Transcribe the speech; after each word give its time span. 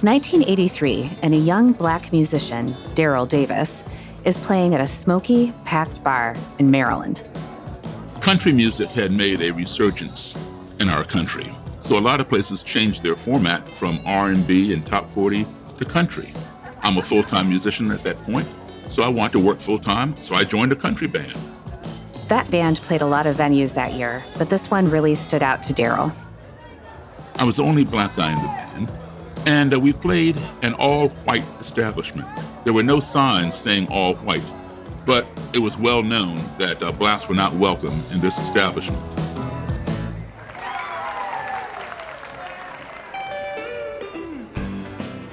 It's 0.00 0.06
1983, 0.06 1.18
and 1.20 1.34
a 1.34 1.36
young 1.36 1.74
black 1.74 2.10
musician, 2.10 2.74
Daryl 2.94 3.28
Davis, 3.28 3.84
is 4.24 4.40
playing 4.40 4.74
at 4.74 4.80
a 4.80 4.86
smoky, 4.86 5.52
packed 5.66 6.02
bar 6.02 6.34
in 6.58 6.70
Maryland. 6.70 7.22
Country 8.22 8.50
music 8.54 8.88
had 8.88 9.12
made 9.12 9.42
a 9.42 9.50
resurgence 9.50 10.38
in 10.78 10.88
our 10.88 11.04
country. 11.04 11.54
So 11.80 11.98
a 11.98 12.00
lot 12.00 12.18
of 12.18 12.30
places 12.30 12.62
changed 12.62 13.02
their 13.02 13.14
format 13.14 13.68
from 13.68 14.00
R&B 14.06 14.72
and 14.72 14.86
top 14.86 15.10
40 15.10 15.44
to 15.76 15.84
country. 15.84 16.32
I'm 16.80 16.96
a 16.96 17.02
full-time 17.02 17.50
musician 17.50 17.90
at 17.90 18.02
that 18.04 18.16
point, 18.22 18.48
so 18.88 19.02
I 19.02 19.08
wanted 19.08 19.32
to 19.32 19.40
work 19.40 19.60
full-time, 19.60 20.16
so 20.22 20.34
I 20.34 20.44
joined 20.44 20.72
a 20.72 20.76
country 20.76 21.08
band. 21.08 21.36
That 22.28 22.50
band 22.50 22.80
played 22.80 23.02
a 23.02 23.06
lot 23.06 23.26
of 23.26 23.36
venues 23.36 23.74
that 23.74 23.92
year, 23.92 24.24
but 24.38 24.48
this 24.48 24.70
one 24.70 24.88
really 24.88 25.14
stood 25.14 25.42
out 25.42 25.62
to 25.64 25.74
Daryl. 25.74 26.10
I 27.34 27.44
was 27.44 27.58
the 27.58 27.64
only 27.64 27.84
black 27.84 28.16
guy 28.16 28.32
in 28.32 28.38
the 28.38 28.86
band, 28.86 28.99
and 29.46 29.72
uh, 29.72 29.80
we 29.80 29.92
played 29.92 30.36
an 30.62 30.74
all-white 30.74 31.44
establishment. 31.60 32.28
There 32.64 32.72
were 32.72 32.82
no 32.82 33.00
signs 33.00 33.54
saying 33.54 33.88
all 33.88 34.14
white, 34.16 34.44
but 35.06 35.26
it 35.54 35.58
was 35.60 35.78
well 35.78 36.02
known 36.02 36.36
that 36.58 36.82
uh, 36.82 36.92
blacks 36.92 37.28
were 37.28 37.34
not 37.34 37.54
welcome 37.54 38.02
in 38.12 38.20
this 38.20 38.38
establishment. 38.38 39.02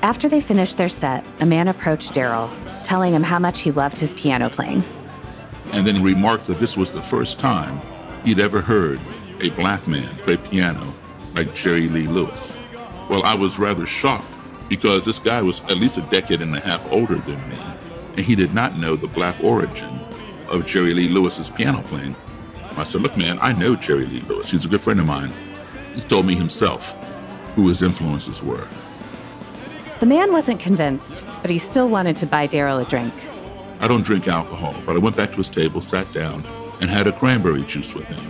After 0.04 0.30
they 0.30 0.40
finished 0.40 0.78
their 0.78 0.90
set, 0.90 1.26
a 1.42 1.46
man 1.46 1.68
approached 1.68 2.14
Daryl, 2.14 2.50
telling 2.84 3.14
him 3.14 3.24
how 3.24 3.40
much 3.40 3.62
he 3.62 3.72
loved 3.72 4.00
his 4.00 4.14
piano 4.14 4.50
playing. 4.50 4.84
And 5.74 5.86
then 5.86 6.02
remarked 6.02 6.48
that 6.48 6.60
this 6.60 6.78
was 6.78 6.94
the 6.94 7.02
first 7.02 7.40
time 7.40 7.82
he'd 8.24 8.40
ever 8.40 8.62
heard 8.62 9.02
a 9.42 9.50
black 9.50 9.86
man 9.88 10.08
play 10.20 10.38
piano 10.38 10.94
like 11.36 11.54
Jerry 11.54 11.90
Lee 11.90 12.08
Lewis. 12.08 12.58
Well, 13.10 13.24
I 13.24 13.36
was 13.36 13.58
rather 13.58 13.86
shocked 13.86 14.26
because 14.70 15.06
this 15.06 15.20
guy 15.20 15.42
was 15.42 15.62
at 15.62 15.78
least 15.78 15.98
a 15.98 16.02
decade 16.02 16.42
and 16.42 16.56
a 16.56 16.60
half 16.60 16.86
older 16.92 17.16
than 17.16 17.50
me, 17.50 17.58
and 18.18 18.26
he 18.26 18.36
did 18.36 18.54
not 18.54 18.78
know 18.78 18.96
the 18.96 19.08
black 19.08 19.42
origin 19.44 20.00
of 20.50 20.66
Jerry 20.66 20.94
Lee 20.94 21.08
Lewis's 21.10 21.50
piano 21.50 21.82
playing. 21.84 22.16
I 22.76 22.84
said, 22.84 23.02
Look, 23.02 23.18
man, 23.18 23.40
I 23.42 23.54
know 23.54 23.76
Jerry 23.76 24.06
Lee 24.06 24.20
Lewis. 24.22 24.52
He's 24.52 24.66
a 24.66 24.68
good 24.68 24.82
friend 24.82 25.00
of 25.00 25.06
mine. 25.06 25.32
He's 25.94 26.06
told 26.06 26.26
me 26.26 26.36
himself 26.36 26.94
who 27.56 27.68
his 27.68 27.82
influences 27.82 28.44
were. 28.44 28.68
The 30.00 30.06
man 30.06 30.32
wasn't 30.32 30.60
convinced, 30.60 31.24
but 31.42 31.50
he 31.50 31.58
still 31.58 31.88
wanted 31.88 32.16
to 32.18 32.28
buy 32.28 32.48
Daryl 32.48 32.86
a 32.86 32.88
drink. 32.88 33.14
I 33.80 33.88
don't 33.88 34.06
drink 34.06 34.28
alcohol, 34.28 34.76
but 34.86 34.96
I 34.96 35.00
went 35.00 35.16
back 35.16 35.32
to 35.32 35.38
his 35.38 35.50
table, 35.50 35.82
sat 35.82 36.12
down, 36.14 36.44
and 36.82 36.90
had 36.90 37.08
a 37.08 37.12
cranberry 37.12 37.64
juice 37.64 37.96
with 37.96 38.06
him. 38.06 38.24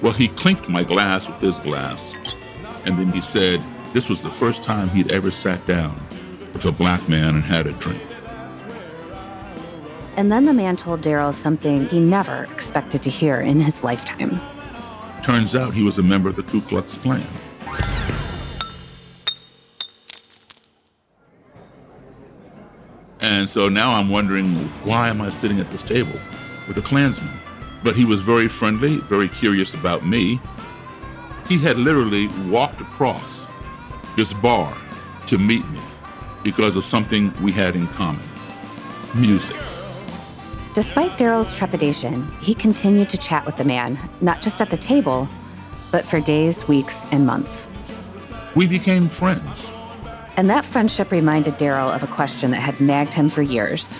Well, 0.00 0.12
he 0.12 0.28
clinked 0.28 0.68
my 0.68 0.82
glass 0.82 1.28
with 1.28 1.40
his 1.40 1.58
glass, 1.58 2.14
and 2.86 2.98
then 2.98 3.12
he 3.12 3.20
said 3.20 3.62
this 3.94 4.08
was 4.08 4.24
the 4.24 4.30
first 4.30 4.64
time 4.64 4.88
he'd 4.88 5.12
ever 5.12 5.30
sat 5.30 5.64
down 5.66 5.94
with 6.52 6.64
a 6.64 6.72
black 6.72 7.08
man 7.08 7.36
and 7.36 7.44
had 7.44 7.68
a 7.68 7.72
drink. 7.74 8.02
And 10.16 10.32
then 10.32 10.46
the 10.46 10.52
man 10.52 10.76
told 10.76 11.00
Daryl 11.00 11.32
something 11.32 11.86
he 11.86 12.00
never 12.00 12.42
expected 12.52 13.04
to 13.04 13.10
hear 13.10 13.40
in 13.40 13.60
his 13.60 13.84
lifetime. 13.84 14.40
Turns 15.22 15.54
out 15.54 15.74
he 15.74 15.84
was 15.84 15.98
a 15.98 16.02
member 16.02 16.28
of 16.28 16.34
the 16.34 16.42
Ku 16.42 16.60
Klux 16.60 16.96
Klan. 16.96 17.24
And 23.20 23.48
so 23.48 23.68
now 23.68 23.92
I'm 23.92 24.10
wondering 24.10 24.48
why 24.84 25.08
am 25.08 25.20
I 25.20 25.30
sitting 25.30 25.60
at 25.60 25.70
this 25.70 25.82
table 25.82 26.18
with 26.66 26.76
a 26.78 26.82
Klansman? 26.82 27.30
But 27.84 27.94
he 27.94 28.04
was 28.04 28.22
very 28.22 28.48
friendly, 28.48 28.96
very 28.96 29.28
curious 29.28 29.72
about 29.72 30.04
me. 30.04 30.40
He 31.48 31.58
had 31.58 31.76
literally 31.76 32.28
walked 32.48 32.80
across 32.80 33.46
this 34.16 34.32
bar 34.34 34.76
to 35.26 35.38
meet 35.38 35.68
me 35.70 35.80
because 36.42 36.76
of 36.76 36.84
something 36.84 37.32
we 37.42 37.52
had 37.52 37.74
in 37.74 37.86
common 37.88 38.22
music. 39.14 39.56
Despite 40.74 41.12
Daryl's 41.12 41.56
trepidation, 41.56 42.26
he 42.40 42.54
continued 42.54 43.08
to 43.10 43.18
chat 43.18 43.46
with 43.46 43.56
the 43.56 43.64
man, 43.64 43.98
not 44.20 44.42
just 44.42 44.60
at 44.60 44.70
the 44.70 44.76
table, 44.76 45.28
but 45.92 46.04
for 46.04 46.20
days, 46.20 46.66
weeks, 46.66 47.04
and 47.12 47.24
months. 47.24 47.66
We 48.54 48.66
became 48.66 49.08
friends. 49.08 49.70
And 50.36 50.50
that 50.50 50.64
friendship 50.64 51.12
reminded 51.12 51.54
Daryl 51.54 51.94
of 51.94 52.02
a 52.02 52.08
question 52.08 52.50
that 52.50 52.60
had 52.60 52.80
nagged 52.80 53.14
him 53.14 53.28
for 53.28 53.42
years. 53.42 53.98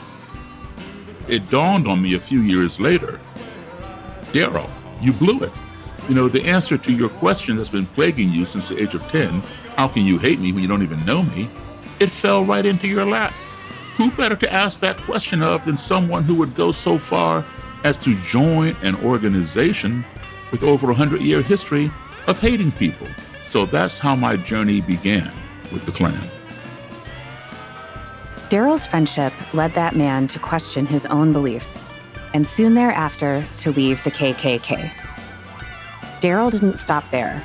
It 1.29 1.49
dawned 1.49 1.87
on 1.87 2.03
me 2.03 2.15
a 2.15 2.21
few 2.21 2.41
years 2.41 2.81
later 2.81 3.19
Daryl, 4.35 4.69
you 5.01 5.13
blew 5.13 5.45
it. 5.45 5.53
You 6.09 6.15
know, 6.15 6.29
the 6.29 6.45
answer 6.45 6.77
to 6.77 6.93
your 6.93 7.09
question 7.09 7.57
that's 7.57 7.71
been 7.71 7.87
plaguing 7.87 8.31
you 8.31 8.45
since 8.45 8.69
the 8.69 8.81
age 8.81 8.95
of 8.95 9.03
10 9.09 9.43
how 9.77 9.89
can 9.89 10.05
you 10.05 10.19
hate 10.19 10.39
me 10.39 10.53
when 10.53 10.63
you 10.63 10.69
don't 10.69 10.83
even 10.83 11.05
know 11.05 11.25
me? 11.25 11.49
It 11.99 12.11
fell 12.11 12.45
right 12.45 12.65
into 12.65 12.87
your 12.87 13.05
lap. 13.05 13.33
Who 13.97 14.11
better 14.13 14.37
to 14.37 14.53
ask 14.53 14.79
that 14.81 14.97
question 14.99 15.43
of 15.43 15.65
than 15.65 15.79
someone 15.79 16.23
who 16.23 16.35
would 16.37 16.55
go 16.55 16.71
so 16.71 16.97
far 16.97 17.45
as 17.83 17.99
to 18.05 18.15
join 18.23 18.77
an 18.83 18.95
organization 19.05 20.05
with 20.53 20.63
over 20.63 20.87
a 20.87 20.95
100 20.95 21.23
year 21.23 21.43
history 21.43 21.91
of 22.29 22.39
hating 22.39 22.73
people? 22.73 23.09
So 23.43 23.67
that's 23.67 23.99
how 23.99 24.15
my 24.15 24.37
journey 24.37 24.81
began 24.81 25.33
with 25.73 25.87
the 25.87 25.93
Klan. 25.93 26.21
Daryl's 28.49 28.87
friendship 28.87 29.33
led 29.53 29.75
that 29.75 29.97
man 29.97 30.29
to 30.29 30.39
question 30.39 30.87
his 30.87 31.05
own 31.07 31.33
beliefs, 31.33 31.85
and 32.33 32.47
soon 32.47 32.75
thereafter 32.75 33.45
to 33.59 33.73
leave 33.73 34.05
the 34.05 34.11
KKK. 34.13 34.93
Daryl 36.25 36.51
didn't 36.51 36.79
stop 36.79 37.05
there. 37.11 37.45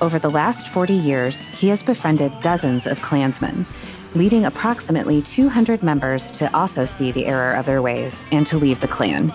Over 0.00 0.18
the 0.18 0.32
last 0.32 0.66
40 0.66 0.94
years, 0.94 1.42
he 1.42 1.68
has 1.68 1.80
befriended 1.80 2.34
dozens 2.40 2.88
of 2.88 3.00
Klansmen, 3.02 3.64
leading 4.16 4.46
approximately 4.46 5.22
200 5.22 5.84
members 5.84 6.32
to 6.32 6.52
also 6.52 6.86
see 6.86 7.12
the 7.12 7.26
error 7.26 7.52
of 7.52 7.66
their 7.66 7.80
ways 7.80 8.24
and 8.32 8.44
to 8.48 8.58
leave 8.58 8.80
the 8.80 8.88
Klan. 8.88 9.32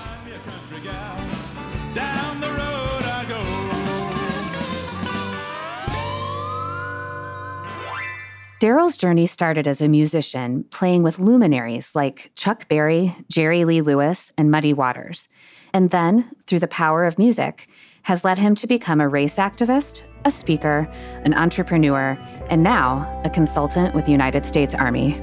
Daryl's 8.59 8.97
journey 8.97 9.25
started 9.25 9.69
as 9.69 9.81
a 9.81 9.87
musician, 9.87 10.65
playing 10.71 11.01
with 11.01 11.17
luminaries 11.17 11.95
like 11.95 12.29
Chuck 12.35 12.67
Berry, 12.67 13.15
Jerry 13.29 13.63
Lee 13.63 13.79
Lewis, 13.79 14.33
and 14.37 14.51
Muddy 14.51 14.73
Waters. 14.73 15.29
And 15.73 15.91
then, 15.91 16.29
through 16.45 16.59
the 16.59 16.67
power 16.67 17.05
of 17.05 17.17
music, 17.17 17.69
has 18.05 18.23
led 18.23 18.37
him 18.37 18.53
to 18.53 18.67
become 18.67 19.01
a 19.01 19.09
race 19.09 19.37
activist, 19.37 20.03
a 20.25 20.31
speaker, 20.31 20.87
an 21.23 21.33
entrepreneur, 21.33 22.15
and 22.51 22.61
now 22.61 23.19
a 23.25 23.29
consultant 23.31 23.95
with 23.95 24.05
the 24.05 24.11
United 24.11 24.45
States 24.45 24.75
Army. 24.75 25.19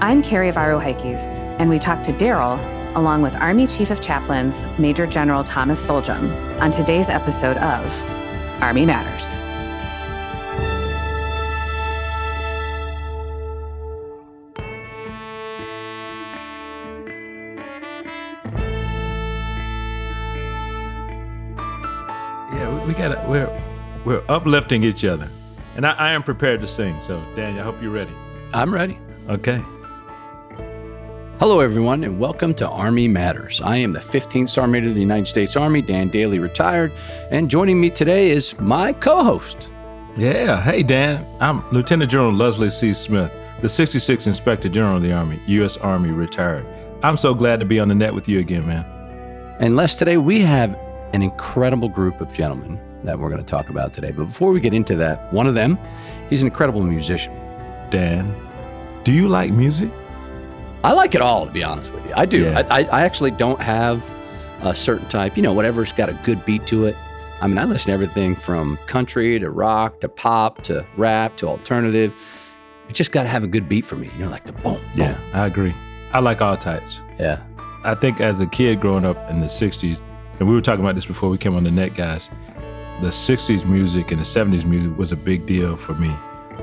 I'm 0.00 0.20
Carrie 0.24 0.50
Varouhakis, 0.50 1.22
and 1.60 1.70
we 1.70 1.78
talked 1.78 2.04
to 2.06 2.12
Daryl 2.12 2.58
along 2.96 3.22
with 3.22 3.36
Army 3.36 3.68
Chief 3.68 3.92
of 3.92 4.02
Chaplains 4.02 4.64
Major 4.76 5.06
General 5.06 5.44
Thomas 5.44 5.80
Solhjem 5.86 6.60
on 6.60 6.72
today's 6.72 7.08
episode 7.08 7.56
of 7.58 8.02
Army 8.60 8.86
Matters. 8.86 9.47
We're 23.28 23.62
we're 24.06 24.24
uplifting 24.30 24.82
each 24.84 25.04
other, 25.04 25.28
and 25.76 25.86
I, 25.86 25.92
I 25.92 26.12
am 26.12 26.22
prepared 26.22 26.62
to 26.62 26.66
sing. 26.66 26.98
So, 27.02 27.22
Daniel, 27.36 27.60
I 27.60 27.62
hope 27.62 27.76
you're 27.82 27.90
ready. 27.90 28.10
I'm 28.54 28.72
ready. 28.72 28.98
Okay. 29.28 29.62
Hello, 31.38 31.60
everyone, 31.60 32.04
and 32.04 32.18
welcome 32.18 32.54
to 32.54 32.66
Army 32.66 33.06
Matters. 33.06 33.60
I 33.60 33.76
am 33.76 33.92
the 33.92 34.00
15th 34.00 34.48
Sergeant 34.48 34.86
of 34.86 34.94
the 34.94 35.02
United 35.02 35.26
States 35.26 35.56
Army, 35.56 35.82
Dan 35.82 36.08
Dailey, 36.08 36.40
retired, 36.40 36.90
and 37.30 37.50
joining 37.50 37.78
me 37.78 37.90
today 37.90 38.30
is 38.30 38.58
my 38.60 38.94
co-host. 38.94 39.70
Yeah. 40.16 40.62
Hey, 40.62 40.82
Dan. 40.82 41.26
I'm 41.38 41.68
Lieutenant 41.70 42.10
General 42.10 42.32
Leslie 42.32 42.70
C. 42.70 42.94
Smith, 42.94 43.30
the 43.60 43.68
66th 43.68 44.26
Inspector 44.26 44.66
General 44.70 44.96
of 44.96 45.02
the 45.02 45.12
Army, 45.12 45.38
U.S. 45.48 45.76
Army, 45.76 46.12
retired. 46.12 46.64
I'm 47.02 47.18
so 47.18 47.34
glad 47.34 47.60
to 47.60 47.66
be 47.66 47.78
on 47.78 47.88
the 47.88 47.94
net 47.94 48.14
with 48.14 48.26
you 48.26 48.38
again, 48.38 48.66
man. 48.66 48.86
And 49.60 49.76
Les, 49.76 49.96
today 49.96 50.16
we 50.16 50.40
have 50.40 50.74
an 51.12 51.22
incredible 51.22 51.90
group 51.90 52.22
of 52.22 52.32
gentlemen 52.32 52.80
that 53.04 53.18
we're 53.18 53.30
going 53.30 53.42
to 53.42 53.46
talk 53.46 53.70
about 53.70 53.92
today. 53.92 54.10
But 54.10 54.24
before 54.26 54.50
we 54.50 54.60
get 54.60 54.74
into 54.74 54.96
that, 54.96 55.32
one 55.32 55.46
of 55.46 55.54
them, 55.54 55.78
he's 56.30 56.42
an 56.42 56.48
incredible 56.48 56.82
musician. 56.82 57.32
Dan, 57.90 58.34
do 59.04 59.12
you 59.12 59.28
like 59.28 59.52
music? 59.52 59.90
I 60.84 60.92
like 60.92 61.14
it 61.14 61.20
all, 61.20 61.46
to 61.46 61.52
be 61.52 61.62
honest 61.64 61.92
with 61.92 62.06
you. 62.06 62.12
I 62.14 62.26
do. 62.26 62.44
Yeah. 62.44 62.66
I, 62.70 62.84
I 62.84 63.02
actually 63.02 63.30
don't 63.32 63.60
have 63.60 64.02
a 64.62 64.74
certain 64.74 65.08
type, 65.08 65.36
you 65.36 65.42
know, 65.42 65.52
whatever's 65.52 65.92
got 65.92 66.08
a 66.08 66.20
good 66.24 66.44
beat 66.44 66.66
to 66.68 66.86
it. 66.86 66.96
I 67.40 67.46
mean, 67.46 67.58
I 67.58 67.64
listen 67.64 67.88
to 67.88 67.92
everything 67.92 68.34
from 68.34 68.78
country 68.86 69.38
to 69.38 69.50
rock 69.50 70.00
to 70.00 70.08
pop 70.08 70.62
to 70.62 70.84
rap 70.96 71.36
to 71.38 71.46
alternative. 71.46 72.14
It 72.88 72.94
just 72.94 73.12
got 73.12 73.24
to 73.24 73.28
have 73.28 73.44
a 73.44 73.46
good 73.46 73.68
beat 73.68 73.84
for 73.84 73.96
me, 73.96 74.10
you 74.14 74.24
know, 74.24 74.30
like 74.30 74.44
the 74.44 74.52
boom. 74.52 74.74
boom. 74.74 74.82
Yeah, 74.94 75.18
I 75.32 75.46
agree. 75.46 75.74
I 76.12 76.20
like 76.20 76.40
all 76.40 76.56
types. 76.56 77.00
Yeah. 77.18 77.40
I 77.84 77.94
think 77.94 78.20
as 78.20 78.40
a 78.40 78.46
kid 78.46 78.80
growing 78.80 79.04
up 79.04 79.30
in 79.30 79.40
the 79.40 79.46
60s, 79.46 80.00
and 80.38 80.48
we 80.48 80.54
were 80.54 80.60
talking 80.60 80.84
about 80.84 80.94
this 80.94 81.06
before 81.06 81.28
we 81.28 81.38
came 81.38 81.54
on 81.54 81.64
the 81.64 81.70
net, 81.70 81.94
guys, 81.94 82.30
the 83.00 83.08
60s 83.08 83.64
music 83.64 84.10
and 84.10 84.20
the 84.20 84.24
70s 84.24 84.64
music 84.64 84.96
was 84.98 85.12
a 85.12 85.16
big 85.16 85.46
deal 85.46 85.76
for 85.76 85.94
me. 85.94 86.14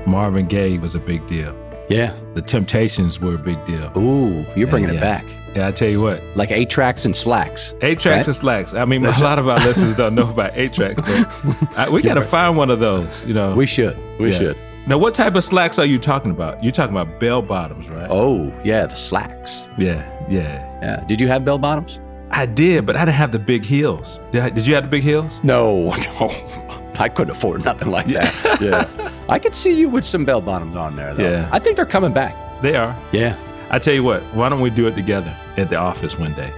Marvin 0.06 0.46
Gaye 0.46 0.78
was 0.78 0.94
a 0.94 0.98
big 0.98 1.26
deal. 1.26 1.54
Yeah. 1.88 2.12
The 2.34 2.42
Temptations 2.42 3.20
were 3.20 3.34
a 3.34 3.38
big 3.38 3.64
deal. 3.64 3.90
Ooh, 3.96 4.44
you're 4.54 4.68
bringing 4.68 4.90
Yeah. 4.90 4.96
it 4.96 5.00
back. 5.00 5.24
Yeah, 5.54 5.68
I 5.68 5.70
tell 5.72 5.88
you 5.88 6.02
what, 6.02 6.22
Like 6.34 6.50
eight 6.50 6.68
tracks 6.68 7.06
and 7.06 7.16
slacks. 7.16 7.72
eight 7.80 7.98
tracks 7.98 8.18
Right? 8.18 8.26
and 8.26 8.36
slacks. 8.36 8.74
I 8.74 8.84
mean, 8.84 9.06
a 9.06 9.10
lot 9.20 9.38
of 9.38 9.48
our 9.48 9.56
listeners 9.66 9.96
don't 9.96 10.14
know 10.14 10.28
about 10.28 10.50
eight 10.54 10.74
tracks, 10.74 10.96
but 10.96 11.78
I, 11.78 11.88
we 11.88 12.02
got 12.02 12.14
to 12.14 12.22
find 12.22 12.56
one 12.58 12.70
of 12.70 12.78
those. 12.80 13.24
You 13.24 13.32
know, 13.34 13.54
We 13.54 13.64
should. 13.66 13.96
We 14.18 14.30
Yeah. 14.32 14.38
should. 14.38 14.56
Now, 14.86 14.98
what 14.98 15.14
type 15.14 15.34
of 15.34 15.44
slacks 15.44 15.78
are 15.78 15.86
you 15.86 15.98
talking 15.98 16.30
about? 16.30 16.62
You're 16.62 16.72
talking 16.72 16.94
about 16.96 17.18
bell 17.18 17.40
bottoms, 17.42 17.88
right? 17.88 18.06
Oh, 18.10 18.52
yeah, 18.64 18.86
the 18.86 18.94
slacks. 18.94 19.68
yeah, 19.78 20.04
yeah. 20.28 20.62
Yeah. 20.82 21.04
Did 21.08 21.20
you 21.20 21.26
have 21.28 21.44
bell 21.44 21.58
bottoms? 21.58 21.98
I 22.36 22.44
did, 22.44 22.84
but 22.84 22.96
I 22.96 23.06
didn't 23.06 23.14
have 23.14 23.32
the 23.32 23.38
big 23.38 23.64
heels. 23.64 24.20
Did, 24.30 24.66
you 24.66 24.74
have 24.74 24.84
the 24.84 24.90
big 24.90 25.02
heels? 25.02 25.40
No, 25.42 25.94
no. 26.20 26.92
I 26.98 27.08
couldn't 27.08 27.30
afford 27.30 27.64
nothing 27.64 27.88
like 27.88 28.06
that. 28.08 28.60
Yeah. 28.60 29.10
I 29.28 29.38
could 29.38 29.54
see 29.54 29.72
you 29.72 29.88
with 29.88 30.04
some 30.04 30.26
bell 30.26 30.42
bottoms 30.42 30.76
on 30.76 30.96
there, 30.96 31.14
though. 31.14 31.30
Yeah. 31.30 31.48
I 31.50 31.58
think 31.58 31.76
they're 31.76 31.86
coming 31.86 32.12
back. 32.12 32.34
They 32.60 32.76
are. 32.76 32.94
Yeah, 33.10 33.36
I 33.70 33.78
tell 33.78 33.94
you 33.94 34.02
what, 34.02 34.22
why 34.34 34.50
don't 34.50 34.60
we 34.60 34.68
do 34.68 34.86
it 34.86 34.94
together 34.94 35.34
at 35.56 35.70
the 35.70 35.76
office 35.76 36.18
one 36.18 36.34
day? 36.34 36.52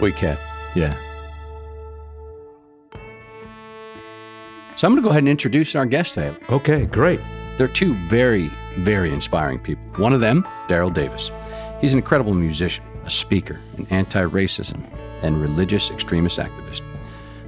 we 0.00 0.12
can. 0.12 0.38
Yeah. 0.76 0.96
So 4.76 4.86
I'm 4.86 4.92
going 4.92 4.96
to 4.96 5.02
go 5.02 5.10
ahead 5.10 5.22
and 5.22 5.28
introduce 5.28 5.74
our 5.74 5.86
guest 5.86 6.14
today. 6.14 6.36
Okay, 6.48 6.86
great. 6.86 7.20
They're 7.58 7.68
two 7.68 7.94
very, 8.08 8.52
very 8.78 9.12
inspiring 9.12 9.58
people. 9.58 9.84
One 9.96 10.12
of 10.12 10.20
them, 10.20 10.46
Daryl 10.68 10.94
Davis. 10.94 11.32
He's 11.80 11.92
an 11.92 11.98
incredible 11.98 12.34
musician, 12.34 12.84
a 13.04 13.10
speaker, 13.10 13.58
an 13.78 13.86
anti 13.90 14.22
racism 14.22 14.84
and 15.24 15.40
religious 15.40 15.90
extremist 15.90 16.38
activist. 16.38 16.82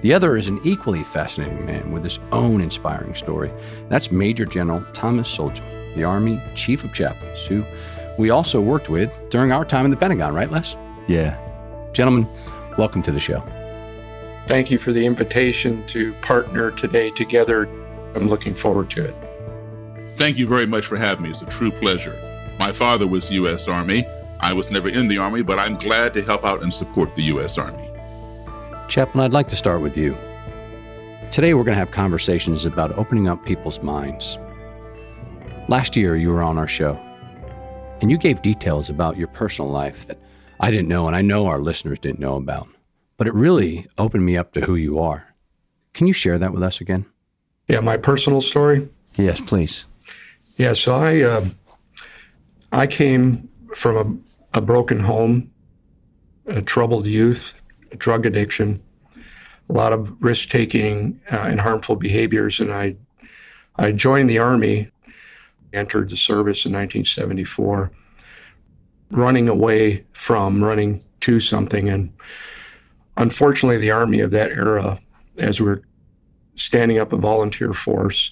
The 0.00 0.12
other 0.12 0.36
is 0.36 0.48
an 0.48 0.60
equally 0.64 1.04
fascinating 1.04 1.64
man 1.66 1.92
with 1.92 2.04
his 2.04 2.18
own 2.32 2.60
inspiring 2.60 3.14
story. 3.14 3.52
That's 3.88 4.10
Major 4.10 4.44
General 4.44 4.84
Thomas 4.92 5.28
Solhjem, 5.34 5.94
the 5.94 6.04
Army 6.04 6.40
Chief 6.54 6.84
of 6.84 6.92
Chaplains, 6.92 7.46
who 7.46 7.64
we 8.18 8.30
also 8.30 8.60
worked 8.60 8.88
with 8.88 9.12
during 9.30 9.52
our 9.52 9.64
time 9.64 9.84
in 9.84 9.90
the 9.90 9.96
Pentagon, 9.96 10.34
right, 10.34 10.50
Les? 10.50 10.76
Yeah. 11.06 11.38
Gentlemen, 11.92 12.28
welcome 12.78 13.02
to 13.02 13.12
the 13.12 13.20
show. 13.20 13.42
Thank 14.46 14.70
you 14.70 14.78
for 14.78 14.92
the 14.92 15.04
invitation 15.04 15.84
to 15.88 16.12
partner 16.14 16.70
today 16.70 17.10
together. 17.10 17.68
I'm 18.14 18.28
looking 18.28 18.54
forward 18.54 18.90
to 18.90 19.04
it. 19.04 19.14
Thank 20.16 20.38
you 20.38 20.46
very 20.46 20.66
much 20.66 20.86
for 20.86 20.96
having 20.96 21.24
me. 21.24 21.30
It's 21.30 21.42
a 21.42 21.46
true 21.46 21.70
pleasure. 21.70 22.16
My 22.58 22.72
father 22.72 23.06
was 23.06 23.30
U.S. 23.32 23.68
Army. 23.68 24.06
I 24.40 24.52
was 24.52 24.70
never 24.70 24.88
in 24.88 25.08
the 25.08 25.18
Army, 25.18 25.42
but 25.42 25.58
I'm 25.58 25.76
glad 25.76 26.14
to 26.14 26.22
help 26.22 26.44
out 26.44 26.62
and 26.62 26.72
support 26.72 27.14
the 27.14 27.22
U.S. 27.24 27.58
Army. 27.58 27.90
Chaplain, 28.88 29.24
I'd 29.24 29.32
like 29.32 29.48
to 29.48 29.56
start 29.56 29.80
with 29.80 29.96
you. 29.96 30.16
Today, 31.30 31.54
we're 31.54 31.64
going 31.64 31.74
to 31.74 31.78
have 31.78 31.90
conversations 31.90 32.64
about 32.66 32.96
opening 32.96 33.28
up 33.28 33.44
people's 33.44 33.82
minds. 33.82 34.38
Last 35.68 35.96
year, 35.96 36.16
you 36.16 36.28
were 36.30 36.42
on 36.42 36.58
our 36.58 36.68
show, 36.68 36.94
and 38.00 38.10
you 38.10 38.18
gave 38.18 38.42
details 38.42 38.88
about 38.88 39.16
your 39.16 39.28
personal 39.28 39.70
life 39.70 40.06
that 40.06 40.18
I 40.60 40.70
didn't 40.70 40.88
know, 40.88 41.06
and 41.06 41.16
I 41.16 41.22
know 41.22 41.46
our 41.46 41.58
listeners 41.58 41.98
didn't 41.98 42.20
know 42.20 42.36
about. 42.36 42.68
But 43.16 43.26
it 43.26 43.34
really 43.34 43.86
opened 43.98 44.24
me 44.24 44.36
up 44.36 44.52
to 44.52 44.60
who 44.60 44.76
you 44.76 44.98
are. 45.00 45.34
Can 45.94 46.06
you 46.06 46.12
share 46.12 46.38
that 46.38 46.52
with 46.52 46.62
us 46.62 46.80
again? 46.80 47.06
Yeah, 47.68 47.80
my 47.80 47.96
personal 47.96 48.40
story. 48.40 48.88
Yes, 49.16 49.40
please. 49.40 49.86
Yeah, 50.58 50.74
so 50.74 50.94
I 50.94 51.22
uh, 51.22 51.44
I 52.70 52.86
came 52.86 53.48
from 53.74 54.22
a, 54.56 54.60
broken 54.60 54.98
home, 54.98 55.50
a 56.46 56.62
troubled 56.62 57.06
youth, 57.06 57.54
a 57.92 57.96
drug 57.96 58.26
addiction, 58.26 58.82
a 59.68 59.72
lot 59.72 59.92
of 59.92 60.20
risk 60.22 60.48
taking 60.48 61.20
uh, 61.30 61.36
and 61.36 61.60
harmful 61.60 61.96
behaviors, 61.96 62.58
and 62.58 62.72
I 62.72 62.96
I 63.78 63.92
joined 63.92 64.30
the 64.30 64.38
army, 64.38 64.90
entered 65.74 66.08
the 66.08 66.16
service 66.16 66.64
in 66.64 66.72
1974, 66.72 67.90
running 69.10 69.48
away 69.50 70.06
from 70.12 70.64
running 70.64 71.04
to 71.20 71.38
something, 71.40 71.90
and 71.90 72.12
unfortunately, 73.18 73.78
the 73.78 73.90
army 73.90 74.20
of 74.20 74.30
that 74.30 74.50
era, 74.52 74.98
as 75.36 75.60
we're 75.60 75.82
standing 76.54 76.98
up 76.98 77.12
a 77.12 77.18
volunteer 77.18 77.74
force. 77.74 78.30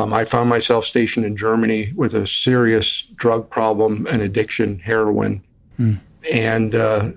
Um, 0.00 0.14
I 0.14 0.24
found 0.24 0.48
myself 0.48 0.86
stationed 0.86 1.26
in 1.26 1.36
Germany 1.36 1.92
with 1.94 2.14
a 2.14 2.26
serious 2.26 3.02
drug 3.16 3.50
problem 3.50 4.06
and 4.08 4.22
addiction, 4.22 4.78
heroin, 4.78 5.42
and 6.32 6.74
uh, 6.74 7.10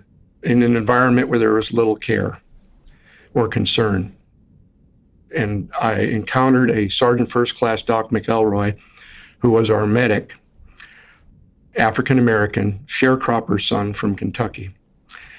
in 0.44 0.64
an 0.64 0.76
environment 0.76 1.30
where 1.30 1.40
there 1.40 1.54
was 1.54 1.72
little 1.72 1.96
care 1.96 2.42
or 3.34 3.48
concern. 3.48 4.14
And 5.34 5.72
I 5.80 6.02
encountered 6.02 6.72
a 6.72 6.90
Sergeant 6.90 7.32
First 7.32 7.56
Class 7.56 7.82
Doc 7.82 8.10
McElroy, 8.10 8.78
who 9.40 9.52
was 9.52 9.70
our 9.70 9.88
medic, 9.88 10.36
African 11.78 12.20
American, 12.20 12.80
sharecropper's 12.86 13.66
son 13.66 13.94
from 13.94 14.14
Kentucky. 14.14 14.76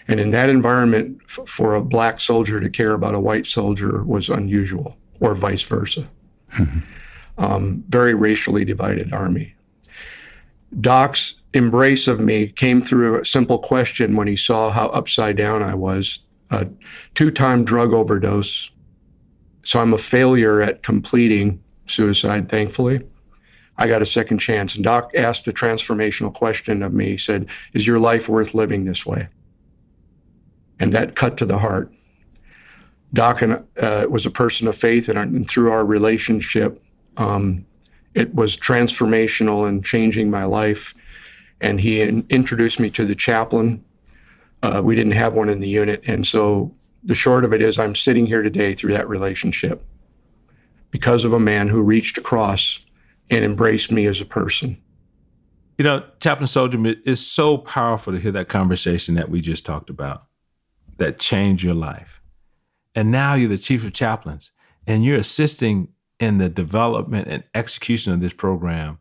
And 0.08 0.19
in 0.19 0.31
that 0.31 0.49
environment, 0.49 1.20
f- 1.29 1.46
for 1.46 1.75
a 1.75 1.82
black 1.82 2.20
soldier 2.20 2.58
to 2.58 2.70
care 2.70 2.93
about 2.93 3.14
a 3.14 3.20
white 3.20 3.46
soldier 3.46 4.02
was 4.02 4.31
unusual, 4.31 4.96
or 5.20 5.35
vice 5.35 5.62
versa 5.62 6.08
um, 7.39 7.85
very 7.89 8.15
racially 8.15 8.65
divided 8.65 9.13
army. 9.13 9.55
Doc's 10.81 11.35
embrace 11.53 12.09
of 12.09 12.21
me 12.21 12.49
came 12.49 12.83
through 12.83 13.21
a 13.21 13.25
simple 13.25 13.59
question 13.59 14.17
when 14.17 14.27
he 14.27 14.37
saw 14.37 14.71
how 14.71 14.89
upside 14.89 15.37
down 15.37 15.63
I 15.63 15.75
was 15.75 16.21
a 16.51 16.67
two 17.15 17.31
time 17.31 17.65
drug 17.65 17.93
overdose. 17.93 18.71
So 19.63 19.81
I'm 19.81 19.95
a 19.95 19.99
failure 19.99 20.61
at 20.61 20.83
completing 20.83 21.63
suicide, 21.87 22.49
thankfully. 22.49 23.03
I 23.77 23.89
got 23.89 24.03
a 24.03 24.07
second 24.07 24.39
chance. 24.39 24.75
And 24.75 24.85
Doc 24.85 25.11
asked 25.17 25.49
a 25.49 25.53
transformational 25.53 26.33
question 26.33 26.83
of 26.83 26.93
me. 26.93 27.11
He 27.11 27.19
said, 27.19 27.49
Is 27.73 27.87
your 27.87 27.99
life 27.99 28.29
worth 28.29 28.55
living 28.55 28.85
this 28.85 29.05
way? 29.05 29.29
And 30.79 30.93
that 30.93 31.17
cut 31.17 31.37
to 31.39 31.47
the 31.47 31.59
heart. 31.59 31.93
Doc 33.13 33.43
and, 33.43 33.65
uh, 33.81 34.07
was 34.11 34.27
a 34.27 34.31
person 34.31 34.67
of 34.67 34.77
faith, 34.77 35.09
and, 35.09 35.19
and 35.19 35.49
through 35.49 35.71
our 35.71 35.85
relationship, 35.85 36.83
um, 37.17 37.65
it 38.15 38.35
was 38.35 38.57
transformational 38.57 39.69
and 39.69 39.85
changing 39.85 40.31
my 40.31 40.45
life. 40.45 40.95
And 41.61 41.81
he 41.81 42.01
in- 42.01 42.27
introduced 42.31 42.79
me 42.81 42.91
to 42.91 43.05
the 43.05 43.15
chaplain. 43.15 43.85
Uh, 44.63 44.81
we 44.85 44.95
didn't 44.95 45.13
have 45.13 45.37
one 45.37 45.49
in 45.49 45.61
the 45.61 45.69
unit. 45.69 46.03
And 46.07 46.27
so 46.27 46.75
the 47.03 47.15
short 47.15 47.45
of 47.45 47.53
it 47.53 47.63
is, 47.63 47.79
I'm 47.79 47.95
sitting 47.95 48.27
here 48.27 48.43
today 48.43 48.75
through 48.75 48.93
that 48.93 49.09
relationship 49.09 49.85
because 50.91 51.25
of 51.25 51.33
a 51.33 51.41
man 51.41 51.69
who 51.69 51.83
reached 51.83 52.19
across 52.19 52.85
and 53.31 53.44
embraced 53.44 53.91
me 53.91 54.06
as 54.06 54.21
a 54.21 54.25
person. 54.25 54.81
You 55.79 55.85
know, 55.85 56.05
Chaplain 56.21 56.47
Solhjem, 56.47 56.87
it- 56.87 57.03
it's 57.05 57.21
so 57.21 57.59
powerful 57.59 58.13
to 58.13 58.19
hear 58.19 58.33
that 58.33 58.49
conversation 58.49 59.17
that 59.17 59.29
we 59.29 59.41
just 59.41 59.67
talked 59.67 59.91
about 59.91 60.27
that 60.99 61.19
changed 61.19 61.65
your 61.65 61.75
life. 61.75 62.21
And 62.94 63.11
now 63.11 63.35
you're 63.35 63.49
the 63.49 63.59
chief 63.59 63.85
of 63.85 63.93
chaplains 63.93 64.53
and 64.87 65.05
you're 65.05 65.19
assisting 65.19 65.89
in 66.21 66.39
the 66.39 66.49
development 66.49 67.29
and 67.29 67.44
execution 67.55 68.13
of 68.13 68.21
this 68.21 68.33
program 68.33 68.99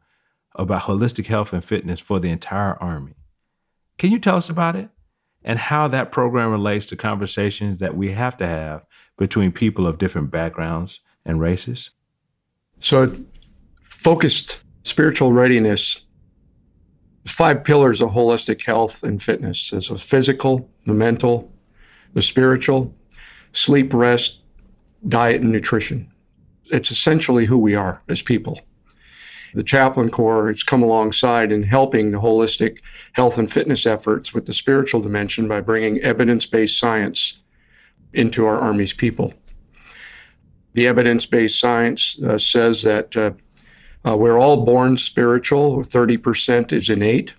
about 0.55 0.84
holistic 0.84 1.27
health 1.27 1.53
and 1.53 1.63
fitness 1.63 2.00
for 2.00 2.20
the 2.20 2.29
entire 2.29 2.75
Army. 2.75 3.15
Can 3.98 4.12
you 4.12 4.20
tell 4.20 4.36
us 4.36 4.50
about 4.50 4.75
it 4.75 4.89
and 5.43 5.60
how 5.60 5.88
that 5.88 6.12
program 6.12 6.51
relates 6.51 6.86
to 6.88 6.96
conversations 6.96 7.79
that 7.79 7.96
we 7.96 8.12
have 8.12 8.38
to 8.38 8.48
have 8.48 8.86
between 9.17 9.51
people 9.51 9.88
of 9.88 9.98
different 9.98 10.32
backgrounds 10.32 11.00
and 11.25 11.39
races? 11.39 11.91
So, 12.79 13.15
focused 13.84 14.65
spiritual 14.84 15.32
readiness, 15.32 16.01
five 17.25 17.63
pillars 17.63 18.01
of 18.01 18.10
holistic 18.10 18.65
health 18.65 19.03
and 19.03 19.22
fitness. 19.22 19.70
There's 19.70 19.89
the 19.89 19.98
physical, 19.98 20.70
the 20.86 20.93
mental, 20.93 21.51
the 22.13 22.22
spiritual, 22.22 22.93
sleep, 23.53 23.93
rest, 23.93 24.39
diet, 25.08 25.41
and 25.41 25.51
nutrition. 25.51 26.12
It's 26.74 26.89
essentially 26.89 27.46
who 27.46 27.60
we 27.60 27.75
are 27.75 28.01
as 28.10 28.24
people. 28.24 28.60
The 29.53 29.62
Chaplain 29.62 30.10
Corps 30.10 30.48
has 30.48 30.63
come 30.63 30.82
alongside 30.82 31.51
in 31.51 31.62
helping 31.62 32.10
the 32.10 32.18
holistic 32.18 32.80
health 33.12 33.38
and 33.38 33.51
fitness 33.51 33.86
efforts 33.86 34.34
with 34.34 34.48
the 34.48 34.53
spiritual 34.53 35.00
dimension 35.00 35.48
by 35.48 35.62
bringing 35.62 36.00
evidence 36.00 36.48
based 36.48 36.80
science 36.80 37.38
into 38.13 38.48
our 38.48 38.58
Army's 38.58 38.92
people. 38.94 39.36
The 40.74 40.88
evidence 40.88 41.27
based 41.27 41.60
science 41.60 42.20
uh, 42.24 42.39
says 42.39 42.82
that 42.82 43.15
uh, 43.15 43.32
uh, 44.03 44.18
we're 44.18 44.39
all 44.39 44.65
born 44.65 44.98
spiritual, 44.98 45.84
30% 45.84 46.72
is 46.72 46.89
innate, 46.89 47.36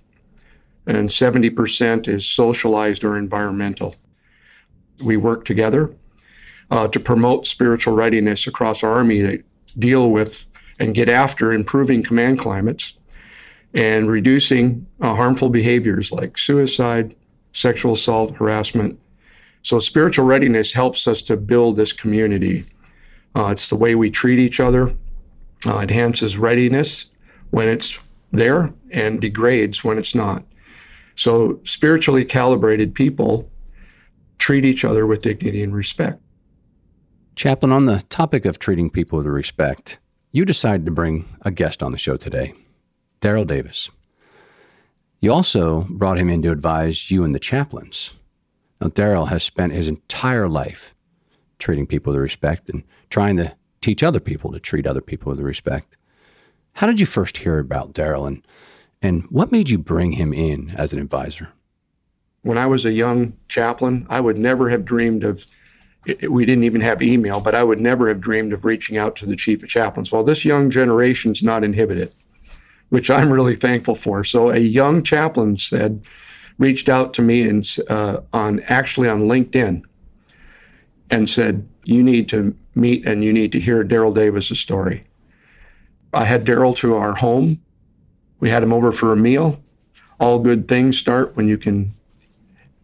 and 0.86 1.08
70% 1.08 2.06
is 2.06 2.24
socialized 2.24 3.02
or 3.02 3.18
environmental. 3.18 3.96
We 5.02 5.16
work 5.16 5.44
together 5.44 5.92
uh, 6.70 6.88
to 6.88 7.00
promote 7.00 7.46
spiritual 7.46 7.94
readiness 7.94 8.46
across 8.46 8.82
our 8.82 8.92
Army 8.92 9.20
to 9.20 9.42
deal 9.78 10.10
with 10.10 10.46
and 10.78 10.94
get 10.94 11.08
after 11.08 11.52
improving 11.52 12.02
command 12.02 12.38
climates 12.38 12.94
and 13.74 14.08
reducing 14.08 14.86
uh, 15.00 15.14
harmful 15.14 15.50
behaviors 15.50 16.12
like 16.12 16.38
suicide, 16.38 17.14
sexual 17.52 17.92
assault, 17.92 18.34
harassment. 18.36 18.98
So, 19.62 19.78
spiritual 19.78 20.26
readiness 20.26 20.72
helps 20.72 21.08
us 21.08 21.22
to 21.22 21.36
build 21.36 21.76
this 21.76 21.92
community. 21.92 22.64
Uh, 23.34 23.48
it's 23.48 23.68
the 23.68 23.76
way 23.76 23.94
we 23.94 24.10
treat 24.10 24.38
each 24.38 24.60
other, 24.60 24.94
uh, 25.66 25.78
enhances 25.78 26.36
readiness 26.36 27.06
when 27.50 27.68
it's 27.68 27.98
there 28.32 28.72
and 28.90 29.20
degrades 29.20 29.82
when 29.82 29.98
it's 29.98 30.14
not. 30.14 30.44
So, 31.16 31.60
spiritually 31.64 32.24
calibrated 32.24 32.94
people 32.94 33.50
treat 34.38 34.64
each 34.64 34.84
other 34.84 35.06
with 35.06 35.22
dignity 35.22 35.62
and 35.62 35.74
respect. 35.74 36.20
Chaplain, 37.36 37.72
on 37.72 37.86
the 37.86 38.04
topic 38.10 38.44
of 38.44 38.60
treating 38.60 38.90
people 38.90 39.18
with 39.18 39.26
respect, 39.26 39.98
you 40.30 40.44
decided 40.44 40.86
to 40.86 40.92
bring 40.92 41.36
a 41.42 41.50
guest 41.50 41.82
on 41.82 41.90
the 41.90 41.98
show 41.98 42.16
today, 42.16 42.54
Daryl 43.20 43.46
Davis. 43.46 43.90
You 45.20 45.32
also 45.32 45.86
brought 45.90 46.18
him 46.18 46.30
in 46.30 46.42
to 46.42 46.52
advise 46.52 47.10
you 47.10 47.24
and 47.24 47.34
the 47.34 47.40
chaplains. 47.40 48.14
Now, 48.80 48.88
Daryl 48.88 49.28
has 49.28 49.42
spent 49.42 49.72
his 49.72 49.88
entire 49.88 50.48
life 50.48 50.94
treating 51.58 51.86
people 51.86 52.12
with 52.12 52.22
respect 52.22 52.68
and 52.68 52.84
trying 53.10 53.36
to 53.38 53.56
teach 53.80 54.04
other 54.04 54.20
people 54.20 54.52
to 54.52 54.60
treat 54.60 54.86
other 54.86 55.00
people 55.00 55.30
with 55.30 55.40
respect. 55.40 55.96
How 56.74 56.86
did 56.86 57.00
you 57.00 57.06
first 57.06 57.38
hear 57.38 57.58
about 57.58 57.94
Daryl 57.94 58.28
and, 58.28 58.46
and 59.02 59.24
what 59.24 59.50
made 59.50 59.70
you 59.70 59.78
bring 59.78 60.12
him 60.12 60.32
in 60.32 60.70
as 60.76 60.92
an 60.92 61.00
advisor? 61.00 61.48
When 62.42 62.58
I 62.58 62.66
was 62.66 62.84
a 62.84 62.92
young 62.92 63.32
chaplain, 63.48 64.06
I 64.08 64.20
would 64.20 64.38
never 64.38 64.68
have 64.70 64.84
dreamed 64.84 65.24
of 65.24 65.46
we 66.28 66.44
didn't 66.44 66.64
even 66.64 66.80
have 66.80 67.02
email, 67.02 67.40
but 67.40 67.54
I 67.54 67.64
would 67.64 67.80
never 67.80 68.08
have 68.08 68.20
dreamed 68.20 68.52
of 68.52 68.64
reaching 68.64 68.96
out 68.96 69.16
to 69.16 69.26
the 69.26 69.36
chief 69.36 69.62
of 69.62 69.68
chaplains. 69.68 70.12
Well, 70.12 70.24
this 70.24 70.44
young 70.44 70.70
generation's 70.70 71.42
not 71.42 71.64
inhibited, 71.64 72.12
which 72.90 73.10
I'm 73.10 73.32
really 73.32 73.56
thankful 73.56 73.94
for. 73.94 74.24
So 74.24 74.50
a 74.50 74.58
young 74.58 75.02
chaplain 75.02 75.56
said, 75.56 76.04
reached 76.58 76.88
out 76.88 77.14
to 77.14 77.22
me 77.22 77.48
and 77.48 77.64
uh, 77.88 78.18
on 78.32 78.60
actually 78.68 79.08
on 79.08 79.22
LinkedIn, 79.22 79.82
and 81.10 81.28
said, 81.28 81.66
"You 81.84 82.02
need 82.02 82.28
to 82.30 82.56
meet 82.74 83.06
and 83.06 83.24
you 83.24 83.32
need 83.32 83.52
to 83.52 83.60
hear 83.60 83.84
Daryl 83.84 84.14
Davis' 84.14 84.58
story." 84.58 85.04
I 86.12 86.24
had 86.24 86.44
Daryl 86.44 86.76
to 86.76 86.94
our 86.94 87.14
home. 87.14 87.60
We 88.38 88.50
had 88.50 88.62
him 88.62 88.72
over 88.72 88.92
for 88.92 89.12
a 89.12 89.16
meal. 89.16 89.60
All 90.20 90.38
good 90.38 90.68
things 90.68 90.96
start 90.96 91.36
when 91.36 91.48
you 91.48 91.58
can 91.58 91.92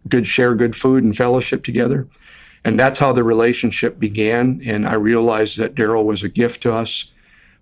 good 0.08 0.26
share 0.26 0.54
good 0.54 0.74
food 0.74 1.04
and 1.04 1.16
fellowship 1.16 1.62
together. 1.62 2.08
And 2.64 2.78
that's 2.78 2.98
how 2.98 3.12
the 3.12 3.24
relationship 3.24 3.98
began. 3.98 4.60
And 4.64 4.86
I 4.86 4.94
realized 4.94 5.58
that 5.58 5.74
Daryl 5.74 6.04
was 6.04 6.22
a 6.22 6.28
gift 6.28 6.62
to 6.62 6.74
us. 6.74 7.10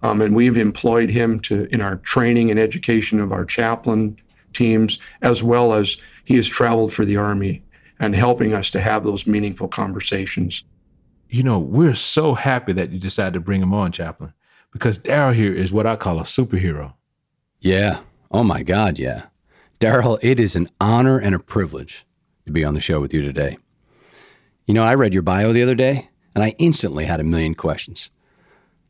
Um, 0.03 0.21
and 0.21 0.35
we've 0.35 0.57
employed 0.57 1.11
him 1.11 1.41
to 1.41 1.67
in 1.73 1.81
our 1.81 1.97
training 1.97 2.51
and 2.51 2.59
education 2.59 3.21
of 3.21 3.33
our 3.33 3.45
chaplain 3.45 4.17
teams, 4.53 4.99
as 5.23 5.43
well 5.43 5.73
as 5.73 5.97
he 6.25 6.37
has 6.37 6.47
traveled 6.47 6.93
for 6.93 7.05
the 7.05 7.17
Army 7.17 7.63
and 7.99 8.15
helping 8.15 8.55
us 8.55 8.71
to 8.71 8.81
have 8.81 9.05
those 9.05 9.27
meaningful 9.27 9.69
conversations. 9.69 10.63
You 11.29 11.43
know, 11.43 11.59
we're 11.59 11.95
so 11.95 12.35
happy 12.35 12.73
that 12.73 12.91
you 12.91 12.99
decided 12.99 13.35
to 13.35 13.41
bring 13.41 13.61
him 13.61 13.75
on, 13.75 13.93
Chaplain, 13.93 14.33
because 14.73 14.99
Daryl 14.99 15.35
here 15.35 15.53
is 15.53 15.73
what 15.73 15.87
I 15.87 15.97
call 15.97 16.19
a 16.19 16.23
superhero. 16.23 16.95
Yeah. 17.61 18.01
Oh 18.31 18.45
my 18.45 18.63
God, 18.63 18.99
yeah. 18.99 19.27
Daryl, 19.81 20.19
it 20.23 20.41
is 20.41 20.57
an 20.57 20.71
honor 20.81 21.19
and 21.19 21.35
a 21.35 21.39
privilege 21.39 22.07
to 22.47 22.53
be 22.53 22.65
on 22.65 22.75
the 22.75 22.81
show 22.81 23.01
with 23.01 23.13
you 23.13 23.23
today. 23.23 23.59
You 24.69 24.75
know, 24.75 24.85
I 24.85 24.97
read 24.97 25.15
your 25.15 25.23
bio 25.23 25.55
the 25.55 25.63
other 25.63 25.75
day 25.75 26.11
and 26.35 26.45
I 26.45 26.55
instantly 26.59 27.07
had 27.07 27.21
a 27.21 27.25
million 27.25 27.55
questions. 27.55 28.11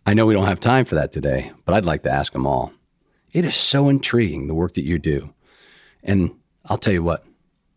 I 0.05 0.13
know 0.13 0.27
we 0.27 0.35
don't 0.35 0.49
have 0.49 0.59
time 0.59 0.85
for 0.85 0.97
that 0.97 1.13
today, 1.13 1.53
but 1.65 1.73
I'd 1.73 1.87
like 1.87 2.03
to 2.03 2.11
ask 2.11 2.33
them 2.33 2.49
all. 2.49 2.73
It 3.33 3.45
is 3.45 3.55
so 3.55 3.89
intriguing, 3.89 4.49
the 4.49 4.55
work 4.55 4.75
that 4.75 4.83
you 4.83 4.99
do. 4.99 5.33
And 6.03 6.35
I'll 6.65 6.79
tell 6.79 6.93
you 6.93 7.05
what, 7.05 7.25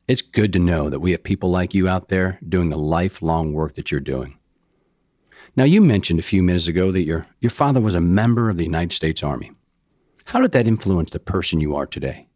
it's 0.08 0.24
good 0.24 0.51
to 0.53 0.60
know 0.60 0.89
that 0.89 1.00
we 1.00 1.12
have 1.12 1.22
people 1.22 1.51
like 1.51 1.75
you 1.75 1.88
out 1.88 2.08
there 2.08 2.39
doing 2.50 2.72
the 2.72 2.77
lifelong 2.77 3.53
work 3.53 3.75
that 3.75 3.91
you're 3.91 4.00
doing. 4.00 4.36
Now, 5.55 5.65
you 5.65 5.79
mentioned 5.79 6.20
a 6.20 6.24
few 6.24 6.41
minutes 6.41 6.67
ago 6.67 6.91
that 6.91 7.03
your, 7.03 7.27
your 7.39 7.51
father 7.51 7.81
was 7.81 7.93
a 7.93 8.01
member 8.01 8.50
of 8.50 8.58
the 8.58 8.63
United 8.63 8.93
States 8.93 9.22
Army. 9.22 9.51
How 10.25 10.41
did 10.41 10.53
that 10.53 10.67
influence 10.67 11.12
the 11.12 11.20
person 11.20 11.62
you 11.62 11.75
are 11.75 11.86
today? 11.86 12.29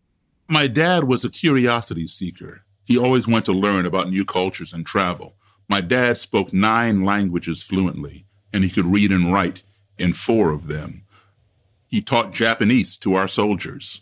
My 0.47 0.67
dad 0.67 1.05
was 1.05 1.25
a 1.25 1.29
curiosity 1.31 2.05
seeker. 2.05 2.65
He 2.83 2.99
always 2.99 3.27
wanted 3.27 3.45
to 3.45 3.53
learn 3.53 3.87
about 3.87 4.09
new 4.09 4.25
cultures 4.25 4.71
and 4.71 4.85
travel. 4.85 5.34
My 5.67 5.81
dad 5.81 6.17
spoke 6.17 6.53
nine 6.53 7.03
languages 7.03 7.63
fluently, 7.63 8.25
and 8.53 8.63
he 8.63 8.69
could 8.69 8.85
read 8.85 9.11
and 9.11 9.33
write 9.33 9.63
in 9.97 10.13
four 10.13 10.51
of 10.51 10.67
them. 10.67 11.05
He 11.87 12.01
taught 12.01 12.33
Japanese 12.33 12.97
to 12.97 13.15
our 13.15 13.27
soldiers. 13.27 14.01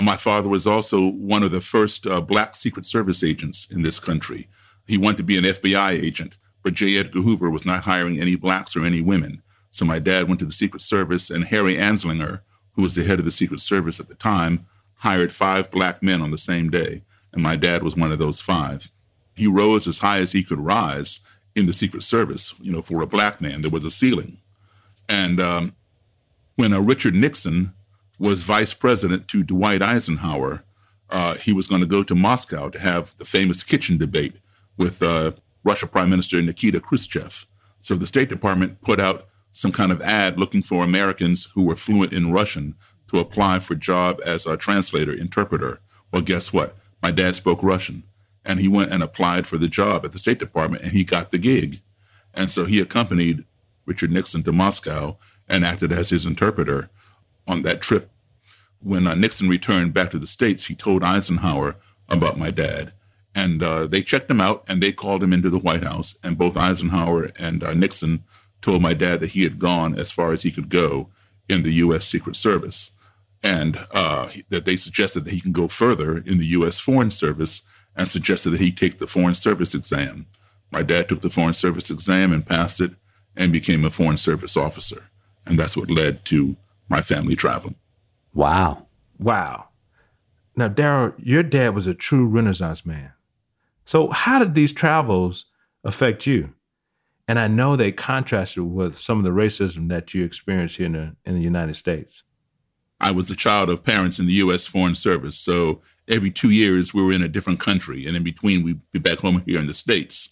My 0.00 0.16
father 0.16 0.48
was 0.48 0.66
also 0.66 1.08
one 1.08 1.42
of 1.42 1.52
the 1.52 1.60
first 1.60 2.06
uh, 2.06 2.20
black 2.20 2.54
Secret 2.54 2.84
Service 2.84 3.22
agents 3.22 3.66
in 3.70 3.82
this 3.82 4.00
country. 4.00 4.48
He 4.86 4.98
wanted 4.98 5.18
to 5.18 5.22
be 5.22 5.38
an 5.38 5.44
FBI 5.44 5.92
agent, 5.92 6.36
but 6.62 6.74
J. 6.74 6.98
Edgar 6.98 7.20
Hoover 7.20 7.48
was 7.48 7.64
not 7.64 7.84
hiring 7.84 8.20
any 8.20 8.36
blacks 8.36 8.74
or 8.76 8.84
any 8.84 9.00
women. 9.00 9.42
So 9.70 9.84
my 9.84 9.98
dad 9.98 10.28
went 10.28 10.40
to 10.40 10.46
the 10.46 10.52
Secret 10.52 10.82
Service, 10.82 11.30
and 11.30 11.44
Harry 11.44 11.76
Anslinger, 11.76 12.40
who 12.72 12.82
was 12.82 12.94
the 12.94 13.04
head 13.04 13.18
of 13.18 13.24
the 13.24 13.30
Secret 13.30 13.60
Service 13.60 14.00
at 14.00 14.08
the 14.08 14.14
time, 14.14 14.66
hired 14.96 15.32
five 15.32 15.70
black 15.70 16.02
men 16.02 16.20
on 16.20 16.30
the 16.30 16.38
same 16.38 16.70
day. 16.70 17.02
And 17.32 17.42
my 17.42 17.56
dad 17.56 17.82
was 17.82 17.96
one 17.96 18.12
of 18.12 18.18
those 18.18 18.40
five 18.40 18.90
he 19.34 19.46
rose 19.46 19.86
as 19.86 20.00
high 20.00 20.18
as 20.18 20.32
he 20.32 20.42
could 20.42 20.60
rise 20.60 21.20
in 21.54 21.66
the 21.66 21.72
Secret 21.72 22.02
Service. 22.02 22.54
You 22.60 22.72
know, 22.72 22.82
for 22.82 23.02
a 23.02 23.06
black 23.06 23.40
man, 23.40 23.62
there 23.62 23.70
was 23.70 23.84
a 23.84 23.90
ceiling. 23.90 24.38
And 25.08 25.40
um, 25.40 25.74
when 26.56 26.72
uh, 26.72 26.80
Richard 26.80 27.14
Nixon 27.14 27.74
was 28.18 28.44
vice 28.44 28.74
president 28.74 29.28
to 29.28 29.42
Dwight 29.42 29.82
Eisenhower, 29.82 30.64
uh, 31.10 31.34
he 31.34 31.52
was 31.52 31.66
going 31.66 31.80
to 31.80 31.86
go 31.86 32.02
to 32.02 32.14
Moscow 32.14 32.68
to 32.68 32.80
have 32.80 33.16
the 33.18 33.24
famous 33.24 33.62
kitchen 33.62 33.98
debate 33.98 34.36
with 34.76 35.02
uh, 35.02 35.32
Russia 35.62 35.86
Prime 35.86 36.10
Minister 36.10 36.40
Nikita 36.40 36.80
Khrushchev. 36.80 37.46
So 37.82 37.94
the 37.94 38.06
State 38.06 38.28
Department 38.28 38.80
put 38.80 38.98
out 38.98 39.26
some 39.52 39.72
kind 39.72 39.92
of 39.92 40.02
ad 40.02 40.38
looking 40.38 40.62
for 40.62 40.82
Americans 40.82 41.48
who 41.54 41.62
were 41.62 41.76
fluent 41.76 42.12
in 42.12 42.32
Russian 42.32 42.74
to 43.08 43.18
apply 43.18 43.60
for 43.60 43.74
a 43.74 43.78
job 43.78 44.20
as 44.24 44.46
a 44.46 44.56
translator 44.56 45.12
interpreter. 45.12 45.80
Well, 46.10 46.22
guess 46.22 46.52
what? 46.52 46.76
My 47.02 47.10
dad 47.10 47.36
spoke 47.36 47.62
Russian 47.62 48.04
and 48.44 48.60
he 48.60 48.68
went 48.68 48.92
and 48.92 49.02
applied 49.02 49.46
for 49.46 49.58
the 49.58 49.68
job 49.68 50.04
at 50.04 50.12
the 50.12 50.18
State 50.18 50.38
Department 50.38 50.82
and 50.82 50.92
he 50.92 51.04
got 51.04 51.30
the 51.30 51.38
gig. 51.38 51.80
And 52.32 52.50
so 52.50 52.64
he 52.64 52.80
accompanied 52.80 53.44
Richard 53.86 54.10
Nixon 54.10 54.42
to 54.42 54.52
Moscow 54.52 55.16
and 55.48 55.64
acted 55.64 55.92
as 55.92 56.10
his 56.10 56.26
interpreter 56.26 56.90
on 57.46 57.62
that 57.62 57.80
trip. 57.80 58.10
When 58.80 59.06
uh, 59.06 59.14
Nixon 59.14 59.48
returned 59.48 59.94
back 59.94 60.10
to 60.10 60.18
the 60.18 60.26
States, 60.26 60.66
he 60.66 60.74
told 60.74 61.02
Eisenhower 61.02 61.76
about 62.08 62.38
my 62.38 62.50
dad. 62.50 62.92
And 63.34 63.62
uh, 63.62 63.86
they 63.86 64.02
checked 64.02 64.30
him 64.30 64.40
out 64.40 64.64
and 64.68 64.82
they 64.82 64.92
called 64.92 65.22
him 65.22 65.32
into 65.32 65.50
the 65.50 65.58
White 65.58 65.84
House. 65.84 66.16
And 66.22 66.38
both 66.38 66.56
Eisenhower 66.56 67.30
and 67.38 67.64
uh, 67.64 67.74
Nixon 67.74 68.24
told 68.60 68.82
my 68.82 68.94
dad 68.94 69.20
that 69.20 69.30
he 69.30 69.42
had 69.42 69.58
gone 69.58 69.98
as 69.98 70.12
far 70.12 70.32
as 70.32 70.42
he 70.42 70.50
could 70.50 70.68
go 70.68 71.08
in 71.48 71.62
the 71.62 71.72
U.S. 71.72 72.06
Secret 72.06 72.36
Service 72.36 72.92
and 73.42 73.78
uh, 73.92 74.30
that 74.48 74.64
they 74.64 74.76
suggested 74.76 75.24
that 75.24 75.34
he 75.34 75.40
can 75.40 75.52
go 75.52 75.68
further 75.68 76.16
in 76.16 76.38
the 76.38 76.46
U.S. 76.46 76.80
Foreign 76.80 77.10
Service 77.10 77.62
and 77.96 78.08
suggested 78.08 78.50
that 78.50 78.60
he 78.60 78.72
take 78.72 78.98
the 78.98 79.06
Foreign 79.06 79.34
Service 79.34 79.74
exam. 79.74 80.26
My 80.70 80.82
dad 80.82 81.08
took 81.08 81.20
the 81.20 81.30
Foreign 81.30 81.54
Service 81.54 81.90
exam 81.90 82.32
and 82.32 82.44
passed 82.44 82.80
it 82.80 82.92
and 83.36 83.52
became 83.52 83.84
a 83.84 83.90
Foreign 83.90 84.16
Service 84.16 84.56
officer. 84.56 85.10
And 85.46 85.58
that's 85.58 85.76
what 85.76 85.90
led 85.90 86.24
to 86.26 86.56
my 86.88 87.00
family 87.00 87.36
traveling. 87.36 87.76
Wow. 88.32 88.86
Wow. 89.18 89.68
Now, 90.56 90.68
Daryl, 90.68 91.14
your 91.18 91.42
dad 91.42 91.74
was 91.74 91.86
a 91.86 91.94
true 91.94 92.26
Renaissance 92.26 92.86
man. 92.86 93.12
So, 93.84 94.10
how 94.10 94.38
did 94.38 94.54
these 94.54 94.72
travels 94.72 95.46
affect 95.82 96.26
you? 96.26 96.54
And 97.26 97.38
I 97.38 97.48
know 97.48 97.74
they 97.74 97.92
contrasted 97.92 98.62
with 98.62 98.98
some 98.98 99.18
of 99.18 99.24
the 99.24 99.30
racism 99.30 99.88
that 99.88 100.14
you 100.14 100.24
experienced 100.24 100.76
here 100.76 100.86
in 100.86 100.92
the, 100.92 101.16
in 101.24 101.34
the 101.34 101.40
United 101.40 101.74
States. 101.74 102.22
I 103.00 103.10
was 103.10 103.30
a 103.30 103.36
child 103.36 103.70
of 103.70 103.82
parents 103.82 104.18
in 104.18 104.26
the 104.26 104.34
U.S. 104.34 104.66
Foreign 104.66 104.94
Service. 104.94 105.36
So 105.36 105.80
every 106.08 106.30
two 106.30 106.50
years 106.50 106.92
we 106.92 107.02
were 107.02 107.12
in 107.12 107.22
a 107.22 107.28
different 107.28 107.60
country, 107.60 108.06
and 108.06 108.16
in 108.16 108.22
between 108.22 108.62
we'd 108.62 108.80
be 108.92 108.98
back 108.98 109.18
home 109.18 109.42
here 109.46 109.58
in 109.58 109.66
the 109.66 109.74
States. 109.74 110.30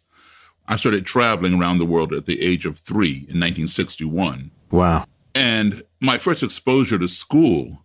I 0.69 0.77
started 0.77 1.05
traveling 1.05 1.61
around 1.61 1.79
the 1.79 1.87
world 1.87 2.13
at 2.13 2.27
the 2.27 2.41
age 2.41 2.65
of 2.65 2.79
three 2.79 3.27
in 3.29 3.41
1961. 3.41 4.51
Wow. 4.71 5.07
And 5.35 5.83
my 6.01 6.19
first 6.19 6.43
exposure 6.43 6.99
to 6.99 7.09
school 7.09 7.85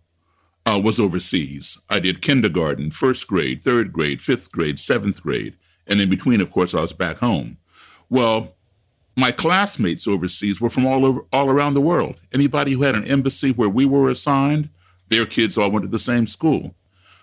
uh, 0.66 0.80
was 0.82 1.00
overseas. 1.00 1.78
I 1.88 1.98
did 1.98 2.22
kindergarten, 2.22 2.90
first 2.90 3.26
grade, 3.26 3.62
third 3.62 3.92
grade, 3.92 4.20
fifth 4.20 4.52
grade, 4.52 4.78
seventh 4.78 5.22
grade. 5.22 5.56
And 5.86 6.00
in 6.00 6.10
between, 6.10 6.40
of 6.40 6.50
course, 6.50 6.74
I 6.74 6.80
was 6.80 6.92
back 6.92 7.18
home. 7.18 7.58
Well, 8.10 8.54
my 9.16 9.32
classmates 9.32 10.06
overseas 10.06 10.60
were 10.60 10.70
from 10.70 10.86
all 10.86 11.04
over, 11.04 11.24
all 11.32 11.48
around 11.48 11.74
the 11.74 11.80
world. 11.80 12.20
Anybody 12.32 12.72
who 12.72 12.82
had 12.82 12.94
an 12.94 13.04
embassy 13.04 13.50
where 13.50 13.68
we 13.68 13.84
were 13.84 14.08
assigned, 14.08 14.68
their 15.08 15.26
kids 15.26 15.58
all 15.58 15.70
went 15.70 15.84
to 15.84 15.90
the 15.90 15.98
same 15.98 16.26
school. 16.26 16.74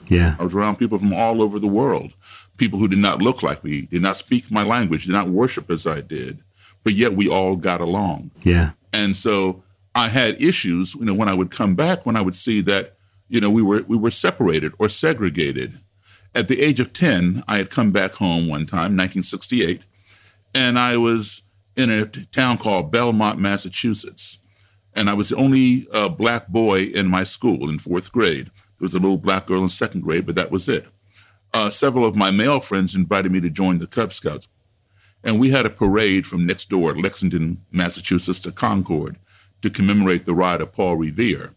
Yeah. 0.07 0.35
I 0.39 0.43
was 0.43 0.53
around 0.53 0.77
people 0.77 0.97
from 0.97 1.13
all 1.13 1.41
over 1.41 1.59
the 1.59 1.67
world, 1.67 2.13
people 2.57 2.79
who 2.79 2.87
did 2.87 2.99
not 2.99 3.21
look 3.21 3.43
like 3.43 3.63
me, 3.63 3.81
did 3.81 4.01
not 4.01 4.17
speak 4.17 4.51
my 4.51 4.63
language, 4.63 5.05
did 5.05 5.13
not 5.13 5.29
worship 5.29 5.69
as 5.69 5.87
I 5.87 6.01
did, 6.01 6.43
but 6.83 6.93
yet 6.93 7.15
we 7.15 7.27
all 7.27 7.55
got 7.55 7.81
along. 7.81 8.31
Yeah. 8.43 8.71
And 8.93 9.15
so 9.15 9.63
I 9.93 10.09
had 10.09 10.41
issues, 10.41 10.95
you 10.95 11.05
know, 11.05 11.13
when 11.13 11.29
I 11.29 11.33
would 11.33 11.51
come 11.51 11.75
back, 11.75 12.05
when 12.05 12.15
I 12.15 12.21
would 12.21 12.35
see 12.35 12.61
that, 12.61 12.95
you 13.27 13.41
know, 13.41 13.49
we 13.49 13.61
were 13.61 13.83
we 13.87 13.97
were 13.97 14.11
separated 14.11 14.73
or 14.77 14.89
segregated. 14.89 15.79
At 16.35 16.49
the 16.49 16.61
age 16.61 16.81
of 16.81 16.91
10, 16.91 17.43
I 17.47 17.57
had 17.57 17.69
come 17.69 17.91
back 17.91 18.13
home 18.13 18.47
one 18.47 18.65
time, 18.65 18.97
1968, 18.97 19.83
and 20.53 20.77
I 20.77 20.97
was 20.97 21.43
in 21.77 21.89
a 21.89 22.05
town 22.05 22.57
called 22.57 22.91
Belmont, 22.91 23.39
Massachusetts. 23.39 24.39
And 24.93 25.09
I 25.09 25.13
was 25.13 25.29
the 25.29 25.35
only 25.35 25.85
uh, 25.93 26.07
black 26.09 26.47
boy 26.47 26.83
in 26.83 27.07
my 27.07 27.23
school 27.23 27.69
in 27.69 27.79
fourth 27.79 28.11
grade. 28.11 28.49
There 28.77 28.85
was 28.85 28.95
a 28.95 28.99
little 28.99 29.17
black 29.17 29.47
girl 29.47 29.63
in 29.63 29.69
second 29.69 30.01
grade, 30.01 30.25
but 30.25 30.35
that 30.35 30.51
was 30.51 30.67
it. 30.67 30.85
Uh, 31.53 31.69
several 31.69 32.05
of 32.05 32.15
my 32.15 32.31
male 32.31 32.59
friends 32.59 32.95
invited 32.95 33.31
me 33.31 33.39
to 33.41 33.49
join 33.49 33.77
the 33.77 33.87
Cub 33.87 34.11
Scouts. 34.11 34.47
And 35.23 35.39
we 35.39 35.49
had 35.49 35.65
a 35.65 35.69
parade 35.69 36.27
from 36.27 36.45
next 36.45 36.69
door, 36.69 36.91
at 36.91 36.97
Lexington, 36.97 37.63
Massachusetts, 37.71 38.39
to 38.41 38.51
Concord 38.51 39.17
to 39.61 39.69
commemorate 39.69 40.25
the 40.25 40.33
ride 40.33 40.61
of 40.61 40.73
Paul 40.73 40.97
Revere. 40.97 41.55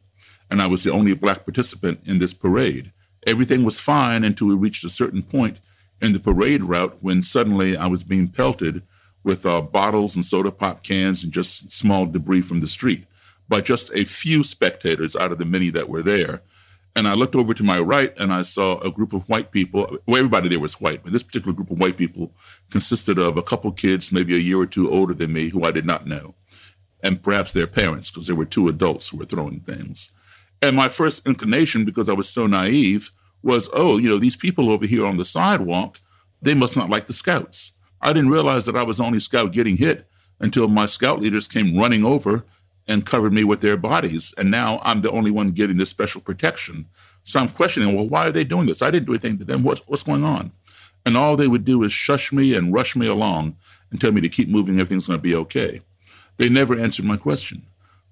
And 0.51 0.63
I 0.63 0.67
was 0.67 0.85
the 0.85 0.93
only 0.93 1.15
black 1.15 1.45
participant 1.45 2.01
in 2.05 2.19
this 2.19 2.33
parade. 2.33 2.93
Everything 3.27 3.65
was 3.65 3.81
fine 3.81 4.25
until 4.25 4.47
we 4.47 4.55
reached 4.55 4.85
a 4.85 4.89
certain 4.89 5.23
point 5.23 5.59
in 6.01 6.13
the 6.13 6.21
parade 6.21 6.63
route 6.63 6.97
when 7.03 7.23
suddenly 7.23 7.77
I 7.77 7.87
was 7.87 8.05
being 8.05 8.29
pelted 8.29 8.83
with 9.25 9.45
uh, 9.45 9.61
bottles 9.61 10.17
and 10.17 10.25
soda 10.25 10.51
pop 10.51 10.83
cans 10.83 11.25
and 11.25 11.33
just 11.33 11.71
small 11.71 12.07
debris 12.07 12.41
from 12.41 12.61
the 12.61 12.67
street 12.69 13.05
by 13.49 13.61
just 13.61 13.93
a 13.95 14.05
few 14.05 14.43
spectators 14.45 15.17
out 15.17 15.33
of 15.33 15.39
the 15.39 15.45
many 15.45 15.71
that 15.71 15.89
were 15.89 16.03
there. 16.03 16.43
And 16.97 17.07
I 17.07 17.14
looked 17.14 17.37
over 17.37 17.54
to 17.54 17.62
my 17.62 17.78
right 17.78 18.12
and 18.18 18.33
I 18.33 18.42
saw 18.42 18.80
a 18.80 18.90
group 18.90 19.12
of 19.12 19.28
white 19.28 19.52
people. 19.52 19.99
Well, 20.07 20.18
everybody 20.18 20.49
there 20.49 20.59
was 20.59 20.80
white, 20.80 21.04
but 21.04 21.12
this 21.12 21.23
particular 21.23 21.54
group 21.54 21.71
of 21.71 21.78
white 21.78 21.97
people 21.97 22.33
consisted 22.71 23.18
of 23.18 23.37
a 23.37 23.42
couple 23.42 23.71
kids, 23.73 24.11
maybe 24.11 24.35
a 24.35 24.38
year 24.38 24.59
or 24.59 24.66
two 24.66 24.90
older 24.90 25.14
than 25.14 25.33
me, 25.33 25.49
who 25.50 25.64
I 25.64 25.71
did 25.71 25.87
not 25.87 26.07
know, 26.07 26.35
and 27.02 27.23
perhaps 27.23 27.52
their 27.52 27.68
parents, 27.68 28.11
because 28.11 28.26
there 28.26 28.37
were 28.37 28.45
two 28.45 28.68
adults 28.68 29.09
who 29.09 29.18
were 29.18 29.25
throwing 29.25 29.61
things. 29.61 30.11
And 30.61 30.75
my 30.75 30.88
first 30.88 31.25
inclination, 31.26 31.85
because 31.85 32.09
I 32.09 32.14
was 32.14 32.28
so 32.28 32.47
naive, 32.47 33.11
was, 33.42 33.71
oh, 33.73 33.99
you 33.99 34.09
know, 34.09 34.18
these 34.18 34.37
people 34.37 34.71
over 34.71 34.87
here 34.87 35.07
on 35.07 35.16
the 35.16 35.25
sidewalk, 35.25 36.00
they 36.42 36.54
must 36.54 36.76
not 36.76 36.90
like 36.90 37.07
the 37.07 37.12
scouts. 37.12 37.73
I 38.00 38.12
didn't 38.12 38.30
realize 38.30 38.66
that 38.66 38.76
I 38.76 38.83
was 38.83 38.99
the 38.99 39.04
only 39.04 39.21
scout 39.21 39.52
getting 39.52 39.76
hit 39.76 40.09
until 40.40 40.68
my 40.68 40.87
scout 40.87 41.21
leaders 41.21 41.49
came 41.49 41.76
running 41.76 42.04
over 42.04 42.45
and 42.88 43.07
covered 43.07 43.33
me 43.33 43.45
with 43.45 43.61
their 43.61 43.76
bodies. 43.76 44.35
And 44.38 44.50
now 44.50 44.80
I'm 44.83 45.02
the 45.02 45.11
only 45.11 45.30
one 45.30 45.52
getting 45.52 45.76
this 45.76 45.90
special 45.90 46.21
protection. 46.21 46.87
So 47.23 47.38
I'm 47.38 47.50
questioning, 47.50 47.95
well, 47.95 48.09
why 48.09 48.26
are 48.26 48.33
they 48.33 48.45
doing 48.45 48.66
this? 48.66 48.80
I 48.80 48.90
didn't 48.90 49.07
do 49.07 49.12
anything 49.12 49.38
to 49.38 49.45
them. 49.45 49.62
What's, 49.62 49.83
what's 49.87 50.02
going 50.02 50.25
on? 50.25 50.50
And 51.04 51.16
all 51.16 51.37
they 51.37 51.49
would 51.49 51.64
do 51.64 51.83
is 51.83 51.92
shush 51.92 52.33
me 52.33 52.54
and 52.54 52.73
rush 52.73 52.97
me 52.97 53.07
along 53.07 53.57
and 53.90 54.00
tell 54.00 54.12
me 54.12 54.21
to 54.23 54.28
keep 54.28 54.49
moving, 54.49 54.80
everything's 54.80 55.07
going 55.07 55.18
to 55.18 55.23
be 55.23 55.35
okay. 55.35 55.83
They 56.38 56.49
never 56.49 56.78
answered 56.78 57.04
my 57.04 57.16
question. 57.16 57.66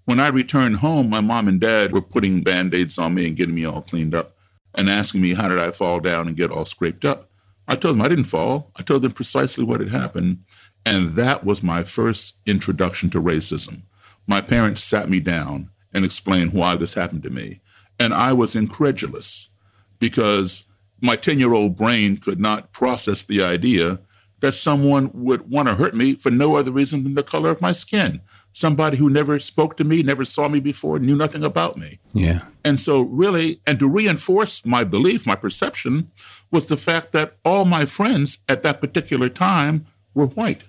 When 0.04 0.21
I 0.21 0.28
returned 0.28 0.76
home, 0.76 1.11
my 1.11 1.21
mom 1.21 1.49
and 1.49 1.61
dad 1.61 1.92
were 1.92 2.02
putting 2.02 2.42
band 2.42 2.75
aids 2.75 2.99
on 2.99 3.14
me 3.14 3.26
and 3.26 3.37
getting 3.37 3.54
me 3.54 3.64
all 3.64 3.83
cleaned 3.83 4.14
up 4.14 4.37
and 4.75 4.88
asking 4.88 5.23
me, 5.23 5.35
how 5.35 5.49
did 5.49 5.59
I 5.59 5.71
fall 5.71 6.00
down 6.00 6.28
and 6.28 6.37
get 6.37 6.50
all 6.50 6.64
scraped 6.64 7.04
up? 7.04 7.28
I 7.66 7.75
told 7.75 7.97
them 7.97 8.02
I 8.02 8.09
didn't 8.09 8.25
fall. 8.25 8.71
I 8.76 8.83
told 8.83 9.02
them 9.02 9.12
precisely 9.12 9.64
what 9.64 9.80
had 9.80 9.88
happened. 9.88 10.45
And 10.85 11.09
that 11.11 11.45
was 11.45 11.62
my 11.62 11.83
first 11.83 12.37
introduction 12.47 13.11
to 13.11 13.21
racism. 13.21 13.83
My 14.26 14.40
parents 14.40 14.83
sat 14.83 15.09
me 15.09 15.21
down 15.21 15.71
and 15.92 16.04
explained 16.04 16.52
why 16.52 16.76
this 16.76 16.95
happened 16.95 17.23
to 17.25 17.30
me. 17.30 17.61
And 17.99 18.12
I 18.12 18.33
was 18.33 18.54
incredulous 18.54 19.50
because 19.99 20.64
my 21.00 21.16
10 21.16 21.38
year 21.38 21.52
old 21.52 21.76
brain 21.76 22.16
could 22.16 22.40
not 22.40 22.73
process 22.73 23.23
the 23.23 23.42
idea 23.42 24.00
that 24.40 24.52
someone 24.52 25.11
would 25.14 25.50
want 25.50 25.68
to 25.68 25.75
hurt 25.75 25.95
me 25.95 26.14
for 26.14 26.30
no 26.30 26.56
other 26.56 26.71
reason 26.71 27.02
than 27.02 27.14
the 27.14 27.23
color 27.23 27.50
of 27.50 27.61
my 27.61 27.73
skin. 27.73 28.21
Somebody 28.52 28.97
who 28.97 29.09
never 29.09 29.38
spoke 29.38 29.76
to 29.76 29.85
me, 29.85 30.02
never 30.02 30.25
saw 30.25 30.49
me 30.49 30.61
before, 30.61 30.99
knew 30.99 31.16
nothing 31.16 31.42
about 31.42 31.76
me. 31.76 31.99
Yeah. 32.12 32.42
And 32.64 32.78
so, 32.80 33.00
really, 33.00 33.61
and 33.66 33.78
to 33.78 33.88
reinforce 33.88 34.64
my 34.64 34.85
belief, 34.85 35.26
my 35.26 35.37
perception, 35.37 36.11
was 36.50 36.68
the 36.68 36.76
fact 36.76 37.12
that 37.12 37.37
all 37.45 37.64
my 37.64 37.85
friends 37.87 38.38
at 38.49 38.62
that 38.62 38.80
particular 38.80 39.28
time 39.28 39.87
were 40.14 40.26
white 40.26 40.64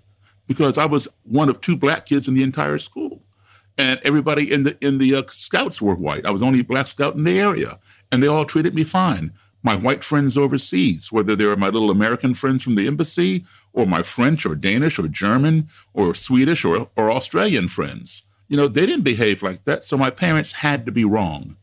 because 0.47 0.77
I 0.77 0.85
was 0.85 1.07
one 1.23 1.49
of 1.49 1.61
two 1.61 1.75
black 1.75 2.05
kids 2.05 2.27
in 2.27 2.33
the 2.33 2.43
entire 2.43 2.77
school. 2.77 3.23
And 3.77 3.99
everybody 4.03 4.51
in 4.51 4.63
the 4.63 4.77
in 4.85 4.97
the 4.97 5.15
uh, 5.15 5.23
scouts 5.27 5.81
were 5.81 5.95
white. 5.95 6.25
I 6.25 6.31
was 6.31 6.41
the 6.41 6.47
only 6.47 6.63
black 6.63 6.87
scout 6.87 7.15
in 7.15 7.23
the 7.23 7.39
area, 7.39 7.79
and 8.11 8.23
they 8.23 8.27
all 8.27 8.45
treated 8.45 8.73
me 8.73 8.83
fine. 8.83 9.33
My 9.63 9.75
white 9.75 10.03
friends 10.03 10.37
overseas, 10.37 11.11
whether 11.11 11.35
they 11.35 11.45
were 11.45 11.55
my 11.55 11.69
little 11.69 11.91
American 11.91 12.33
friends 12.33 12.63
from 12.63 12.75
the 12.75 12.87
embassy, 12.87 13.45
or 13.77 13.85
my 13.85 14.01
French 14.01 14.45
or 14.45 14.55
Danish 14.55 14.97
or 14.97 15.07
German 15.07 15.69
or 15.93 16.15
Swedish 16.15 16.65
or, 16.65 16.89
or 16.95 17.11
Australian 17.11 17.67
friends, 17.67 18.23
you 18.47 18.57
know, 18.57 18.67
they 18.67 18.85
didn't 18.85 19.03
behave 19.03 19.43
like 19.43 19.65
that. 19.65 19.83
So 19.83 19.97
my 19.97 20.09
parents 20.09 20.51
had 20.51 20.85
to 20.85 20.91
be 20.91 21.05
wrong. 21.05 21.57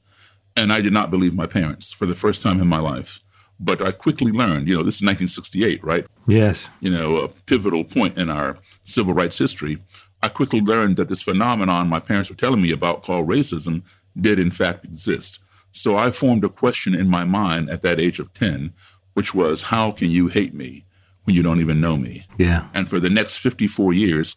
And 0.56 0.72
I 0.72 0.80
did 0.80 0.92
not 0.92 1.10
believe 1.10 1.34
my 1.34 1.46
parents 1.46 1.92
for 1.92 2.06
the 2.06 2.14
first 2.14 2.40
time 2.40 2.60
in 2.60 2.68
my 2.68 2.78
life. 2.78 3.20
But 3.58 3.82
I 3.82 3.90
quickly 3.90 4.30
learned, 4.30 4.68
you 4.68 4.76
know, 4.76 4.82
this 4.82 4.96
is 4.96 5.02
1968, 5.02 5.82
right? 5.82 6.06
Yes. 6.26 6.70
You 6.80 6.90
know, 6.90 7.16
a 7.16 7.28
pivotal 7.28 7.84
point 7.84 8.16
in 8.18 8.30
our 8.30 8.58
civil 8.84 9.14
rights 9.14 9.38
history. 9.38 9.78
I 10.24 10.28
quickly 10.28 10.62
learned 10.62 10.96
that 10.96 11.10
this 11.10 11.22
phenomenon 11.22 11.90
my 11.90 12.00
parents 12.00 12.30
were 12.30 12.36
telling 12.36 12.62
me 12.62 12.72
about 12.72 13.02
called 13.02 13.28
racism 13.28 13.82
did 14.18 14.38
in 14.38 14.50
fact 14.50 14.82
exist. 14.86 15.38
So 15.70 15.96
I 15.96 16.12
formed 16.12 16.44
a 16.44 16.48
question 16.48 16.94
in 16.94 17.10
my 17.10 17.24
mind 17.24 17.68
at 17.68 17.82
that 17.82 18.00
age 18.00 18.18
of 18.18 18.32
10, 18.32 18.72
which 19.12 19.34
was, 19.34 19.64
how 19.64 19.90
can 19.90 20.10
you 20.10 20.28
hate 20.28 20.54
me 20.54 20.86
when 21.24 21.36
you 21.36 21.42
don't 21.42 21.60
even 21.60 21.78
know 21.78 21.98
me? 21.98 22.26
Yeah. 22.38 22.68
And 22.72 22.88
for 22.88 23.00
the 23.00 23.10
next 23.10 23.36
54 23.36 23.92
years, 23.92 24.36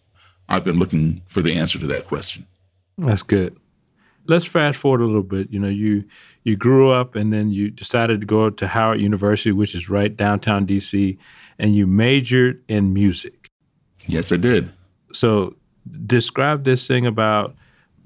I've 0.50 0.66
been 0.66 0.78
looking 0.78 1.22
for 1.30 1.42
the 1.42 1.54
answer 1.54 1.80
to 1.80 1.88
that 1.88 2.06
question. 2.06 2.48
That's 2.98 3.24
good. 3.24 3.58
Let's 4.28 4.46
fast 4.46 4.78
forward 4.78 5.00
a 5.00 5.06
little 5.06 5.24
bit. 5.24 5.54
You 5.54 5.60
know, 5.60 5.70
you 5.70 6.04
you 6.44 6.58
grew 6.58 6.92
up 6.92 7.16
and 7.16 7.32
then 7.32 7.50
you 7.50 7.72
decided 7.72 8.20
to 8.20 8.28
go 8.28 8.50
to 8.50 8.68
Howard 8.68 9.00
University, 9.00 9.54
which 9.54 9.74
is 9.74 9.90
right 9.90 10.14
downtown 10.14 10.68
DC, 10.68 11.18
and 11.58 11.74
you 11.74 11.88
majored 11.88 12.62
in 12.68 12.94
music. 12.94 13.50
Yes, 14.06 14.34
I 14.34 14.38
did. 14.38 14.74
So 15.14 15.56
describe 16.06 16.64
this 16.64 16.88
thing 16.88 17.06
about 17.06 17.56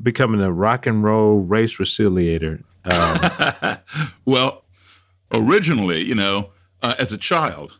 becoming 0.01 0.41
a 0.41 0.51
rock 0.51 0.85
and 0.85 1.03
roll 1.03 1.39
race 1.39 1.77
reconciliator. 1.77 2.63
Um, 2.85 3.77
well, 4.25 4.63
originally, 5.31 6.01
you 6.01 6.15
know, 6.15 6.51
uh, 6.81 6.95
as 6.97 7.11
a 7.11 7.17
child, 7.17 7.77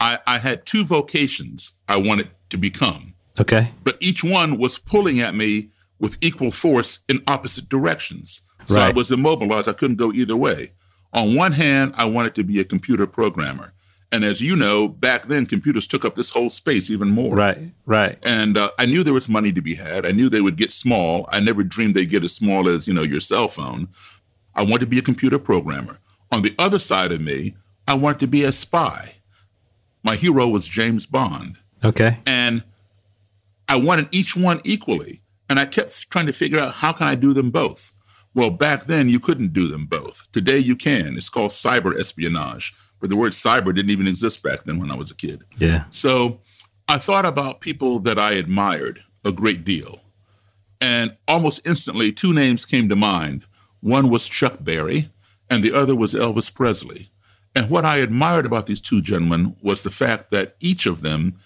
I, 0.00 0.18
I 0.26 0.38
had 0.38 0.66
two 0.66 0.84
vocations 0.84 1.72
I 1.88 1.96
wanted 1.96 2.30
to 2.50 2.56
become. 2.56 3.14
Okay. 3.40 3.70
But 3.82 3.96
each 4.00 4.22
one 4.22 4.58
was 4.58 4.78
pulling 4.78 5.20
at 5.20 5.34
me 5.34 5.70
with 5.98 6.18
equal 6.20 6.50
force 6.50 6.98
in 7.08 7.22
opposite 7.26 7.68
directions. 7.68 8.42
So 8.66 8.80
I 8.80 8.90
was 8.90 9.10
immobilized. 9.10 9.68
I 9.68 9.72
couldn't 9.72 9.96
go 9.96 10.12
either 10.12 10.36
way. 10.36 10.72
On 11.12 11.34
one 11.34 11.52
hand, 11.52 11.94
I 11.96 12.04
wanted 12.04 12.34
to 12.36 12.44
be 12.44 12.60
a 12.60 12.64
computer 12.64 13.06
programmer. 13.06 13.74
And 14.12 14.24
as 14.24 14.42
you 14.42 14.54
know, 14.54 14.88
back 14.88 15.26
then, 15.26 15.46
computers 15.46 15.86
took 15.86 16.04
up 16.04 16.16
this 16.16 16.30
whole 16.30 16.50
space 16.50 16.90
even 16.90 17.08
more. 17.08 17.34
Right. 17.34 17.58
Right. 17.86 18.18
And 18.22 18.58
uh, 18.58 18.70
I 18.78 18.84
knew 18.84 19.02
there 19.02 19.14
was 19.14 19.28
money 19.28 19.52
to 19.52 19.62
be 19.62 19.74
had. 19.74 20.04
I 20.04 20.12
knew 20.12 20.28
they 20.28 20.42
would 20.42 20.56
get 20.56 20.70
small. 20.70 21.26
I 21.32 21.40
never 21.40 21.64
dreamed 21.64 21.94
they'd 21.94 22.10
get 22.10 22.22
as 22.22 22.32
small 22.32 22.68
as, 22.68 22.86
you 22.86 22.92
know, 22.92 23.02
your 23.02 23.20
cell 23.20 23.48
phone. 23.48 23.88
I 24.54 24.62
wanted 24.62 24.80
to 24.80 24.86
be 24.86 24.98
a 24.98 25.02
computer 25.02 25.38
programmer. 25.38 25.98
On 26.30 26.42
the 26.42 26.54
other 26.58 26.78
side 26.78 27.10
of 27.10 27.22
me, 27.22 27.56
I 27.88 27.94
wanted 27.94 28.20
to 28.20 28.26
be 28.26 28.44
a 28.44 28.52
spy. 28.52 29.14
My 30.02 30.16
hero 30.16 30.46
was 30.46 30.68
James 30.68 31.06
Bond. 31.06 31.56
Okay. 31.82 32.18
And 32.26 32.64
I 33.66 33.76
wanted 33.76 34.08
each 34.12 34.36
one 34.36 34.60
equally. 34.62 35.22
And 35.48 35.58
I 35.58 35.64
kept 35.64 36.10
trying 36.10 36.26
to 36.26 36.32
figure 36.32 36.58
out 36.58 36.74
how 36.74 36.92
can 36.92 37.06
I 37.06 37.14
do 37.14 37.32
them 37.32 37.50
both? 37.50 37.92
Well, 38.34 38.50
back 38.50 38.84
then 38.84 39.08
you 39.08 39.20
couldn't 39.20 39.52
do 39.52 39.68
them 39.68 39.86
both. 39.86 40.30
Today 40.32 40.58
you 40.58 40.76
can. 40.76 41.16
It's 41.16 41.28
called 41.28 41.50
cyber 41.50 41.98
espionage. 41.98 42.74
But 43.02 43.08
the 43.10 43.16
word 43.16 43.32
cyber 43.32 43.74
didn't 43.74 43.90
even 43.90 44.06
exist 44.06 44.44
back 44.44 44.62
then 44.62 44.78
when 44.78 44.92
I 44.92 44.94
was 44.94 45.10
a 45.10 45.16
kid. 45.16 45.42
Yeah. 45.58 45.84
So 45.90 46.38
I 46.86 46.98
thought 46.98 47.26
about 47.26 47.60
people 47.60 47.98
that 47.98 48.16
I 48.16 48.34
admired 48.34 49.02
a 49.24 49.32
great 49.32 49.64
deal. 49.64 50.02
And 50.80 51.16
almost 51.26 51.66
instantly, 51.66 52.12
two 52.12 52.32
names 52.32 52.64
came 52.64 52.88
to 52.88 52.94
mind. 52.94 53.44
One 53.80 54.08
was 54.08 54.28
Chuck 54.28 54.58
Berry, 54.60 55.10
and 55.50 55.64
the 55.64 55.72
other 55.72 55.96
was 55.96 56.14
Elvis 56.14 56.54
Presley. 56.54 57.10
And 57.56 57.68
what 57.68 57.84
I 57.84 57.96
admired 57.96 58.46
about 58.46 58.66
these 58.66 58.80
two 58.80 59.02
gentlemen 59.02 59.56
was 59.60 59.82
the 59.82 59.90
fact 59.90 60.30
that 60.30 60.54
each 60.60 60.86
of 60.86 61.02
them 61.02 61.36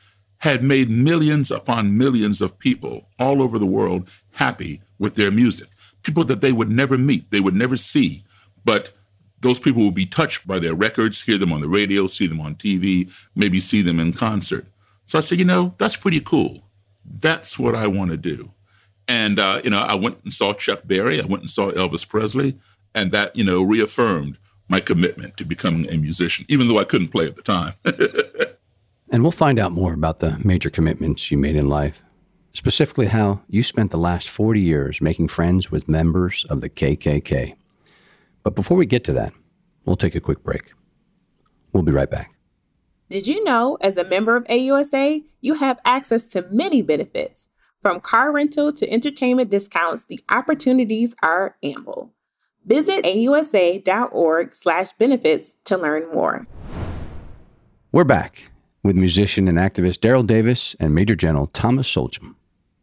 had 0.41 0.63
made 0.63 0.91
millions 0.91 1.51
upon 1.51 1.97
millions 1.97 2.43
of 2.43 2.59
people 2.59 3.09
all 3.19 3.41
over 3.41 3.59
the 3.59 3.65
world 3.65 4.11
happy 4.33 4.83
with 4.99 5.15
their 5.15 5.31
music. 5.31 5.69
People 6.03 6.25
that 6.25 6.43
they 6.43 6.53
would 6.53 6.71
never 6.71 6.99
meet, 6.99 7.31
they 7.31 7.41
would 7.41 7.57
never 7.57 7.77
see, 7.77 8.25
but 8.63 8.93
those 9.47 9.61
people 9.61 9.83
will 9.83 9.91
be 9.91 10.07
touched 10.07 10.47
by 10.47 10.59
their 10.59 10.75
records, 10.75 11.23
hear 11.23 11.39
them 11.39 11.53
on 11.53 11.61
the 11.61 11.69
radio, 11.69 12.07
see 12.07 12.27
them 12.27 12.41
on 12.41 12.57
TV, 12.57 13.11
maybe 13.35 13.61
see 13.61 13.81
them 13.81 14.01
in 14.01 14.13
concert. 14.13 14.67
So 15.07 15.19
I 15.19 15.23
said, 15.23 15.39
you 15.39 15.45
know, 15.45 15.75
that's 15.79 15.97
pretty 15.97 16.21
cool. 16.21 16.63
That's 17.05 17.59
what 17.59 17.75
I 17.75 17.87
want 17.87 18.11
to 18.11 18.17
do. 18.17 18.51
And, 19.07 19.39
uh, 19.39 19.61
you 19.63 19.71
know, 19.71 19.79
I 19.79 19.95
went 19.95 20.19
and 20.25 20.33
saw 20.33 20.53
Chuck 20.53 20.83
Berry, 20.85 21.21
I 21.21 21.27
went 21.27 21.43
and 21.43 21.51
saw 21.51 21.71
Elvis 21.71 22.09
Presley, 22.09 22.59
and 22.95 23.13
that, 23.13 23.37
you 23.37 23.45
know, 23.45 23.63
reaffirmed 23.63 24.39
my 24.69 24.81
commitment 24.81 25.37
to 25.37 25.45
becoming 25.45 25.89
a 25.89 25.97
musician, 25.97 26.45
even 26.49 26.67
though 26.67 26.79
I 26.79 26.85
couldn't 26.85 27.09
play 27.09 27.27
at 27.27 27.37
the 27.37 27.43
time. 27.43 27.75
And 29.11 29.23
we'll 29.23 29.33
find 29.33 29.59
out 29.59 29.73
more 29.73 29.93
about 29.93 30.19
the 30.19 30.39
major 30.45 30.69
commitments 30.69 31.31
you 31.31 31.39
made 31.39 31.57
in 31.57 31.69
life, 31.69 32.03
specifically 32.55 33.07
how 33.07 33.41
you 33.49 33.63
spent 33.63 33.91
the 33.93 33.99
last 33.99 34.29
40 34.29 34.61
years 34.61 35.01
making 35.01 35.29
friends 35.29 35.71
with 35.71 35.89
members 35.89 36.45
of 36.51 36.61
the 36.61 36.69
KKK. 36.69 37.55
But 38.47 38.55
before 38.55 38.77
we 38.77 38.87
get 38.87 39.03
to 39.07 39.13
that, 39.15 39.33
we'll 39.87 39.97
take 39.97 40.15
a 40.15 40.21
quick 40.21 40.45
break. 40.45 40.73
We'll 41.73 41.83
be 41.83 41.91
right 41.91 42.09
back. 42.09 42.33
Did 43.11 43.27
you 43.27 43.43
know, 43.43 43.77
as 43.81 43.97
a 43.97 44.05
member 44.05 44.37
of 44.37 44.45
AUSA, 44.45 45.25
you 45.41 45.55
have 45.55 45.81
access 45.85 46.27
to 46.31 46.47
many 46.53 46.81
benefits? 46.81 47.49
From 47.83 47.99
car 47.99 48.31
rental 48.31 48.73
to 48.75 48.89
entertainment 48.89 49.51
discounts, 49.51 50.05
the 50.05 50.21
opportunities 50.29 51.17
are 51.25 51.57
ample. 51.65 52.15
Visit 52.65 53.05
ausa.org 53.05 54.55
slash 54.55 54.93
benefits 54.93 55.57
to 55.65 55.77
learn 55.77 56.09
more. 56.15 56.47
We're 57.91 58.05
back 58.05 58.53
with 58.85 58.95
musician 58.95 59.49
and 59.49 59.59
activist 59.59 59.99
Daryl 59.99 60.25
Davis 60.25 60.77
and 60.79 60.95
Major 60.95 61.17
General 61.17 61.49
Thomas 61.49 61.93
Solhjem. 61.93 62.37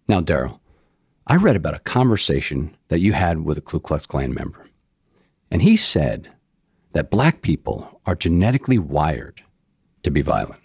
Now, 0.09 0.19
Daryl, 0.19 0.59
I 1.25 1.37
read 1.37 1.55
about 1.55 1.73
a 1.73 1.79
conversation 1.79 2.75
that 2.89 2.99
you 2.99 3.13
had 3.13 3.45
with 3.45 3.57
a 3.57 3.61
Ku 3.61 3.79
Klux 3.79 4.05
Klan 4.05 4.33
member, 4.33 4.69
and 5.53 5.61
he 5.61 5.77
said 5.77 6.31
that 6.93 7.11
black 7.11 7.43
people 7.43 8.01
are 8.07 8.15
genetically 8.15 8.79
wired 8.79 9.43
to 10.01 10.09
be 10.09 10.23
violent. 10.23 10.59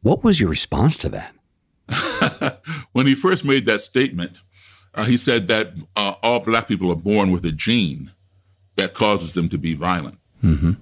What 0.00 0.22
was 0.22 0.38
your 0.38 0.48
response 0.48 0.94
to 0.98 1.08
that? 1.08 2.62
when 2.92 3.08
he 3.08 3.16
first 3.16 3.44
made 3.44 3.66
that 3.66 3.80
statement, 3.80 4.42
uh, 4.94 5.04
he 5.04 5.16
said 5.16 5.48
that 5.48 5.72
uh, 5.96 6.14
all 6.22 6.38
black 6.38 6.68
people 6.68 6.90
are 6.92 6.96
born 6.96 7.32
with 7.32 7.44
a 7.44 7.50
gene 7.50 8.12
that 8.76 8.94
causes 8.94 9.34
them 9.34 9.48
to 9.48 9.58
be 9.58 9.74
violent. 9.74 10.20
Mm-hmm. 10.42 10.74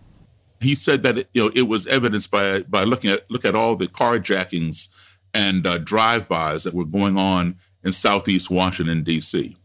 He 0.61 0.75
said 0.75 1.03
that 1.03 1.16
it, 1.16 1.31
you 1.33 1.44
know 1.44 1.53
it 1.55 1.62
was 1.62 1.87
evidenced 1.87 2.31
by 2.31 2.61
by 2.61 2.85
looking 2.85 3.11
at 3.11 3.31
look 3.31 3.47
at 3.47 3.55
all 3.55 3.75
the 3.75 3.87
carjackings 3.88 4.88
and 5.33 5.66
uh, 5.66 5.79
drive-bys 5.79 6.64
that 6.64 6.75
were 6.75 6.85
going 6.85 7.16
on 7.16 7.57
in 7.83 7.92
Southeast 7.92 8.51
Washington 8.51 9.03
D.C. 9.03 9.57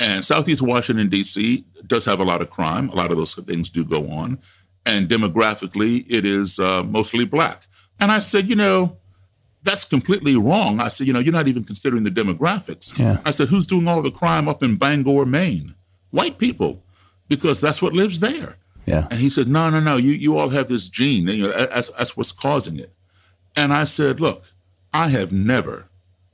And 0.00 0.24
Southeast 0.24 0.62
Washington 0.62 1.08
D.C. 1.08 1.64
does 1.86 2.04
have 2.06 2.18
a 2.18 2.24
lot 2.24 2.40
of 2.40 2.50
crime. 2.50 2.88
A 2.88 2.94
lot 2.96 3.12
of 3.12 3.18
those 3.18 3.34
things 3.34 3.70
do 3.70 3.84
go 3.84 4.10
on, 4.10 4.38
and 4.86 5.08
demographically, 5.08 6.06
it 6.08 6.24
is 6.24 6.58
uh, 6.58 6.82
mostly 6.82 7.24
black. 7.24 7.68
And 8.00 8.10
I 8.10 8.20
said, 8.20 8.48
you 8.48 8.56
know, 8.56 8.96
that's 9.62 9.84
completely 9.84 10.36
wrong. 10.36 10.80
I 10.80 10.88
said, 10.88 11.06
you 11.06 11.12
know, 11.12 11.18
you're 11.18 11.34
not 11.34 11.48
even 11.48 11.64
considering 11.64 12.04
the 12.04 12.10
demographics. 12.10 12.98
Yeah. 12.98 13.20
I 13.26 13.30
said, 13.30 13.48
who's 13.48 13.66
doing 13.66 13.86
all 13.86 14.00
the 14.00 14.10
crime 14.10 14.48
up 14.48 14.62
in 14.62 14.76
Bangor, 14.76 15.26
Maine? 15.26 15.74
White 16.10 16.38
people, 16.38 16.82
because 17.28 17.60
that's 17.60 17.82
what 17.82 17.92
lives 17.92 18.20
there. 18.20 18.56
Yeah. 18.86 19.06
And 19.10 19.20
he 19.20 19.28
said, 19.28 19.48
no, 19.48 19.68
no, 19.68 19.80
no, 19.80 19.98
you, 19.98 20.12
you 20.12 20.38
all 20.38 20.48
have 20.48 20.68
this 20.68 20.88
gene. 20.88 21.28
You 21.28 21.48
know, 21.48 21.66
that's, 21.66 21.90
that's 21.90 22.16
what's 22.16 22.32
causing 22.32 22.78
it. 22.78 22.94
And 23.54 23.72
I 23.72 23.84
said, 23.84 24.18
look, 24.18 24.50
I 24.94 25.08
have 25.08 25.30
never 25.30 25.90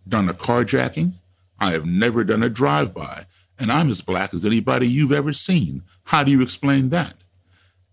done 0.09 0.29
a 0.29 0.35
carjacking. 0.35 1.14
I 1.59 1.72
have 1.72 1.85
never 1.85 2.22
done 2.22 2.42
a 2.42 2.48
drive-by. 2.48 3.26
And 3.59 3.73
I'm 3.73 3.90
as 3.90 4.03
black 4.03 4.35
as 4.35 4.45
anybody 4.45 4.87
you've 4.87 5.12
ever 5.12 5.33
seen. 5.33 5.83
How 6.05 6.25
do 6.25 6.31
you 6.31 6.42
explain 6.42 6.90
that? 6.90 7.14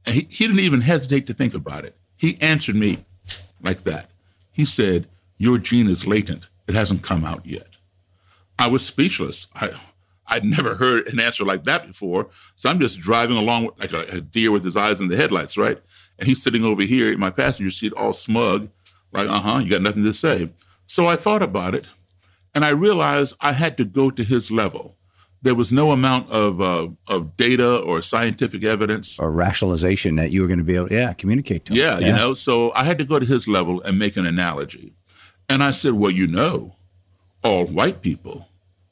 And 0.05 0.15
he, 0.15 0.27
he 0.29 0.45
didn't 0.45 0.59
even 0.59 0.81
hesitate 0.81 1.25
to 1.27 1.33
think 1.33 1.53
about 1.53 1.85
it. 1.85 1.95
He 2.17 2.37
answered 2.41 2.75
me 2.75 3.05
like 3.61 3.83
that. 3.83 4.11
He 4.51 4.65
said, 4.65 5.07
your 5.37 5.57
gene 5.57 5.89
is 5.89 6.05
latent. 6.05 6.47
It 6.67 6.75
hasn't 6.75 7.01
come 7.01 7.25
out 7.25 7.45
yet. 7.45 7.77
I 8.59 8.67
was 8.67 8.85
speechless. 8.85 9.47
I, 9.55 9.71
I'd 10.27 10.45
never 10.45 10.75
heard 10.75 11.07
an 11.07 11.19
answer 11.19 11.43
like 11.43 11.63
that 11.63 11.87
before. 11.87 12.27
So 12.55 12.69
I'm 12.69 12.79
just 12.79 12.99
driving 12.99 13.37
along 13.37 13.69
like 13.77 13.93
a, 13.93 14.01
a 14.03 14.21
deer 14.21 14.51
with 14.51 14.63
his 14.63 14.77
eyes 14.77 15.01
in 15.01 15.07
the 15.07 15.17
headlights, 15.17 15.57
right? 15.57 15.81
And 16.19 16.27
he's 16.27 16.41
sitting 16.41 16.63
over 16.63 16.83
here 16.83 17.11
in 17.11 17.19
my 17.19 17.29
passenger 17.29 17.71
seat, 17.71 17.93
all 17.93 18.13
smug, 18.13 18.69
like, 19.11 19.27
uh 19.27 19.39
huh, 19.39 19.59
you 19.59 19.69
got 19.69 19.81
nothing 19.81 20.03
to 20.03 20.13
say. 20.13 20.49
So 20.87 21.07
I 21.07 21.15
thought 21.15 21.41
about 21.41 21.75
it 21.75 21.85
and 22.53 22.63
I 22.63 22.69
realized 22.69 23.35
I 23.41 23.53
had 23.53 23.77
to 23.77 23.85
go 23.85 24.11
to 24.11 24.23
his 24.23 24.51
level. 24.51 24.95
There 25.43 25.55
was 25.55 25.71
no 25.71 25.91
amount 25.91 26.29
of, 26.31 26.61
uh, 26.61 26.87
of 27.07 27.37
data 27.37 27.77
or 27.77 28.01
scientific 28.01 28.63
evidence 28.63 29.19
or 29.19 29.31
rationalization 29.31 30.15
that 30.15 30.31
you 30.31 30.41
were 30.41 30.47
going 30.47 30.59
to 30.59 30.65
be 30.65 30.75
able 30.75 30.87
to, 30.87 30.95
yeah, 30.95 31.13
communicate 31.13 31.65
to 31.65 31.73
him. 31.73 31.79
Yeah, 31.79 31.99
yeah, 31.99 32.07
you 32.07 32.13
know, 32.13 32.33
so 32.33 32.71
I 32.73 32.85
had 32.85 32.97
to 32.99 33.05
go 33.05 33.19
to 33.19 33.25
his 33.25 33.47
level 33.47 33.81
and 33.81 33.99
make 33.99 34.17
an 34.17 34.25
analogy. 34.25 34.93
And 35.49 35.61
I 35.61 35.71
said, 35.71 35.93
Well, 35.93 36.11
you 36.11 36.27
know, 36.27 36.77
all 37.43 37.65
white 37.65 38.01
people 38.01 38.47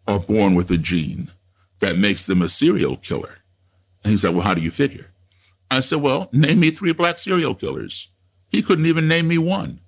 are 0.08 0.20
born 0.20 0.56
with 0.56 0.70
a 0.72 0.78
gene 0.78 1.32
that 1.80 1.98
makes 1.98 2.26
them 2.26 2.42
a 2.42 2.50
serial 2.50 2.98
killer. 2.98 3.38
And 4.04 4.12
he 4.12 4.18
said, 4.18 4.34
Well, 4.36 4.44
how 4.44 4.54
do 4.54 4.62
you 4.62 4.72
figure? 4.72 5.12
I 5.70 5.80
said, 5.80 6.02
Well, 6.02 6.30
name 6.32 6.60
me 6.60 6.72
three 6.72 6.94
black 6.94 7.18
serial 7.18 7.56
killers. 7.56 8.10
He 8.50 8.62
couldn't 8.62 8.86
even 8.86 9.08
name 9.08 9.28
me 9.28 9.38
one. 9.38 9.80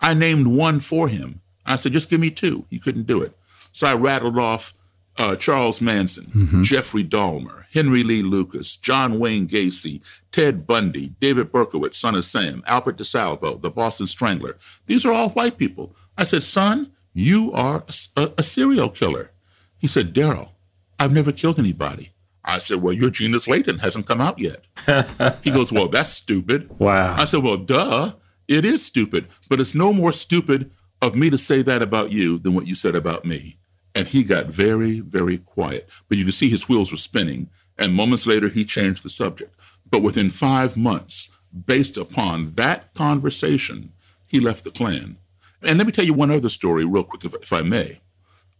I 0.00 0.14
named 0.14 0.46
one 0.46 0.80
for 0.80 1.08
him. 1.08 1.42
I 1.66 1.76
said, 1.76 1.92
Just 1.92 2.08
give 2.08 2.20
me 2.20 2.30
two. 2.30 2.64
He 2.70 2.78
couldn't 2.78 3.06
do 3.06 3.20
it. 3.22 3.36
So 3.72 3.86
I 3.86 3.94
rattled 3.94 4.38
off 4.38 4.72
uh, 5.18 5.36
Charles 5.36 5.80
Manson, 5.80 6.26
mm-hmm. 6.26 6.62
Jeffrey 6.62 7.04
Dahmer, 7.04 7.64
Henry 7.72 8.02
Lee 8.02 8.22
Lucas, 8.22 8.76
John 8.76 9.18
Wayne 9.18 9.46
Gacy, 9.46 10.00
Ted 10.30 10.66
Bundy, 10.66 11.08
David 11.20 11.52
Berkowitz, 11.52 11.94
son 11.94 12.14
of 12.14 12.24
Sam, 12.24 12.62
Albert 12.66 12.98
DeSalvo, 12.98 13.60
the 13.60 13.70
Boston 13.70 14.06
Strangler. 14.06 14.56
These 14.86 15.04
are 15.04 15.12
all 15.12 15.30
white 15.30 15.58
people. 15.58 15.94
I 16.18 16.24
said, 16.24 16.42
son, 16.42 16.92
you 17.12 17.52
are 17.52 17.84
a, 18.16 18.32
a 18.38 18.42
serial 18.42 18.90
killer. 18.90 19.30
He 19.78 19.86
said, 19.86 20.14
Daryl, 20.14 20.50
I've 20.98 21.12
never 21.12 21.32
killed 21.32 21.58
anybody. 21.58 22.12
I 22.44 22.58
said, 22.58 22.80
well, 22.80 22.92
your 22.92 23.10
gene 23.10 23.34
is 23.34 23.48
latent, 23.48 23.80
hasn't 23.80 24.06
come 24.06 24.20
out 24.20 24.38
yet. 24.38 24.64
he 25.42 25.50
goes, 25.50 25.72
well, 25.72 25.88
that's 25.88 26.10
stupid. 26.10 26.70
Wow. 26.78 27.16
I 27.16 27.24
said, 27.24 27.42
well, 27.42 27.56
duh, 27.56 28.12
it 28.46 28.64
is 28.64 28.84
stupid, 28.84 29.26
but 29.48 29.60
it's 29.60 29.74
no 29.74 29.92
more 29.92 30.12
stupid 30.12 30.70
of 31.02 31.16
me 31.16 31.28
to 31.28 31.36
say 31.36 31.62
that 31.62 31.82
about 31.82 32.12
you 32.12 32.38
than 32.38 32.54
what 32.54 32.66
you 32.66 32.74
said 32.74 32.94
about 32.94 33.24
me. 33.24 33.58
And 33.96 34.06
he 34.06 34.22
got 34.22 34.46
very, 34.46 35.00
very 35.00 35.38
quiet. 35.38 35.88
But 36.08 36.18
you 36.18 36.24
could 36.24 36.34
see 36.34 36.48
his 36.48 36.68
wheels 36.68 36.92
were 36.92 36.98
spinning. 36.98 37.48
And 37.78 37.94
moments 37.94 38.26
later, 38.26 38.48
he 38.48 38.64
changed 38.64 39.02
the 39.02 39.10
subject. 39.10 39.54
But 39.90 40.02
within 40.02 40.30
five 40.30 40.76
months, 40.76 41.30
based 41.66 41.96
upon 41.96 42.52
that 42.54 42.92
conversation, 42.94 43.92
he 44.26 44.38
left 44.38 44.64
the 44.64 44.70
Klan. 44.70 45.16
And 45.62 45.78
let 45.78 45.86
me 45.86 45.92
tell 45.92 46.04
you 46.04 46.12
one 46.12 46.30
other 46.30 46.50
story, 46.50 46.84
real 46.84 47.04
quick, 47.04 47.24
if, 47.24 47.34
if 47.34 47.52
I 47.52 47.62
may. 47.62 48.00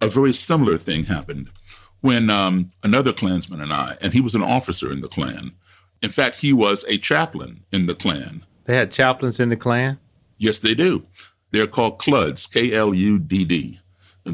A 0.00 0.08
very 0.08 0.32
similar 0.32 0.78
thing 0.78 1.04
happened 1.04 1.50
when 2.00 2.30
um, 2.30 2.72
another 2.82 3.12
Klansman 3.12 3.60
and 3.60 3.72
I, 3.72 3.96
and 4.00 4.12
he 4.12 4.20
was 4.20 4.34
an 4.34 4.42
officer 4.42 4.90
in 4.90 5.00
the 5.02 5.08
Klan. 5.08 5.52
In 6.02 6.10
fact, 6.10 6.40
he 6.40 6.52
was 6.52 6.84
a 6.88 6.98
chaplain 6.98 7.64
in 7.72 7.86
the 7.86 7.94
Klan. 7.94 8.44
They 8.64 8.76
had 8.76 8.90
chaplains 8.90 9.38
in 9.40 9.48
the 9.48 9.56
Klan? 9.56 9.98
Yes, 10.38 10.58
they 10.58 10.74
do. 10.74 11.06
They're 11.50 11.66
called 11.66 11.98
Kludds, 11.98 12.50
K 12.50 12.74
L 12.74 12.92
U 12.94 13.18
D 13.18 13.44
D, 13.44 13.80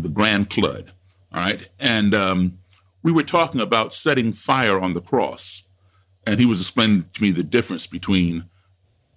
the 0.01 0.09
Grand 0.09 0.51
Kludd. 0.51 0.89
All 1.33 1.41
right. 1.41 1.69
And 1.79 2.15
um, 2.15 2.59
we 3.03 3.13
were 3.13 3.23
talking 3.23 3.61
about 3.61 3.95
setting 3.95 4.33
fire 4.33 4.81
on 4.81 4.95
the 4.95 5.01
cross. 5.01 5.65
And 6.27 6.39
he 6.39 6.47
was 6.47 6.61
explaining 6.61 7.07
to 7.15 7.23
me 7.23 7.31
the 7.31 7.43
difference 7.43 7.87
between 7.87 8.45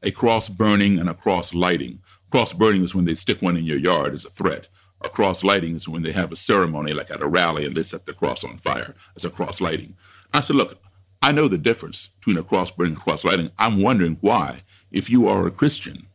a 0.02 0.12
cross 0.12 0.50
burning 0.50 1.00
and 1.00 1.10
a 1.10 1.14
cross 1.14 1.54
lighting. 1.54 2.00
Cross 2.32 2.54
burning 2.54 2.84
is 2.84 2.96
when 2.96 3.06
they 3.06 3.16
stick 3.16 3.42
one 3.42 3.58
in 3.58 3.66
your 3.66 3.78
yard 3.78 4.14
as 4.14 4.26
a 4.26 4.30
threat. 4.30 4.68
A 5.02 5.10
cross 5.10 5.44
lighting 5.44 5.76
is 5.76 5.88
when 5.88 6.04
they 6.04 6.12
have 6.12 6.32
a 6.32 6.36
ceremony, 6.36 6.94
like 6.94 7.12
at 7.12 7.22
a 7.22 7.28
rally, 7.28 7.66
and 7.66 7.76
they 7.76 7.84
set 7.84 8.06
the 8.06 8.14
cross 8.14 8.44
on 8.44 8.58
fire 8.58 8.96
as 9.16 9.24
a 9.24 9.30
cross 9.30 9.62
lighting. 9.62 9.96
I 10.34 10.42
said, 10.42 10.56
Look, 10.56 10.80
I 11.22 11.32
know 11.32 11.48
the 11.48 11.58
difference 11.58 12.10
between 12.20 12.38
a 12.38 12.44
cross 12.44 12.72
burning 12.72 12.94
and 12.94 13.02
cross 13.02 13.24
lighting. 13.24 13.52
I'm 13.58 13.82
wondering 13.82 14.18
why, 14.22 14.62
if 14.92 15.10
you 15.10 15.28
are 15.28 15.46
a 15.46 15.52
Christian, 15.52 16.08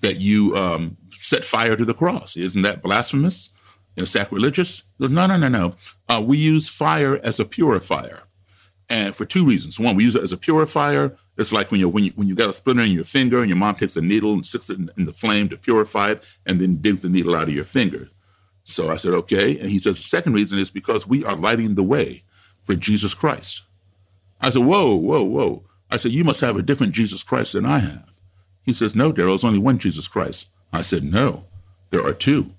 that 0.00 0.20
you 0.20 0.56
um, 0.56 0.96
set 1.10 1.44
fire 1.44 1.76
to 1.76 1.84
the 1.84 1.94
cross. 1.94 2.36
Isn't 2.36 2.62
that 2.62 2.82
blasphemous? 2.82 3.50
You 3.96 4.02
know, 4.02 4.04
sacrilegious? 4.06 4.84
No, 4.98 5.26
no, 5.26 5.36
no, 5.36 5.48
no. 5.48 5.74
Uh, 6.08 6.22
we 6.24 6.38
use 6.38 6.68
fire 6.68 7.18
as 7.22 7.38
a 7.38 7.44
purifier, 7.44 8.24
and 8.88 9.14
for 9.14 9.24
two 9.24 9.44
reasons. 9.44 9.78
One, 9.78 9.96
we 9.96 10.04
use 10.04 10.16
it 10.16 10.22
as 10.22 10.32
a 10.32 10.36
purifier 10.38 11.16
it's 11.36 11.52
like 11.52 11.70
when 11.70 11.80
you 11.80 11.88
when 11.88 12.04
you 12.04 12.12
when 12.14 12.28
you 12.28 12.34
got 12.34 12.50
a 12.50 12.52
splinter 12.52 12.82
in 12.82 12.92
your 12.92 13.04
finger 13.04 13.40
and 13.40 13.48
your 13.48 13.56
mom 13.56 13.74
takes 13.74 13.96
a 13.96 14.02
needle 14.02 14.34
and 14.34 14.44
sticks 14.44 14.68
it 14.68 14.78
in, 14.78 14.90
in, 14.98 15.06
the 15.06 15.12
flame 15.12 15.48
to 15.48 15.56
purify 15.56 16.12
it 16.12 16.22
and 16.44 16.60
then 16.60 16.76
digs 16.76 17.02
the 17.02 17.08
needle 17.08 17.34
out 17.34 17.48
of 17.48 17.54
your 17.54 17.64
finger. 17.64 18.08
So 18.64 18.90
I 18.90 18.96
said, 18.96 19.14
okay. 19.14 19.58
And 19.58 19.70
he 19.70 19.78
says 19.78 19.96
the 19.96 20.02
second 20.02 20.34
reason 20.34 20.58
is 20.58 20.70
because 20.70 21.06
we 21.06 21.24
are 21.24 21.34
lighting 21.34 21.74
the 21.74 21.82
way 21.82 22.22
for 22.62 22.74
Jesus 22.74 23.14
Christ. 23.14 23.62
I 24.40 24.50
said, 24.50 24.62
whoa, 24.62 24.94
whoa, 24.94 25.22
whoa. 25.22 25.64
I 25.90 25.96
said, 25.96 26.12
you 26.12 26.22
must 26.22 26.40
have 26.42 26.56
a 26.56 26.62
different 26.62 26.92
Jesus 26.92 27.22
Christ 27.22 27.54
than 27.54 27.66
I 27.66 27.78
have. 27.78 28.10
He 28.62 28.72
says, 28.72 28.94
no, 28.94 29.12
Daryl, 29.12 29.30
there's 29.30 29.44
only 29.44 29.58
one 29.58 29.78
Jesus 29.78 30.06
Christ. 30.06 30.48
I 30.72 30.82
said, 30.82 31.02
no, 31.02 31.44
there 31.90 32.04
are 32.04 32.12
two. 32.12 32.54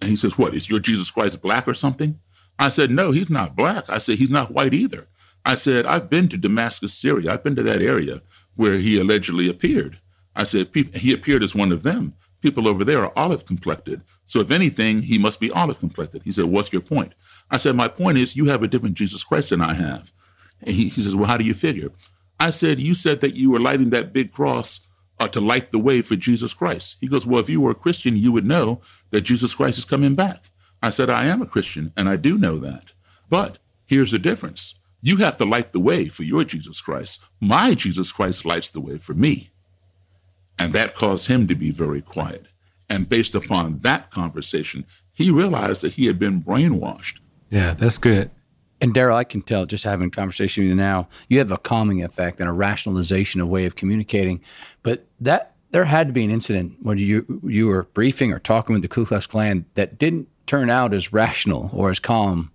And 0.00 0.10
he 0.10 0.16
says, 0.16 0.36
what, 0.36 0.54
is 0.54 0.68
your 0.68 0.80
Jesus 0.80 1.10
Christ 1.10 1.40
black 1.40 1.66
or 1.66 1.74
something? 1.74 2.20
I 2.58 2.70
said, 2.70 2.90
no, 2.90 3.10
he's 3.10 3.30
not 3.30 3.56
black. 3.56 3.88
I 3.88 3.98
said, 3.98 4.18
he's 4.18 4.30
not 4.30 4.50
white 4.50 4.74
either. 4.74 5.08
I 5.44 5.54
said, 5.54 5.86
I've 5.86 6.10
been 6.10 6.28
to 6.28 6.36
Damascus, 6.36 6.92
Syria. 6.92 7.32
I've 7.32 7.44
been 7.44 7.56
to 7.56 7.62
that 7.62 7.82
area 7.82 8.22
where 8.56 8.74
he 8.74 8.98
allegedly 8.98 9.48
appeared. 9.48 10.00
I 10.34 10.44
said, 10.44 10.68
he 10.74 11.12
appeared 11.12 11.42
as 11.42 11.54
one 11.54 11.72
of 11.72 11.82
them. 11.82 12.14
People 12.42 12.68
over 12.68 12.84
there 12.84 13.02
are 13.02 13.12
olive 13.16 13.46
complected. 13.46 14.02
So 14.26 14.40
if 14.40 14.50
anything, 14.50 15.02
he 15.02 15.18
must 15.18 15.40
be 15.40 15.50
olive 15.50 15.78
complected. 15.78 16.22
He 16.24 16.32
said, 16.32 16.44
What's 16.46 16.72
your 16.72 16.82
point? 16.82 17.14
I 17.50 17.56
said, 17.56 17.74
My 17.74 17.88
point 17.88 18.18
is 18.18 18.36
you 18.36 18.46
have 18.46 18.62
a 18.62 18.68
different 18.68 18.96
Jesus 18.96 19.24
Christ 19.24 19.50
than 19.50 19.60
I 19.60 19.74
have. 19.74 20.12
And 20.60 20.74
he, 20.74 20.88
he 20.88 21.02
says, 21.02 21.16
Well, 21.16 21.26
how 21.26 21.38
do 21.38 21.44
you 21.44 21.54
figure? 21.54 21.90
I 22.38 22.50
said, 22.50 22.78
You 22.78 22.94
said 22.94 23.20
that 23.22 23.34
you 23.34 23.50
were 23.50 23.60
lighting 23.60 23.90
that 23.90 24.12
big 24.12 24.32
cross 24.32 24.80
uh, 25.18 25.28
to 25.28 25.40
light 25.40 25.70
the 25.70 25.78
way 25.78 26.02
for 26.02 26.16
Jesus 26.16 26.54
Christ. 26.54 26.96
He 27.00 27.08
goes, 27.08 27.26
Well, 27.26 27.40
if 27.40 27.48
you 27.48 27.60
were 27.60 27.70
a 27.70 27.74
Christian, 27.74 28.16
you 28.16 28.32
would 28.32 28.46
know 28.46 28.80
that 29.10 29.22
Jesus 29.22 29.54
Christ 29.54 29.78
is 29.78 29.84
coming 29.84 30.14
back. 30.14 30.50
I 30.82 30.90
said, 30.90 31.10
I 31.10 31.26
am 31.26 31.42
a 31.42 31.46
Christian, 31.46 31.92
and 31.96 32.08
I 32.08 32.16
do 32.16 32.38
know 32.38 32.58
that. 32.58 32.92
But 33.28 33.58
here's 33.86 34.12
the 34.12 34.18
difference 34.18 34.74
you 35.00 35.18
have 35.18 35.36
to 35.36 35.44
light 35.44 35.72
the 35.72 35.80
way 35.80 36.06
for 36.06 36.24
your 36.24 36.44
Jesus 36.44 36.80
Christ. 36.80 37.24
My 37.40 37.74
Jesus 37.74 38.12
Christ 38.12 38.44
lights 38.44 38.70
the 38.70 38.80
way 38.80 38.98
for 38.98 39.14
me. 39.14 39.50
And 40.58 40.72
that 40.72 40.94
caused 40.94 41.28
him 41.28 41.46
to 41.48 41.54
be 41.54 41.70
very 41.70 42.00
quiet. 42.00 42.46
And 42.88 43.08
based 43.08 43.34
upon 43.34 43.80
that 43.80 44.10
conversation, 44.10 44.86
he 45.12 45.30
realized 45.30 45.82
that 45.82 45.94
he 45.94 46.06
had 46.06 46.18
been 46.18 46.42
brainwashed. 46.42 47.20
Yeah, 47.50 47.74
that's 47.74 47.98
good. 47.98 48.30
And 48.80 48.94
Daryl, 48.94 49.14
I 49.14 49.24
can 49.24 49.42
tell 49.42 49.64
just 49.64 49.84
having 49.84 50.08
a 50.08 50.10
conversation 50.10 50.64
with 50.64 50.70
you 50.70 50.76
now, 50.76 51.08
you 51.28 51.38
have 51.38 51.50
a 51.50 51.58
calming 51.58 52.02
effect 52.02 52.40
and 52.40 52.48
a 52.48 52.52
rationalization 52.52 53.40
of 53.40 53.48
way 53.48 53.64
of 53.64 53.76
communicating. 53.76 54.40
But 54.82 55.06
that 55.20 55.54
there 55.70 55.84
had 55.84 56.08
to 56.08 56.12
be 56.12 56.24
an 56.24 56.30
incident 56.30 56.76
when 56.82 56.98
you 56.98 57.40
you 57.44 57.66
were 57.68 57.84
briefing 57.94 58.32
or 58.32 58.38
talking 58.38 58.74
with 58.74 58.82
the 58.82 58.88
Ku 58.88 59.06
Klux 59.06 59.26
Klan 59.26 59.64
that 59.74 59.98
didn't 59.98 60.28
turn 60.46 60.70
out 60.70 60.94
as 60.94 61.12
rational 61.12 61.70
or 61.72 61.90
as 61.90 61.98
calm 61.98 62.50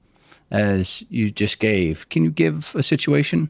as 0.49 1.03
you 1.09 1.31
just 1.31 1.59
gave. 1.59 2.07
Can 2.09 2.23
you 2.23 2.31
give 2.31 2.73
a 2.75 2.83
situation? 2.83 3.49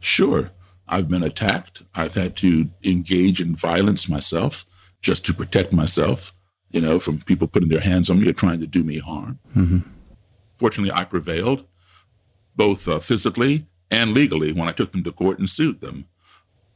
Sure. 0.00 0.50
I've 0.88 1.08
been 1.08 1.22
attacked. 1.22 1.82
I've 1.94 2.14
had 2.14 2.36
to 2.36 2.68
engage 2.84 3.40
in 3.40 3.54
violence 3.54 4.08
myself 4.08 4.66
just 5.00 5.24
to 5.26 5.34
protect 5.34 5.72
myself, 5.72 6.32
you 6.70 6.80
know, 6.80 6.98
from 6.98 7.20
people 7.20 7.46
putting 7.46 7.68
their 7.68 7.80
hands 7.80 8.10
on 8.10 8.20
me 8.20 8.28
or 8.28 8.32
trying 8.32 8.60
to 8.60 8.66
do 8.66 8.82
me 8.82 8.98
harm. 8.98 9.38
Mm-hmm. 9.56 9.78
Fortunately, 10.58 10.92
I 10.92 11.04
prevailed 11.04 11.64
both 12.56 12.88
uh, 12.88 12.98
physically 12.98 13.66
and 13.90 14.12
legally 14.12 14.52
when 14.52 14.68
I 14.68 14.72
took 14.72 14.92
them 14.92 15.04
to 15.04 15.12
court 15.12 15.38
and 15.38 15.48
sued 15.48 15.80
them. 15.80 16.06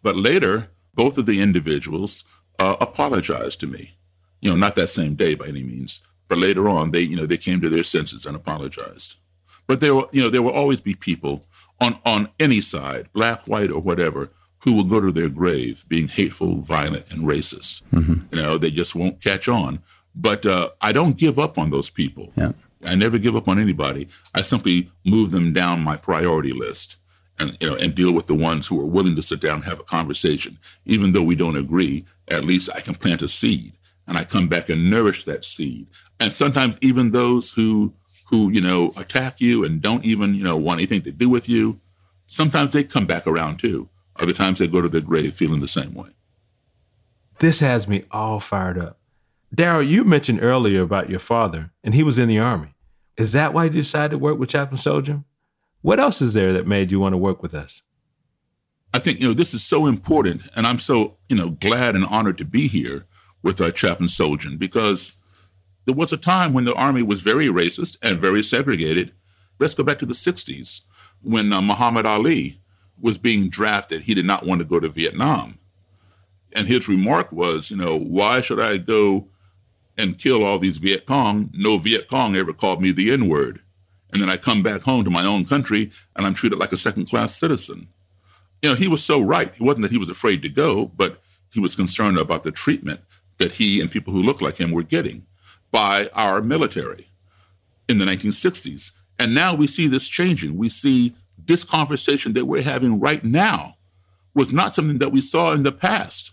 But 0.03 0.17
later, 0.17 0.71
both 0.95 1.19
of 1.19 1.27
the 1.27 1.41
individuals 1.41 2.25
uh, 2.59 2.77
apologized 2.81 3.61
to 3.61 3.67
me. 3.67 3.97
You 4.41 4.51
know, 4.51 4.57
not 4.57 4.75
that 4.77 4.89
same 4.89 5.15
day 5.15 5.35
by 5.35 5.47
any 5.47 5.63
means, 5.63 6.03
but 6.29 6.39
later 6.39 6.69
on, 6.69 6.91
they 6.91 7.01
you 7.01 7.17
know 7.17 7.27
they 7.27 7.37
came 7.37 7.61
to 7.61 7.71
their 7.71 7.83
senses 7.83 8.27
and 8.27 8.37
apologized. 8.37 9.17
But 9.67 9.81
there 9.81 9.95
were 9.95 10.09
you 10.13 10.23
know 10.23 10.31
there 10.31 10.43
will 10.43 10.53
always 10.53 10.81
be 10.81 10.95
people 10.95 11.45
on 11.81 11.99
on 12.05 12.29
any 12.39 12.61
side, 12.61 13.09
black, 13.13 13.47
white, 13.47 13.71
or 13.71 13.81
whatever, 13.81 14.31
who 14.59 14.73
will 14.73 14.85
go 14.85 15.01
to 15.01 15.13
their 15.13 15.29
grave 15.29 15.85
being 15.89 16.09
hateful, 16.09 16.61
violent, 16.61 17.11
and 17.13 17.27
racist. 17.27 17.83
Mm-hmm. 17.93 18.35
You 18.35 18.43
know, 18.43 18.59
they 18.59 18.71
just 18.71 18.95
won't 18.95 19.23
catch 19.23 19.49
on. 19.49 19.83
But 20.15 20.47
uh, 20.47 20.71
I 20.81 20.93
don't 20.93 21.17
give 21.17 21.39
up 21.39 21.59
on 21.59 21.71
those 21.71 21.91
people. 21.91 22.33
Yeah. 22.37 22.53
I 22.85 22.94
never 22.94 23.18
give 23.18 23.37
up 23.37 23.49
on 23.49 23.59
anybody. 23.59 24.09
I 24.35 24.42
simply 24.42 24.90
move 25.05 25.31
them 25.31 25.53
down 25.53 25.83
my 25.83 25.97
priority 25.97 26.53
list 26.53 26.97
and 27.38 27.57
you 27.61 27.70
know 27.70 27.77
and 27.77 27.94
deal 27.94 28.12
with 28.12 28.27
the 28.27 28.35
ones 28.35 28.66
who 28.66 28.81
are 28.81 28.87
willing 28.87 29.16
to 29.16 29.23
sit 29.23 29.40
down 29.40 29.57
and 29.57 29.64
have 29.64 29.81
a 29.81 29.85
conversation. 29.85 30.59
Even 30.85 31.12
though 31.12 31.23
we 31.23 31.35
don't 31.35 31.57
agree, 31.57 32.05
at 32.29 32.44
least 32.44 32.70
I 32.75 32.81
can 32.81 32.94
plant 32.94 33.23
a 33.23 33.29
seed 33.29 33.75
and 34.07 34.18
I 34.18 34.25
come 34.25 34.49
back 34.49 34.68
and 34.68 34.90
nourish 34.90 35.25
that 35.25 35.44
seed. 35.44 35.87
And 36.20 36.33
sometimes 36.33 36.79
even 36.81 37.11
those 37.11 37.51
who 37.51 37.94
who, 38.31 38.51
you 38.51 38.61
know, 38.61 38.92
attack 38.97 39.40
you 39.40 39.64
and 39.64 39.83
don't 39.83 40.05
even, 40.05 40.35
you 40.35 40.42
know, 40.42 40.57
want 40.57 40.81
anything 40.81 41.03
to 41.03 41.12
do 41.12 41.29
with 41.29 41.49
you, 41.49 41.81
sometimes 42.27 42.73
they 42.73 42.83
come 42.83 43.07
back 43.07 43.27
around 43.27 43.59
too. 43.59 43.88
Other 44.16 44.33
times 44.33 44.59
they 44.59 44.68
go 44.68 44.81
to 44.81 44.88
their 44.88 45.01
grave 45.01 45.35
feeling 45.35 45.61
the 45.61 45.68
same 45.68 45.94
way. 45.94 46.11
This 47.40 47.61
has 47.61 47.88
me 47.88 48.05
all 48.11 48.40
fired 48.40 48.79
up. 48.79 48.99
Daryl, 49.55 49.87
you 49.87 50.05
mentioned 50.05 50.42
earlier 50.42 50.83
about 50.83 51.11
your 51.11 51.20
father, 51.20 51.70
and 51.83 51.94
he 51.94 52.03
was 52.03 52.18
in 52.18 52.29
the 52.29 52.38
Army. 52.38 52.74
Is 53.16 53.33
that 53.33 53.53
why 53.55 53.64
you 53.64 53.70
decided 53.70 54.11
to 54.11 54.18
work 54.18 54.38
with 54.38 54.50
Chaplain 54.50 54.81
Solhjem? 54.81 55.24
What 55.83 56.00
else 56.00 56.20
is 56.22 56.35
there 56.35 56.53
that 56.53 56.66
made 56.66 56.90
you 56.90 56.98
want 56.98 57.12
to 57.12 57.18
work 57.18 57.42
with 57.42 57.55
us? 57.55 57.83
I 58.92 58.98
think 58.98 59.20
you 59.20 59.29
know 59.29 59.35
this 59.35 59.55
is 59.55 59.64
so 59.64 59.87
important, 59.87 60.48
and 60.55 60.66
I'm 60.66 60.79
so 60.79 61.16
you 61.29 61.37
know 61.37 61.50
glad 61.50 61.94
and 61.94 62.07
honored 62.07 62.38
to 62.38 62.44
be 62.44 62.68
here 62.68 63.07
with 63.42 63.61
our 63.61 63.70
Chaplain 63.70 64.09
Solhjem 64.09 64.59
because 64.59 65.14
there 65.85 65.94
was 65.94 66.12
a 66.12 66.16
time 66.16 66.53
when 66.53 66.64
the 66.64 66.74
Army 66.74 67.03
was 67.03 67.20
very 67.20 67.46
racist 67.48 67.98
and 68.03 68.20
very 68.20 68.42
segregated. 68.42 69.12
Let's 69.59 69.74
go 69.74 69.85
back 69.85 69.98
to 69.98 70.07
the 70.07 70.14
'60s 70.14 70.83
when 71.22 71.53
uh, 71.53 71.61
Muhammad 71.61 72.07
Ali 72.07 72.61
was 73.00 73.18
being 73.18 73.48
drafted. 73.48 74.03
He 74.03 74.14
did 74.14 74.24
not 74.24 74.46
want 74.46 74.61
to 74.61 74.64
go 74.64 74.81
to 74.81 74.88
Vietnam, 74.88 75.59
and 76.53 76.68
his 76.68 76.88
remark 76.88 77.33
was, 77.33 77.70
you 77.70 77.77
know, 77.77 77.98
why 77.98 78.40
should 78.40 78.61
I 78.61 78.79
go 78.79 79.29
and 79.96 80.18
kill 80.18 80.44
all 80.44 80.59
these 80.59 80.78
Viet 80.78 81.07
Cong. 81.07 81.50
No 81.52 81.78
Viet 81.78 82.09
Cong 82.09 82.37
ever 82.37 82.52
called 82.52 82.80
me 82.80 82.90
the 82.90 83.12
N 83.12 83.28
word. 83.28 83.61
And 84.12 84.22
then 84.22 84.30
I 84.30 84.37
come 84.37 84.62
back 84.62 84.83
home 84.83 85.04
to 85.04 85.11
my 85.11 85.24
own 85.24 85.44
country 85.44 85.90
and 86.14 86.26
I'm 86.26 86.35
treated 86.35 86.59
like 86.59 86.72
a 86.72 86.76
second 86.76 87.07
class 87.09 87.35
citizen. 87.35 87.88
You 88.62 88.70
know, 88.70 88.76
he 88.76 88.88
was 88.88 89.04
so 89.04 89.20
right. 89.20 89.48
It 89.48 89.61
wasn't 89.61 89.83
that 89.83 89.90
he 89.90 89.98
was 89.98 90.11
afraid 90.11 90.42
to 90.42 90.48
go, 90.48 90.87
but 90.87 91.20
he 91.52 91.61
was 91.61 91.74
concerned 91.76 92.18
about 92.18 92.44
the 92.44 92.50
treatment 92.50 93.00
that 93.38 93.52
he 93.52 93.80
and 93.80 93.90
people 93.90 94.12
who 94.12 94.22
looked 94.22 94.42
like 94.42 94.59
him 94.59 94.70
were 94.70 94.83
getting 94.83 95.26
by 95.70 96.09
our 96.14 96.40
military 96.40 97.11
in 97.88 97.98
the 97.98 98.04
1960s. 98.04 98.92
And 99.18 99.35
now 99.35 99.54
we 99.54 99.66
see 99.66 99.88
this 99.88 100.09
changing. 100.09 100.57
We 100.57 100.68
see 100.68 101.14
this 101.37 101.64
conversation 101.64 102.33
that 102.35 102.46
we're 102.46 102.62
having 102.62 103.00
right 103.00 103.22
now 103.24 103.76
was 104.35 104.52
not 104.52 104.74
something 104.74 104.98
that 104.98 105.12
we 105.12 105.20
saw 105.20 105.52
in 105.52 105.62
the 105.62 105.72
past. 105.72 106.33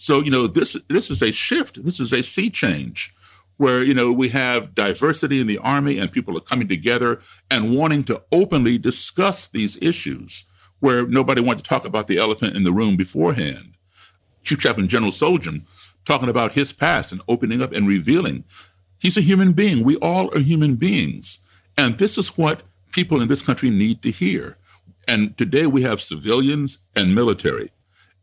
So, 0.00 0.20
you 0.20 0.30
know, 0.30 0.46
this 0.46 0.78
this 0.88 1.10
is 1.10 1.22
a 1.22 1.30
shift. 1.30 1.84
This 1.84 2.00
is 2.00 2.14
a 2.14 2.22
sea 2.22 2.48
change 2.48 3.14
where, 3.58 3.84
you 3.84 3.92
know, 3.92 4.10
we 4.10 4.30
have 4.30 4.74
diversity 4.74 5.42
in 5.42 5.46
the 5.46 5.58
army 5.58 5.98
and 5.98 6.10
people 6.10 6.34
are 6.38 6.40
coming 6.40 6.66
together 6.66 7.20
and 7.50 7.76
wanting 7.76 8.04
to 8.04 8.22
openly 8.32 8.78
discuss 8.78 9.46
these 9.46 9.76
issues 9.82 10.46
where 10.78 11.06
nobody 11.06 11.42
wanted 11.42 11.62
to 11.62 11.68
talk 11.68 11.84
about 11.84 12.06
the 12.06 12.16
elephant 12.16 12.56
in 12.56 12.62
the 12.62 12.72
room 12.72 12.96
beforehand. 12.96 13.74
Chief 14.42 14.58
Chaplain 14.58 14.88
General 14.88 15.12
Solhjem 15.12 15.66
talking 16.06 16.30
about 16.30 16.52
his 16.52 16.72
past 16.72 17.12
and 17.12 17.20
opening 17.28 17.60
up 17.60 17.72
and 17.72 17.86
revealing 17.86 18.44
he's 18.98 19.18
a 19.18 19.20
human 19.20 19.52
being. 19.52 19.84
We 19.84 19.96
all 19.96 20.34
are 20.34 20.40
human 20.40 20.76
beings. 20.76 21.40
And 21.76 21.98
this 21.98 22.16
is 22.16 22.38
what 22.38 22.62
people 22.92 23.20
in 23.20 23.28
this 23.28 23.42
country 23.42 23.68
need 23.68 24.00
to 24.00 24.10
hear. 24.10 24.56
And 25.06 25.36
today 25.36 25.66
we 25.66 25.82
have 25.82 26.00
civilians 26.00 26.78
and 26.96 27.14
military 27.14 27.68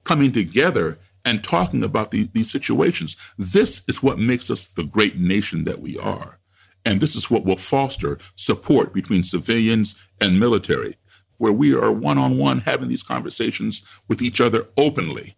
coming 0.04 0.32
together 0.32 0.98
and 1.28 1.44
talking 1.44 1.84
about 1.84 2.12
the, 2.12 2.30
these 2.32 2.50
situations. 2.50 3.18
This 3.38 3.82
is 3.86 4.02
what 4.02 4.18
makes 4.18 4.50
us 4.50 4.66
the 4.66 4.84
great 4.84 5.18
nation 5.18 5.66
that 5.66 5.82
we 5.82 6.00
are. 6.00 6.40
And 6.86 7.02
this 7.02 7.18
is 7.18 7.30
what 7.30 7.44
will 7.44 7.58
foster 7.58 8.18
support 8.38 8.94
between 8.94 9.24
civilians 9.24 10.08
and 10.22 10.40
military, 10.40 10.96
where 11.38 11.52
we 11.52 11.76
are 11.76 11.92
one 11.92 12.18
on 12.18 12.38
one 12.38 12.60
having 12.60 12.88
these 12.88 13.04
conversations 13.04 13.84
with 14.08 14.22
each 14.22 14.40
other 14.40 14.68
openly. 14.78 15.36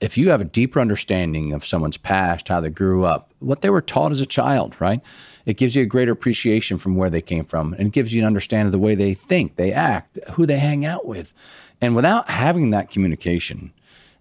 If 0.00 0.16
you 0.16 0.28
have 0.28 0.40
a 0.40 0.44
deeper 0.44 0.78
understanding 0.78 1.52
of 1.52 1.66
someone's 1.66 1.96
past, 1.96 2.46
how 2.46 2.60
they 2.60 2.70
grew 2.70 3.04
up, 3.04 3.32
what 3.40 3.62
they 3.62 3.70
were 3.70 3.82
taught 3.82 4.12
as 4.12 4.20
a 4.20 4.26
child, 4.26 4.76
right? 4.78 5.00
It 5.46 5.56
gives 5.56 5.74
you 5.74 5.82
a 5.82 5.86
greater 5.86 6.12
appreciation 6.12 6.78
from 6.78 6.94
where 6.94 7.10
they 7.10 7.22
came 7.22 7.44
from 7.44 7.74
and 7.76 7.92
gives 7.92 8.14
you 8.14 8.20
an 8.20 8.26
understanding 8.26 8.66
of 8.66 8.72
the 8.72 8.78
way 8.78 8.94
they 8.94 9.14
think, 9.14 9.56
they 9.56 9.72
act, 9.72 10.20
who 10.34 10.46
they 10.46 10.58
hang 10.58 10.84
out 10.84 11.06
with. 11.06 11.34
And 11.80 11.96
without 11.96 12.30
having 12.30 12.70
that 12.70 12.90
communication, 12.90 13.72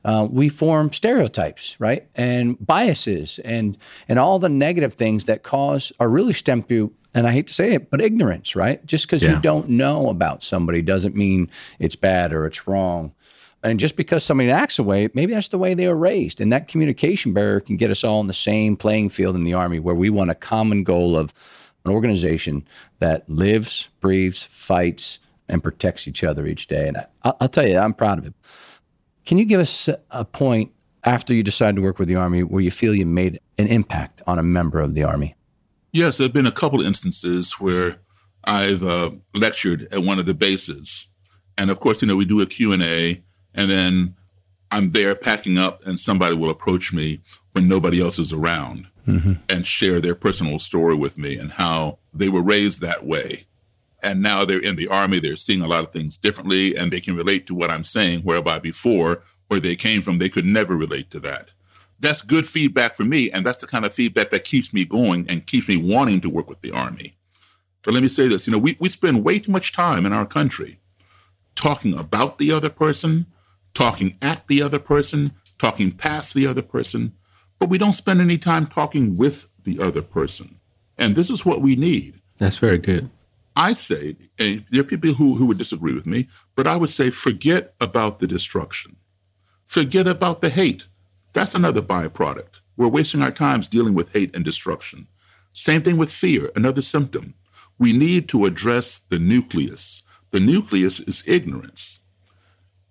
uh, 0.06 0.28
we 0.30 0.50
form 0.50 0.94
stereotypes, 0.94 1.76
right, 1.80 2.08
and 2.15 2.63
biases, 2.63 3.39
and 3.39 3.76
and 4.08 4.20
all 4.20 4.38
the 4.38 4.48
negative 4.48 4.94
things 4.94 5.26
that 5.26 5.41
cause 5.41 5.91
or 6.00 6.08
really 6.08 6.32
stem 6.32 6.62
through. 6.62 6.94
And 7.15 7.26
I 7.26 7.32
hate 7.32 7.48
to 7.48 7.54
say 7.54 7.74
it, 7.74 7.89
but 7.89 8.02
ignorance, 8.02 8.56
right? 8.56 8.86
Just 8.86 9.08
because 9.08 9.24
yeah. 9.24 9.34
you 9.34 9.41
don't 9.41 9.70
know 9.70 10.10
about 10.10 10.44
somebody 10.44 10.82
doesn't 10.82 11.15
mean 11.15 11.50
it's 11.80 11.96
bad 11.96 12.34
or 12.34 12.46
it's 12.46 12.68
wrong. 12.68 13.13
And 13.63 13.80
just 13.80 13.96
because 13.96 14.24
somebody 14.24 14.52
acts 14.52 14.78
a 14.78 14.84
way, 14.84 15.10
maybe 15.13 15.34
that's 15.34 15.48
the 15.48 15.58
way 15.58 15.74
they 15.74 15.88
were 15.88 15.96
raised. 15.96 16.39
And 16.39 16.52
that 16.52 16.68
communication 16.68 17.34
barrier 17.34 17.62
can 17.62 17.78
get 17.78 17.89
us 17.89 18.04
all 18.04 18.20
in 18.20 18.28
the 18.28 18.34
same 18.34 18.76
playing 18.76 19.10
field 19.10 19.36
in 19.36 19.44
the 19.44 19.54
Army 19.54 19.80
where 19.80 19.96
we 19.96 20.10
want 20.10 20.30
a 20.30 20.36
common 20.36 20.84
goal 20.84 21.18
of 21.18 21.34
an 21.84 21.91
organization 21.91 22.68
that 23.00 23.28
lives, 23.28 23.89
breathes, 24.02 24.44
fights, 24.44 25.20
and 25.48 25.63
protects 25.63 26.08
each 26.08 26.24
other 26.24 26.46
each 26.46 26.68
day. 26.68 26.89
And 26.89 26.98
I, 27.24 27.34
will 27.39 27.48
tell 27.48 27.65
you, 27.65 27.80
I'm 27.80 27.94
proud 27.94 28.20
of 28.20 28.28
it. 28.28 28.34
Can 29.25 29.38
you 29.38 29.45
give 29.45 29.59
us 29.59 29.89
a 30.11 30.23
point 30.25 30.71
after 31.03 31.33
you 31.33 31.43
decided 31.43 31.77
to 31.77 31.81
work 31.81 31.99
with 31.99 32.07
the 32.07 32.15
Army 32.15 32.43
where 32.43 32.61
you 32.61 32.71
feel 32.71 32.93
you 32.93 33.05
made 33.05 33.39
an 33.57 33.67
impact 33.67 34.21
on 34.27 34.39
a 34.39 34.43
member 34.43 34.79
of 34.79 34.93
the 34.93 35.03
Army? 35.03 35.35
Yes, 35.91 36.17
there 36.17 36.25
have 36.25 36.33
been 36.33 36.45
a 36.45 36.51
couple 36.51 36.79
of 36.79 36.85
instances 36.85 37.53
where 37.53 37.97
I've 38.43 38.83
uh, 38.83 39.11
lectured 39.33 39.88
at 39.91 40.03
one 40.03 40.19
of 40.19 40.25
the 40.25 40.33
bases. 40.33 41.07
And 41.57 41.71
of 41.71 41.79
course, 41.79 42.01
you 42.01 42.07
know, 42.07 42.15
we 42.15 42.25
do 42.25 42.41
a 42.41 42.45
Q&A 42.45 43.23
and 43.53 43.71
then 43.71 44.15
I'm 44.71 44.91
there 44.91 45.15
packing 45.15 45.57
up 45.57 45.85
and 45.85 45.99
somebody 45.99 46.35
will 46.35 46.49
approach 46.49 46.93
me 46.93 47.21
when 47.53 47.67
nobody 47.67 48.01
else 48.01 48.19
is 48.19 48.33
around 48.33 48.88
mm-hmm. 49.07 49.33
and 49.47 49.65
share 49.65 50.01
their 50.01 50.15
personal 50.15 50.59
story 50.59 50.95
with 50.95 51.17
me 51.17 51.38
and 51.38 51.53
how 51.53 51.99
they 52.13 52.29
were 52.29 52.43
raised 52.43 52.81
that 52.81 53.05
way 53.05 53.45
and 54.06 54.22
now 54.22 54.46
they're 54.46 54.60
in 54.60 54.76
the 54.76 54.88
army 54.88 55.20
they're 55.20 55.36
seeing 55.36 55.62
a 55.62 55.68
lot 55.68 55.84
of 55.84 55.91
things 55.91 56.15
differently 56.15 56.76
and 56.76 56.91
they 56.91 57.02
can 57.02 57.15
relate 57.15 57.46
to 57.48 57.56
what 57.56 57.72
i'm 57.72 57.84
saying 57.84 58.22
whereby 58.22 58.60
before 58.60 59.24
where 59.48 59.60
they 59.60 59.76
came 59.76 60.02
from 60.02 60.18
they 60.18 60.30
could 60.30 60.46
never 60.46 60.76
relate 60.76 61.10
to 61.12 61.20
that. 61.22 61.52
That's 62.00 62.22
good 62.22 62.48
feedback 62.48 62.96
for 62.96 63.04
me 63.04 63.32
and 63.32 63.46
that's 63.46 63.60
the 63.60 63.68
kind 63.68 63.86
of 63.86 63.94
feedback 63.94 64.30
that 64.32 64.44
keeps 64.44 64.74
me 64.74 64.86
going 64.86 65.26
and 65.30 65.46
keeps 65.46 65.68
me 65.68 65.78
wanting 65.78 66.22
to 66.22 66.30
work 66.30 66.50
with 66.50 66.62
the 66.62 66.72
army. 66.72 67.18
But 67.84 67.94
let 67.94 68.04
me 68.04 68.10
say 68.10 68.28
this 68.28 68.48
you 68.48 68.54
know 68.54 68.60
we, 68.60 68.78
we 68.80 68.89
spend 68.89 69.24
way 69.24 69.39
too 69.39 69.52
much 69.52 69.72
time 69.72 70.06
in 70.06 70.13
our 70.13 70.26
country 70.26 70.80
talking 71.56 71.98
about 71.98 72.38
the 72.38 72.52
other 72.52 72.70
person 72.70 73.28
talking 73.74 74.18
at 74.22 74.48
the 74.48 74.62
other 74.62 74.80
person 74.80 75.32
talking 75.58 75.91
past 75.91 76.34
the 76.34 76.48
other 76.48 76.62
person 76.62 77.13
but 77.60 77.70
we 77.70 77.78
don't 77.78 77.94
spend 77.94 78.20
any 78.20 78.38
time 78.38 78.68
talking 78.68 79.15
with 79.15 79.48
the 79.63 79.80
other 79.80 80.02
person. 80.02 80.60
And 80.98 81.15
this 81.15 81.30
is 81.30 81.46
what 81.46 81.62
we 81.62 81.78
need. 81.78 82.20
That's 82.38 82.58
very 82.58 82.78
good 82.78 83.10
I 83.56 83.74
say, 83.74 84.18
and 84.38 84.65
there 84.70 84.82
are 84.82 84.86
people 84.86 85.13
who, 85.13 85.36
who 85.36 85.46
would 85.46 85.58
disagree 85.58 85.94
with 85.94 86.06
me, 86.06 86.28
but 86.56 86.68
I 86.68 86.76
would 86.76 86.89
say 86.89 87.10
forget 87.10 87.74
about 87.80 88.20
the 88.20 88.28
destruction. 88.28 88.98
Forget 89.65 90.08
about 90.08 90.41
the 90.41 90.50
hate. 90.50 90.88
That's 91.34 91.56
another 91.56 91.82
byproduct. 91.82 92.62
We're 92.78 92.88
wasting 92.88 93.22
our 93.22 93.32
times 93.32 93.68
dealing 93.68 93.94
with 93.94 94.13
hate 94.13 94.36
and 94.36 94.44
destruction. 94.44 95.08
Same 95.54 95.82
thing 95.82 95.98
with 95.98 96.12
fear, 96.12 96.52
another 96.56 96.82
symptom. 96.82 97.36
We 97.80 97.94
need 97.94 98.28
to 98.30 98.46
address 98.46 99.00
the 99.00 99.20
nucleus. 99.20 100.04
The 100.32 100.39
nucleus 100.39 101.00
is 101.00 101.24
ignorance. 101.26 102.00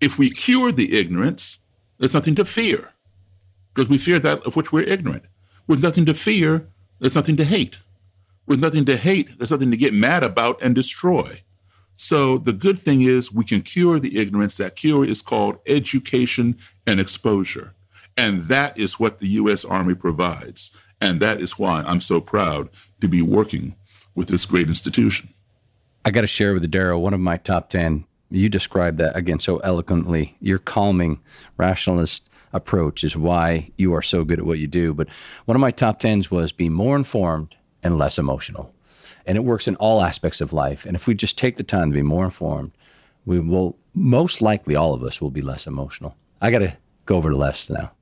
If 0.01 0.19
we 0.19 0.31
cure 0.31 0.73
the 0.73 0.99
ignorance, 0.99 1.59
there's 1.99 2.15
nothing 2.15 2.35
to 2.37 2.45
fear 2.45 2.93
because 3.73 3.89
we 3.89 3.99
fear 3.99 4.19
that 4.21 4.43
of 4.47 4.57
which 4.57 4.73
we're 4.73 4.83
ignorant. 4.83 5.25
With 5.67 5.83
nothing 5.83 6.07
to 6.07 6.15
fear, 6.15 6.69
there's 7.01 7.17
nothing 7.17 7.37
to 7.37 7.45
hate. 7.45 7.79
With 8.47 8.61
nothing 8.61 8.85
to 8.87 8.97
hate, 8.97 9.39
there's 9.39 9.51
nothing 9.51 9.71
to 9.71 9.77
get 9.77 9.95
mad 9.95 10.23
about 10.23 10.61
and 10.63 10.75
destroy. 10.75 11.43
So 11.97 12.39
the 12.39 12.53
good 12.53 12.79
thing 12.79 13.03
is 13.03 13.33
we 13.33 13.45
can 13.45 13.63
cure 13.63 13.99
the 13.99 14.19
ignorance. 14.19 14.57
That 14.57 14.77
cure 14.77 15.05
is 15.05 15.23
called 15.23 15.59
education 15.67 16.57
and 16.87 17.01
exposure. 17.01 17.75
And 18.17 18.43
that 18.43 18.77
is 18.79 19.01
what 19.01 19.19
the 19.19 19.29
U.S. 19.29 19.65
Army 19.65 19.95
provides. 19.95 20.77
And 21.01 21.21
that 21.21 21.41
is 21.41 21.59
why 21.59 21.83
I'm 21.83 22.01
so 22.01 22.21
proud 22.21 22.69
to 23.01 23.09
be 23.09 23.23
working 23.23 23.77
with 24.15 24.29
this 24.29 24.47
great 24.47 24.69
institution. 24.69 25.33
I 26.05 26.11
got 26.11 26.21
to 26.21 26.27
share 26.27 26.53
with 26.53 26.71
Daryl 26.71 27.01
one 27.01 27.15
of 27.15 27.21
my 27.21 27.39
top 27.39 27.71
10. 27.71 28.05
You 28.31 28.49
described 28.49 28.99
that 28.99 29.17
again 29.17 29.41
so 29.41 29.59
eloquently. 29.59 30.37
Your 30.41 30.59
calming, 30.59 31.21
rationalist 31.57 32.29
approach 32.53 33.05
is 33.05 33.17
why 33.17 33.71
you 33.77 33.95
are 33.95 34.03
so 34.03 34.25
good 34.25 34.39
at 34.39 34.47
what 34.47 34.59
you 34.59 34.67
do. 34.67 34.95
But 34.95 35.09
one 35.47 35.57
of 35.57 35.61
my 35.61 35.71
top 35.71 36.01
10s 36.01 36.31
was 36.31 36.53
be 36.53 36.69
more 36.69 36.97
informed 36.97 37.57
and 37.85 37.99
less 37.99 38.19
emotional. 38.19 38.75
And 39.27 39.37
it 39.37 39.45
works 39.45 39.69
in 39.69 39.77
all 39.77 40.03
aspects 40.03 40.41
of 40.41 40.53
life. 40.53 40.85
And 40.85 40.97
if 40.97 41.07
we 41.07 41.15
just 41.15 41.39
take 41.39 41.57
the 41.57 41.63
time 41.63 41.91
to 41.91 41.95
be 41.95 42.03
more 42.03 42.25
informed, 42.25 42.73
we 43.25 43.41
will 43.41 43.77
most 43.95 44.43
likely 44.43 44.75
all 44.75 44.93
of 44.93 45.03
us 45.03 45.21
will 45.21 45.31
be 45.31 45.41
Les 45.41 45.67
emotional. 45.67 46.17
I 46.41 46.51
got 46.51 46.59
to 46.59 46.77
go 47.07 47.17
over 47.17 47.31
to 47.31 47.37
less 47.37 47.71
now. 47.71 47.93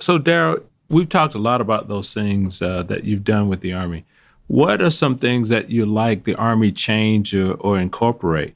So, 0.00 0.18
Daryl, 0.18 0.62
we've 0.88 1.08
talked 1.08 1.34
a 1.34 1.38
lot 1.38 1.60
about 1.60 1.88
those 1.88 2.14
things 2.14 2.62
uh, 2.62 2.82
that 2.84 3.04
you've 3.04 3.24
done 3.24 3.48
with 3.48 3.60
the 3.60 3.72
Army. 3.72 4.04
What 4.46 4.80
are 4.80 4.90
some 4.90 5.16
things 5.16 5.48
that 5.50 5.70
you 5.70 5.86
like 5.86 6.24
the 6.24 6.34
Army 6.34 6.72
change 6.72 7.34
or, 7.34 7.54
or 7.54 7.78
incorporate 7.78 8.54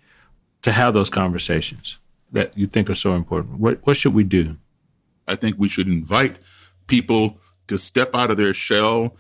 to 0.63 0.73
have 0.73 0.95
those 0.95 1.11
conversations 1.11 1.99
that 2.33 2.57
you 2.57 2.67
think 2.67 2.89
are 2.89 2.95
so 2.95 3.15
important? 3.15 3.61
What, 3.61 3.81
what 3.85 3.97
should 3.97 4.15
we 4.15 4.25
do? 4.25 4.57
I 5.29 5.37
think 5.37 5.57
we 5.59 5.69
should 5.69 5.89
invite 5.89 6.37
people 6.87 7.39
to 7.67 7.79
step 7.79 8.15
out 8.15 8.31
of 8.31 8.37
their 8.37 8.55
shell, 8.55 9.17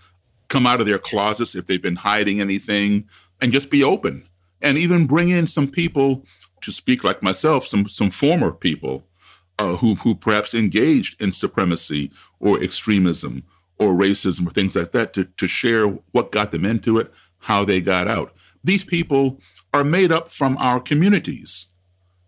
come 0.55 0.67
out 0.69 0.81
of 0.81 0.87
their 0.87 1.01
closets 1.01 1.57
if 1.57 1.67
they've 1.67 1.83
been 1.83 1.97
hiding 1.97 2.40
anything, 2.40 3.09
and 3.40 3.53
just 3.53 3.71
be 3.71 3.83
open. 3.83 4.29
And 4.62 4.79
even 4.79 5.09
bring 5.09 5.29
in 5.29 5.49
some 5.49 5.69
people 5.69 6.25
to 6.62 6.71
speak 6.71 7.03
like 7.03 7.23
myself, 7.23 7.67
some 7.67 7.88
some 7.88 8.11
former 8.11 8.53
people 8.53 9.05
uh, 9.59 9.77
who 9.77 9.97
who 9.97 10.14
perhaps 10.14 10.55
engaged 10.55 11.21
in 11.21 11.33
supremacy 11.33 12.12
or 12.38 12.62
extremism 12.62 13.43
or 13.79 13.95
racism 13.95 14.47
or 14.47 14.51
things 14.51 14.77
like 14.77 14.93
that 14.93 15.12
to, 15.14 15.25
to 15.25 15.49
share 15.49 15.88
what 16.12 16.31
got 16.31 16.53
them 16.53 16.64
into 16.64 16.99
it, 16.99 17.12
how 17.38 17.64
they 17.64 17.81
got 17.81 18.07
out. 18.07 18.33
These 18.62 18.85
people 18.85 19.40
are 19.73 19.85
made 19.85 20.12
up 20.12 20.31
from 20.31 20.57
our 20.59 20.79
communities. 20.79 21.67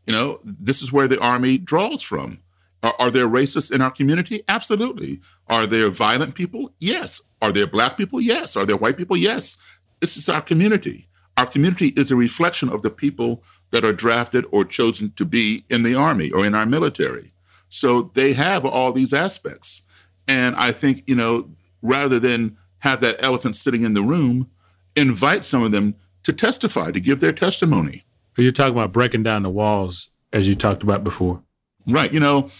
You 0.06 0.14
know, 0.14 0.40
this 0.44 0.82
is 0.82 0.92
where 0.92 1.08
the 1.08 1.20
army 1.20 1.58
draws 1.58 2.02
from. 2.02 2.40
Are, 2.86 2.94
are, 3.00 3.10
there 3.10 3.26
racists 3.26 3.72
in 3.72 3.82
our 3.82 3.90
community? 3.90 4.44
Absolutely. 4.46 5.20
Are 5.48 5.66
there 5.66 5.90
violent 5.90 6.36
people? 6.36 6.72
Yes. 6.78 7.20
Are 7.42 7.50
there 7.50 7.66
black 7.66 7.96
people? 7.96 8.20
Yes. 8.20 8.54
Are 8.56 8.64
there 8.64 8.76
white 8.76 8.96
people? 8.96 9.16
Yes. 9.16 9.56
This 10.00 10.16
is 10.16 10.28
our 10.28 10.40
community. 10.40 11.08
Our 11.36 11.46
community 11.46 11.88
is 11.96 12.12
a 12.12 12.16
reflection 12.16 12.68
of 12.68 12.82
the 12.82 12.90
people 12.90 13.42
that 13.72 13.84
are 13.84 13.92
drafted 13.92 14.46
or 14.52 14.64
chosen 14.64 15.10
to 15.16 15.24
be 15.24 15.64
in 15.68 15.82
the 15.82 15.96
army 15.96 16.30
or 16.30 16.46
in 16.46 16.54
our 16.54 16.64
military. 16.64 17.32
So 17.68 18.12
they 18.14 18.34
have 18.34 18.64
all 18.64 18.92
these 18.92 19.12
aspects. 19.12 19.82
And 20.28 20.54
I 20.54 20.70
think, 20.70 21.02
you 21.08 21.16
know, 21.16 21.50
rather 21.82 22.20
than 22.20 22.56
have 22.78 23.00
that 23.00 23.16
elephant 23.18 23.56
sitting 23.56 23.82
in 23.82 23.94
the 23.94 24.02
room, 24.02 24.48
invite 24.94 25.44
some 25.44 25.64
of 25.64 25.72
them 25.72 25.96
to 26.22 26.32
testify, 26.32 26.92
to 26.92 27.00
give 27.00 27.18
their 27.18 27.32
testimony. 27.32 28.04
You're 28.36 28.52
talking 28.52 28.74
about 28.74 28.92
breaking 28.92 29.24
down 29.24 29.42
the 29.42 29.50
walls, 29.50 30.10
as 30.32 30.46
you 30.46 30.54
talked 30.54 30.84
about 30.84 31.02
before. 31.02 31.42
Right. 31.88 32.12
You 32.12 32.20
know, 32.20 32.50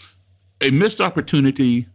a 0.61 0.71
missed 0.71 1.01
opportunity 1.01 1.87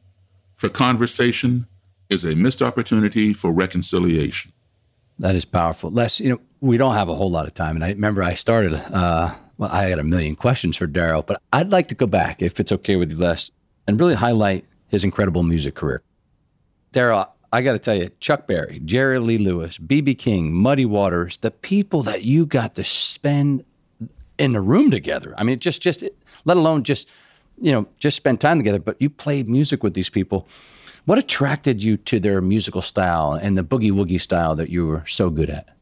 for 0.56 0.68
conversation 0.68 1.66
is 2.08 2.24
a 2.24 2.34
missed 2.34 2.62
opportunity 2.62 3.32
for 3.32 3.52
reconciliation. 3.52 4.52
That 5.18 5.34
is 5.34 5.44
powerful. 5.44 5.90
Les, 5.90 6.20
you 6.20 6.30
know, 6.30 6.40
we 6.60 6.76
don't 6.76 6.94
have 6.94 7.08
a 7.08 7.14
whole 7.14 7.30
lot 7.30 7.46
of 7.46 7.54
time. 7.54 7.76
And 7.76 7.84
I 7.84 7.90
remember 7.90 8.22
I 8.22 8.34
started, 8.34 8.74
uh, 8.74 9.34
well, 9.58 9.70
I 9.72 9.84
had 9.84 9.98
a 9.98 10.04
million 10.04 10.36
questions 10.36 10.76
for 10.76 10.86
Daryl, 10.86 11.24
but 11.24 11.40
I'd 11.52 11.70
like 11.70 11.88
to 11.88 11.94
go 11.94 12.06
back, 12.06 12.42
if 12.42 12.60
it's 12.60 12.72
okay 12.72 12.96
with 12.96 13.10
you, 13.10 13.18
Les, 13.18 13.50
and 13.86 13.98
really 13.98 14.14
highlight 14.14 14.64
his 14.88 15.04
incredible 15.04 15.42
music 15.42 15.74
career. 15.74 16.02
Daryl, 16.92 17.28
I 17.52 17.62
got 17.62 17.72
to 17.72 17.78
tell 17.78 17.96
you, 17.96 18.10
Chuck 18.20 18.46
Berry, 18.46 18.80
Jerry 18.84 19.18
Lee 19.18 19.38
Lewis, 19.38 19.78
B.B. 19.78 20.14
King, 20.14 20.52
Muddy 20.52 20.86
Waters, 20.86 21.38
the 21.38 21.50
people 21.50 22.02
that 22.04 22.22
you 22.22 22.46
got 22.46 22.74
to 22.76 22.84
spend 22.84 23.64
in 24.38 24.52
the 24.52 24.60
room 24.60 24.90
together. 24.90 25.34
I 25.36 25.44
mean, 25.44 25.58
just, 25.58 25.82
just, 25.82 26.02
let 26.44 26.56
alone 26.56 26.82
just, 26.82 27.08
you 27.60 27.72
know, 27.72 27.86
just 27.98 28.16
spend 28.16 28.40
time 28.40 28.58
together, 28.58 28.78
but 28.78 28.96
you 29.00 29.10
played 29.10 29.48
music 29.48 29.82
with 29.82 29.94
these 29.94 30.10
people. 30.10 30.48
What 31.04 31.18
attracted 31.18 31.82
you 31.82 31.96
to 31.96 32.20
their 32.20 32.40
musical 32.40 32.82
style 32.82 33.32
and 33.32 33.58
the 33.58 33.64
boogie 33.64 33.90
woogie 33.90 34.20
style 34.20 34.54
that 34.56 34.70
you 34.70 34.86
were 34.86 35.04
so 35.06 35.30
good 35.30 35.50
at? 35.50 35.76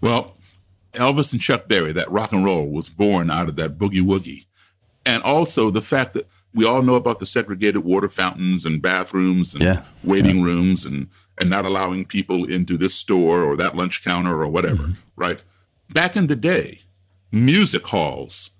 Well, 0.00 0.36
Elvis 0.92 1.32
and 1.32 1.40
Chuck 1.40 1.66
Berry, 1.66 1.92
that 1.92 2.10
rock 2.10 2.32
and 2.32 2.44
roll 2.44 2.68
was 2.68 2.88
born 2.88 3.30
out 3.30 3.48
of 3.48 3.56
that 3.56 3.78
boogie 3.78 4.02
woogie. 4.02 4.46
And 5.06 5.22
also 5.22 5.70
the 5.70 5.82
fact 5.82 6.12
that 6.12 6.28
we 6.54 6.64
all 6.64 6.82
know 6.82 6.94
about 6.94 7.18
the 7.18 7.26
segregated 7.26 7.84
water 7.84 8.08
fountains 8.08 8.64
and 8.64 8.80
bathrooms 8.80 9.54
and 9.54 9.64
yeah. 9.64 9.82
waiting 10.02 10.38
yeah. 10.38 10.44
rooms 10.44 10.84
and 10.84 11.08
and 11.36 11.50
not 11.50 11.64
allowing 11.64 12.04
people 12.04 12.44
into 12.44 12.76
this 12.76 12.94
store 12.94 13.42
or 13.42 13.56
that 13.56 13.76
lunch 13.76 14.04
counter 14.04 14.40
or 14.40 14.46
whatever, 14.46 14.84
mm-hmm. 14.84 14.92
right? 15.16 15.42
Back 15.90 16.16
in 16.16 16.28
the 16.28 16.36
day, 16.36 16.82
music 17.32 17.84
halls 17.88 18.50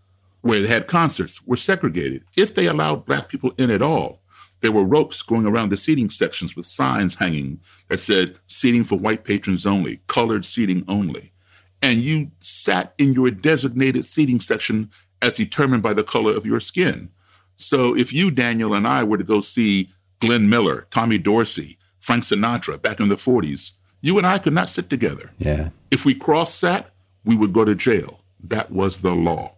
where 0.44 0.60
they 0.60 0.68
had 0.68 0.86
concerts 0.86 1.42
were 1.46 1.56
segregated. 1.56 2.22
If 2.36 2.54
they 2.54 2.66
allowed 2.66 3.06
black 3.06 3.30
people 3.30 3.52
in 3.56 3.70
at 3.70 3.80
all, 3.80 4.20
there 4.60 4.72
were 4.72 4.84
ropes 4.84 5.22
going 5.22 5.46
around 5.46 5.70
the 5.70 5.78
seating 5.78 6.10
sections 6.10 6.54
with 6.54 6.66
signs 6.66 7.14
hanging 7.14 7.60
that 7.88 7.98
said 7.98 8.36
seating 8.46 8.84
for 8.84 8.98
white 8.98 9.24
patrons 9.24 9.64
only, 9.64 10.02
colored 10.06 10.44
seating 10.44 10.84
only. 10.86 11.32
And 11.80 12.00
you 12.00 12.30
sat 12.40 12.92
in 12.98 13.14
your 13.14 13.30
designated 13.30 14.04
seating 14.04 14.38
section 14.38 14.90
as 15.22 15.38
determined 15.38 15.82
by 15.82 15.94
the 15.94 16.04
color 16.04 16.36
of 16.36 16.44
your 16.44 16.60
skin. 16.60 17.10
So 17.56 17.96
if 17.96 18.12
you, 18.12 18.30
Daniel, 18.30 18.74
and 18.74 18.86
I 18.86 19.02
were 19.02 19.16
to 19.16 19.24
go 19.24 19.40
see 19.40 19.88
Glenn 20.20 20.50
Miller, 20.50 20.86
Tommy 20.90 21.16
Dorsey, 21.16 21.78
Frank 22.00 22.24
Sinatra 22.24 22.80
back 22.80 23.00
in 23.00 23.08
the 23.08 23.14
40s, 23.14 23.72
you 24.02 24.18
and 24.18 24.26
I 24.26 24.36
could 24.36 24.52
not 24.52 24.68
sit 24.68 24.90
together. 24.90 25.32
Yeah. 25.38 25.70
If 25.90 26.04
we 26.04 26.14
cross 26.14 26.52
sat, 26.52 26.90
we 27.24 27.34
would 27.34 27.54
go 27.54 27.64
to 27.64 27.74
jail. 27.74 28.20
That 28.38 28.70
was 28.70 29.00
the 29.00 29.14
law. 29.14 29.53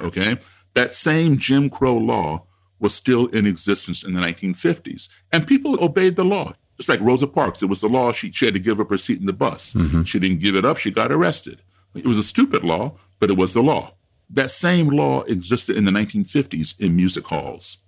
Okay? 0.00 0.38
That 0.74 0.90
same 0.90 1.38
Jim 1.38 1.70
Crow 1.70 1.96
law 1.96 2.46
was 2.78 2.94
still 2.94 3.26
in 3.28 3.46
existence 3.46 4.04
in 4.04 4.12
the 4.12 4.20
1950s. 4.20 5.08
And 5.32 5.46
people 5.46 5.82
obeyed 5.82 6.16
the 6.16 6.24
law. 6.24 6.52
Just 6.76 6.90
like 6.90 7.00
Rosa 7.00 7.26
Parks, 7.26 7.62
it 7.62 7.70
was 7.70 7.80
the 7.80 7.88
law 7.88 8.12
she, 8.12 8.30
she 8.30 8.44
had 8.44 8.54
to 8.54 8.60
give 8.60 8.80
up 8.80 8.90
her 8.90 8.98
seat 8.98 9.18
in 9.18 9.26
the 9.26 9.32
bus. 9.32 9.72
Mm-hmm. 9.72 10.02
She 10.02 10.18
didn't 10.18 10.40
give 10.40 10.56
it 10.56 10.64
up, 10.64 10.76
she 10.76 10.90
got 10.90 11.10
arrested. 11.10 11.62
It 11.94 12.06
was 12.06 12.18
a 12.18 12.22
stupid 12.22 12.64
law, 12.64 12.98
but 13.18 13.30
it 13.30 13.38
was 13.38 13.54
the 13.54 13.62
law. 13.62 13.94
That 14.28 14.50
same 14.50 14.88
law 14.88 15.22
existed 15.22 15.76
in 15.76 15.86
the 15.86 15.90
1950s 15.90 16.78
in 16.78 16.94
music 16.94 17.26
halls. 17.28 17.78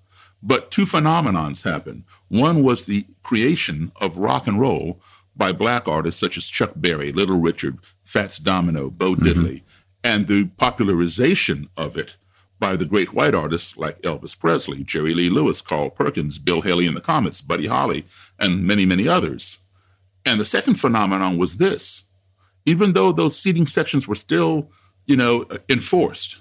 But 0.42 0.70
two 0.70 0.84
phenomenons 0.84 1.64
happened. 1.64 2.04
One 2.28 2.62
was 2.62 2.86
the 2.86 3.06
creation 3.22 3.92
of 4.00 4.18
rock 4.18 4.46
and 4.46 4.60
roll 4.60 5.02
by 5.36 5.52
black 5.52 5.86
artists 5.86 6.20
such 6.20 6.36
as 6.36 6.46
Chuck 6.46 6.72
Berry, 6.76 7.12
Little 7.12 7.38
Richard, 7.38 7.78
Fats 8.04 8.38
Domino, 8.38 8.88
Bo 8.88 9.14
mm-hmm. 9.14 9.24
And 10.04 10.26
the 10.26 10.46
popularization 10.56 11.68
of 11.76 11.96
it 11.96 12.16
by 12.60 12.76
the 12.76 12.84
great 12.84 13.12
white 13.12 13.34
artists 13.34 13.76
like 13.76 14.00
Elvis 14.02 14.38
Presley, 14.38 14.82
Jerry 14.82 15.14
Lee 15.14 15.30
Lewis, 15.30 15.60
Carl 15.60 15.90
Perkins, 15.90 16.38
Bill 16.38 16.62
Haley 16.62 16.86
and 16.86 16.96
the 16.96 17.00
Comets, 17.00 17.40
Buddy 17.40 17.66
Holly, 17.66 18.06
and 18.38 18.66
many, 18.66 18.84
many 18.84 19.06
others. 19.06 19.58
And 20.26 20.40
the 20.40 20.44
second 20.44 20.74
phenomenon 20.74 21.38
was 21.38 21.56
this. 21.56 22.04
Even 22.66 22.92
though 22.92 23.12
those 23.12 23.38
seating 23.38 23.66
sections 23.66 24.06
were 24.06 24.14
still 24.14 24.70
you 25.08 25.16
know, 25.16 25.46
enforced. 25.68 26.36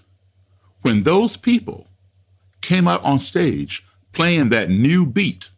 When 0.82 1.04
those 1.04 1.38
people 1.38 1.88
came 2.62 2.88
out 2.88 3.04
on 3.04 3.20
stage 3.20 3.84
playing 4.12 4.50
that 4.50 4.70
new 4.70 5.06
beat, 5.06 5.50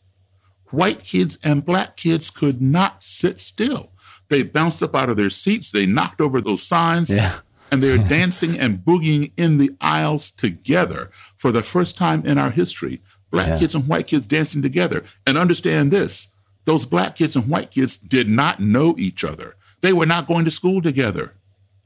white 0.68 1.04
kids 1.04 1.38
and 1.43 1.66
black 1.66 1.97
kids 1.97 2.30
could 2.30 2.62
not 2.62 3.04
sit 3.04 3.39
still. 3.39 3.91
They 4.30 4.43
bounced 4.43 4.84
up 4.84 4.95
out 4.95 5.10
of 5.10 5.18
their 5.18 5.32
seats, 5.32 5.72
they 5.72 5.88
knocked 5.88 6.22
over 6.22 6.39
those 6.39 6.62
signs, 6.62 7.12
yeah. 7.12 7.39
And 7.72 7.84
they're 7.84 7.97
dancing 7.97 8.59
and 8.59 8.80
boogieing 8.80 9.32
in 9.38 9.57
the 9.57 9.72
aisles 9.80 10.32
together 10.32 11.11
for 11.38 11.51
the 11.51 11.63
first 11.63 11.97
time 11.97 12.26
in 12.26 12.38
our 12.38 12.51
history. 12.51 13.01
Black 13.32 13.47
yeah. 13.47 13.59
kids 13.59 13.76
and 13.76 13.88
white 13.88 14.07
kids 14.07 14.26
dancing 14.26 14.61
together. 14.61 15.03
And 15.26 15.38
understand 15.38 15.91
this 15.91 16.30
those 16.65 16.86
black 16.86 17.15
kids 17.15 17.36
and 17.36 17.47
white 17.47 17.72
kids 17.72 17.97
did 17.97 18.30
not 18.30 18.59
know 18.59 18.95
each 18.97 19.24
other. 19.24 19.55
They 19.82 19.93
were 19.93 20.05
not 20.05 20.28
going 20.28 20.45
to 20.45 20.51
school 20.51 20.82
together 20.82 21.36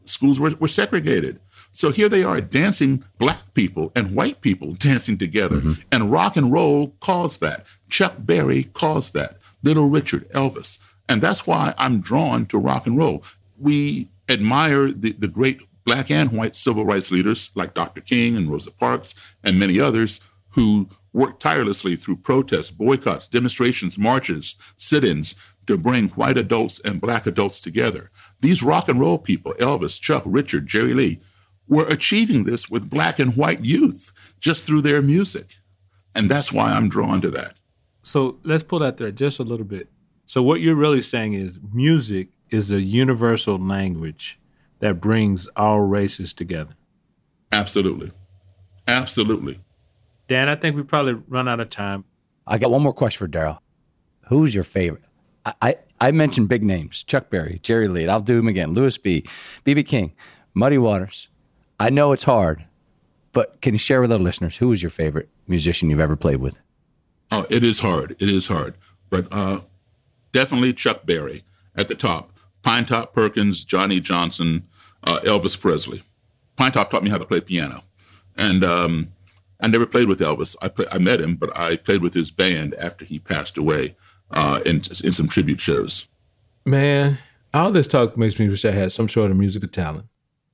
schools 0.05 0.39
were, 0.39 0.51
were 0.59 0.67
segregated. 0.67 1.39
So 1.71 1.91
here 1.91 2.09
they 2.09 2.23
are 2.23 2.39
dancing, 2.39 3.03
black 3.17 3.53
people 3.53 3.91
and 3.95 4.15
white 4.15 4.41
people 4.41 4.73
dancing 4.73 5.17
together. 5.17 5.57
Mm-hmm. 5.57 5.81
And 5.91 6.11
rock 6.11 6.37
and 6.37 6.51
roll 6.51 6.95
caused 6.99 7.41
that. 7.41 7.65
Chuck 7.89 8.15
Berry 8.19 8.65
caused 8.65 9.13
that. 9.13 9.37
Little 9.63 9.87
Richard, 9.87 10.29
Elvis. 10.31 10.79
And 11.07 11.21
that's 11.21 11.47
why 11.47 11.73
I'm 11.77 11.99
drawn 11.99 12.45
to 12.47 12.57
rock 12.57 12.85
and 12.85 12.97
roll. 12.97 13.23
We 13.57 14.09
admire 14.29 14.91
the, 14.91 15.13
the 15.13 15.27
great 15.27 15.61
black 15.85 16.09
and 16.09 16.31
white 16.31 16.55
civil 16.55 16.85
rights 16.85 17.11
leaders 17.11 17.51
like 17.55 17.73
Dr. 17.73 18.01
King 18.01 18.35
and 18.37 18.49
Rosa 18.49 18.71
Parks 18.71 19.15
and 19.43 19.59
many 19.59 19.79
others 19.79 20.21
who 20.51 20.89
worked 21.11 21.41
tirelessly 21.41 21.95
through 21.95 22.17
protests, 22.17 22.71
boycotts, 22.71 23.27
demonstrations, 23.27 23.97
marches, 23.97 24.55
sit 24.77 25.03
ins 25.03 25.35
to 25.67 25.77
bring 25.77 26.09
white 26.09 26.37
adults 26.37 26.79
and 26.79 26.99
black 26.99 27.25
adults 27.25 27.59
together. 27.59 28.09
These 28.41 28.63
rock 28.63 28.89
and 28.89 28.99
roll 28.99 29.17
people, 29.17 29.53
Elvis, 29.53 30.01
Chuck, 30.01 30.23
Richard, 30.25 30.67
Jerry 30.67 30.93
Lee, 30.93 31.21
were 31.67 31.85
achieving 31.85 32.43
this 32.43 32.69
with 32.69 32.89
black 32.89 33.19
and 33.19 33.37
white 33.37 33.63
youth 33.63 34.11
just 34.39 34.65
through 34.65 34.81
their 34.81 35.01
music. 35.01 35.55
And 36.15 36.29
that's 36.29 36.51
why 36.51 36.71
I'm 36.71 36.89
drawn 36.89 37.21
to 37.21 37.29
that. 37.31 37.53
So 38.03 38.39
let's 38.43 38.63
pull 38.63 38.79
that 38.79 38.97
there 38.97 39.11
just 39.11 39.39
a 39.39 39.43
little 39.43 39.65
bit. 39.65 39.87
So, 40.25 40.41
what 40.41 40.61
you're 40.61 40.75
really 40.75 41.01
saying 41.01 41.33
is 41.33 41.59
music 41.73 42.29
is 42.49 42.71
a 42.71 42.81
universal 42.81 43.57
language 43.57 44.39
that 44.83 44.99
brings 44.99 45.47
all 45.55 45.79
races 45.79 46.33
together. 46.33 46.75
Absolutely. 47.53 48.11
Absolutely. 48.85 49.61
Dan, 50.27 50.49
I 50.49 50.55
think 50.57 50.75
we 50.75 50.83
probably 50.83 51.13
run 51.29 51.47
out 51.47 51.61
of 51.61 51.69
time. 51.69 52.03
I 52.45 52.57
got 52.57 52.69
one 52.69 52.83
more 52.83 52.91
question 52.91 53.17
for 53.17 53.31
Daryl. 53.31 53.59
Who's 54.27 54.53
your 54.53 54.65
favorite? 54.65 55.05
I, 55.45 55.53
I, 55.61 55.75
I 56.01 56.11
mentioned 56.11 56.49
big 56.49 56.63
names 56.63 57.01
Chuck 57.05 57.29
Berry, 57.29 57.61
Jerry 57.63 57.87
Lee. 57.87 58.09
I'll 58.09 58.19
do 58.19 58.35
them 58.35 58.49
again. 58.49 58.73
Louis 58.73 58.97
B., 58.97 59.25
B.B. 59.63 59.83
King, 59.83 60.11
Muddy 60.53 60.77
Waters. 60.77 61.29
I 61.79 61.89
know 61.89 62.11
it's 62.11 62.23
hard, 62.23 62.65
but 63.31 63.61
can 63.61 63.73
you 63.73 63.79
share 63.79 64.01
with 64.01 64.11
our 64.11 64.19
listeners 64.19 64.57
who 64.57 64.73
is 64.73 64.83
your 64.83 64.89
favorite 64.89 65.29
musician 65.47 65.89
you've 65.89 66.01
ever 66.01 66.17
played 66.17 66.41
with? 66.41 66.59
Oh, 67.31 67.45
it 67.49 67.63
is 67.63 67.79
hard. 67.79 68.17
It 68.19 68.27
is 68.27 68.47
hard. 68.47 68.75
But 69.09 69.31
uh, 69.31 69.61
definitely 70.33 70.73
Chuck 70.73 71.05
Berry 71.05 71.45
at 71.73 71.87
the 71.87 71.95
top. 71.95 72.31
Pinetop 72.63 73.13
Perkins, 73.13 73.63
Johnny 73.63 74.01
Johnson, 74.01 74.67
uh, 75.03 75.19
Elvis 75.21 75.59
Presley. 75.59 76.03
Pinetop 76.57 76.89
taught 76.89 77.03
me 77.03 77.09
how 77.09 77.17
to 77.17 77.25
play 77.25 77.41
piano. 77.41 77.83
And 78.35 78.63
um, 78.63 79.13
I 79.59 79.67
never 79.67 79.85
played 79.85 80.07
with 80.07 80.19
Elvis. 80.19 80.55
I, 80.61 80.67
play, 80.69 80.85
I 80.91 80.97
met 80.97 81.21
him, 81.21 81.35
but 81.35 81.55
I 81.57 81.75
played 81.75 82.01
with 82.01 82.13
his 82.13 82.31
band 82.31 82.75
after 82.75 83.05
he 83.05 83.19
passed 83.19 83.57
away 83.57 83.95
uh, 84.31 84.61
in, 84.65 84.77
in 85.03 85.13
some 85.13 85.27
tribute 85.27 85.59
shows. 85.59 86.07
Man, 86.65 87.17
all 87.53 87.71
this 87.71 87.87
talk 87.87 88.17
makes 88.17 88.39
me 88.39 88.49
wish 88.49 88.65
I 88.65 88.71
had 88.71 88.91
some 88.91 89.09
sort 89.09 89.31
of 89.31 89.37
musical 89.37 89.69
talent. 89.69 90.05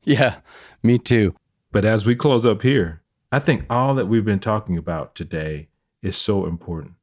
Yeah, 0.03 0.37
me 0.83 0.97
too. 0.97 1.35
But 1.71 1.85
as 1.85 2.05
we 2.05 2.15
close 2.15 2.45
up 2.45 2.61
here, 2.61 3.01
I 3.31 3.39
think 3.39 3.65
all 3.69 3.93
that 3.95 4.07
we've 4.07 4.25
been 4.25 4.39
talking 4.39 4.77
about 4.77 5.13
today 5.13 5.69
is 6.01 6.17
so 6.17 6.45
important. 6.45 6.93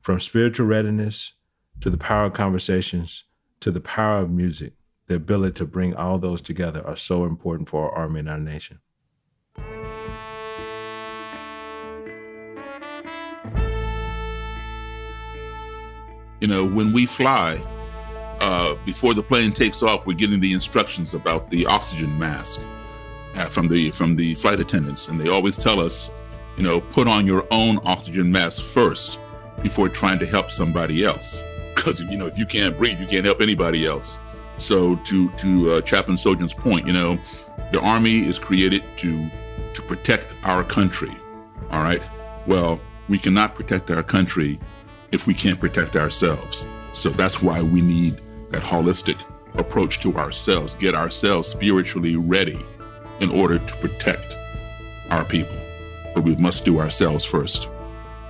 From 0.00 0.20
spiritual 0.20 0.66
readiness 0.66 1.32
to 1.80 1.90
the 1.90 1.98
power 1.98 2.24
of 2.26 2.32
conversations 2.32 3.24
to 3.60 3.70
the 3.70 3.80
power 3.80 4.20
of 4.20 4.30
music, 4.30 4.72
the 5.08 5.14
ability 5.14 5.54
to 5.54 5.64
bring 5.64 5.94
all 5.96 6.18
those 6.18 6.40
together 6.40 6.86
are 6.86 6.96
so 6.96 7.24
important 7.24 7.68
for 7.68 7.90
our 7.90 7.98
army 7.98 8.20
and 8.20 8.28
our 8.28 8.38
nation. 8.38 8.78
You 16.40 16.46
know, 16.46 16.64
when 16.64 16.92
we 16.92 17.06
fly, 17.06 17.60
uh, 18.40 18.76
before 18.84 19.14
the 19.14 19.22
plane 19.22 19.52
takes 19.52 19.82
off, 19.82 20.06
we're 20.06 20.12
getting 20.12 20.38
the 20.38 20.52
instructions 20.52 21.14
about 21.14 21.50
the 21.50 21.66
oxygen 21.66 22.16
mask 22.16 22.60
uh, 23.34 23.46
from 23.46 23.66
the 23.66 23.90
from 23.90 24.14
the 24.14 24.34
flight 24.34 24.60
attendants, 24.60 25.08
and 25.08 25.20
they 25.20 25.28
always 25.30 25.56
tell 25.56 25.80
us, 25.80 26.12
you 26.56 26.62
know, 26.62 26.80
put 26.80 27.08
on 27.08 27.26
your 27.26 27.44
own 27.50 27.80
oxygen 27.84 28.30
mask 28.30 28.62
first 28.64 29.18
before 29.62 29.88
trying 29.88 30.20
to 30.20 30.26
help 30.26 30.50
somebody 30.50 31.04
else. 31.04 31.42
Because 31.78 32.00
you 32.00 32.18
know, 32.18 32.26
if 32.26 32.36
you 32.36 32.44
can't 32.44 32.76
breathe, 32.76 33.00
you 33.00 33.06
can't 33.06 33.24
help 33.24 33.40
anybody 33.40 33.86
else. 33.86 34.18
So, 34.58 34.96
to 34.96 35.30
to 35.30 35.72
uh, 35.72 35.80
Chaplain 35.82 36.16
Solhjem's 36.16 36.54
point, 36.54 36.86
you 36.86 36.92
know, 36.92 37.18
the 37.72 37.80
Army 37.80 38.26
is 38.26 38.38
created 38.38 38.82
to 38.98 39.30
to 39.74 39.82
protect 39.82 40.26
our 40.44 40.64
country. 40.64 41.12
All 41.70 41.82
right. 41.82 42.02
Well, 42.46 42.80
we 43.08 43.18
cannot 43.18 43.54
protect 43.54 43.90
our 43.90 44.02
country 44.02 44.58
if 45.12 45.26
we 45.26 45.34
can't 45.34 45.58
protect 45.58 45.96
ourselves. 45.96 46.66
So 46.92 47.10
that's 47.10 47.42
why 47.42 47.62
we 47.62 47.80
need 47.80 48.20
that 48.50 48.62
holistic 48.62 49.22
approach 49.54 50.00
to 50.00 50.16
ourselves, 50.16 50.74
get 50.74 50.94
ourselves 50.94 51.48
spiritually 51.48 52.16
ready 52.16 52.58
in 53.20 53.30
order 53.30 53.58
to 53.58 53.76
protect 53.76 54.36
our 55.10 55.24
people. 55.24 55.56
But 56.14 56.24
we 56.24 56.36
must 56.36 56.64
do 56.64 56.80
ourselves 56.80 57.24
first. 57.24 57.68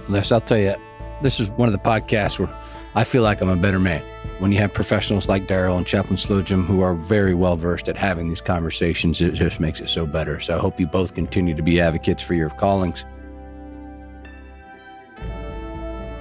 Les, 0.09 0.33
I'll 0.33 0.41
tell 0.41 0.59
you, 0.59 0.75
this 1.23 1.41
is 1.41 1.51
one 1.51 1.69
of 1.69 1.73
the 1.73 1.79
podcasts 1.79 2.39
where 2.39 2.51
I 2.95 3.05
feel 3.05 3.23
like 3.23 3.41
I'm 3.41 3.49
a 3.49 3.57
better 3.57 3.79
man. 3.79 4.03
When 4.39 4.53
you 4.53 4.59
have 4.59 4.73
professionals 4.73 5.29
like 5.29 5.49
Daryl 5.49 5.77
and 5.77 5.87
Chaplain 5.87 6.17
Solhjem 6.17 6.65
who 6.65 6.81
are 6.81 6.95
very 6.95 7.35
well 7.35 7.57
versed 7.57 7.89
at 7.89 7.97
having 7.97 8.29
these 8.29 8.41
conversations, 8.41 9.21
it 9.21 9.33
just 9.33 9.59
makes 9.59 9.81
it 9.81 9.89
so 9.89 10.07
better. 10.07 10.39
So 10.39 10.57
I 10.57 10.61
hope 10.61 10.79
you 10.79 10.87
both 10.87 11.15
continue 11.15 11.57
to 11.57 11.63
be 11.63 11.81
advocates 11.81 12.23
for 12.23 12.35
your 12.35 12.51
callings. 12.51 13.05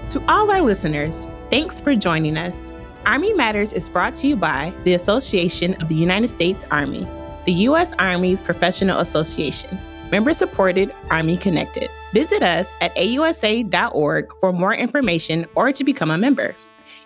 To 0.09 0.24
all 0.28 0.49
our 0.49 0.61
listeners, 0.61 1.28
thanks 1.51 1.80
for 1.80 1.95
joining 1.95 2.38
us. 2.38 2.74
Army 3.05 3.34
Matters 3.34 3.72
is 3.72 3.88
brought 3.88 4.15
to 4.15 4.28
you 4.28 4.36
by 4.36 4.74
the 4.84 4.95
Association 4.95 5.76
of 5.76 5.88
the 5.88 5.95
United 5.95 6.30
States 6.30 6.65
Army, 6.72 7.07
the 7.45 7.53
U.S. 7.53 7.93
Army's 7.99 8.41
professional 8.41 8.99
association. 8.99 9.78
Member 10.11 10.34
supported, 10.34 10.91
Army 11.11 11.38
connected. 11.38 11.89
Visit 12.13 12.41
us 12.41 12.74
at 12.82 12.95
ausa.org 12.95 14.32
for 14.39 14.53
more 14.53 14.74
information 14.74 15.45
or 15.53 15.72
to 15.72 15.84
become 15.84 16.09
a 16.09 16.18
member. 16.18 16.55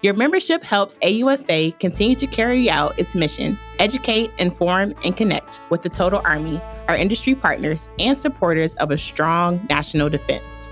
Your 0.02 0.16
membership 0.16 0.64
helps 0.64 0.98
AUSA 1.00 1.78
continue 1.80 2.16
to 2.16 2.26
carry 2.26 2.72
out 2.72 2.98
its 2.98 3.14
mission 3.14 3.58
educate, 3.78 4.32
inform, 4.40 4.96
and 5.04 5.16
connect 5.16 5.62
with 5.70 5.84
the 5.84 5.90
total 5.90 6.22
Army, 6.26 6.60
our 6.88 6.96
industry 6.96 7.36
partners, 7.36 7.88
and 8.00 8.18
supporters 8.18 8.74
of 8.76 8.90
a 8.90 8.98
strong 8.98 9.64
national 9.70 10.10
defense. 10.10 10.72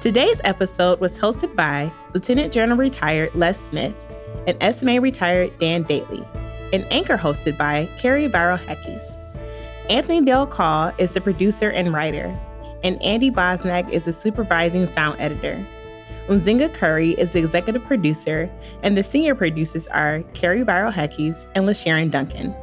Today's 0.00 0.40
episode 0.44 1.00
was 1.00 1.18
hosted 1.18 1.56
by 1.56 1.92
Lieutenant 2.14 2.52
General 2.52 2.78
Retired 2.78 3.34
Les 3.34 3.58
Smith 3.58 3.94
and 4.46 4.74
SMA 4.74 5.00
Retired 5.00 5.56
Dan 5.58 5.84
Dailey, 5.84 6.24
and 6.72 6.84
anchor 6.92 7.16
hosted 7.16 7.58
by 7.58 7.88
Carrie 7.98 8.28
Barrow 8.28 8.56
Heckes. 8.56 9.16
Anthony 9.90 10.24
Dale 10.24 10.46
Call 10.46 10.92
is 10.98 11.10
the 11.10 11.20
producer 11.20 11.70
and 11.70 11.92
writer, 11.92 12.38
and 12.84 13.02
Andy 13.02 13.32
Bosnack 13.32 13.90
is 13.90 14.04
the 14.04 14.12
supervising 14.12 14.86
sound 14.86 15.20
editor. 15.20 15.64
Unzinga 16.28 16.74
Curry 16.74 17.12
is 17.12 17.32
the 17.32 17.38
executive 17.38 17.82
producer, 17.84 18.50
and 18.82 18.96
the 18.96 19.02
senior 19.02 19.34
producers 19.34 19.88
are 19.88 20.22
Carrie 20.34 20.62
Barrow 20.62 20.90
Heckes 20.90 21.46
and 21.54 21.64
LaSharon 21.66 22.10
Duncan. 22.10 22.54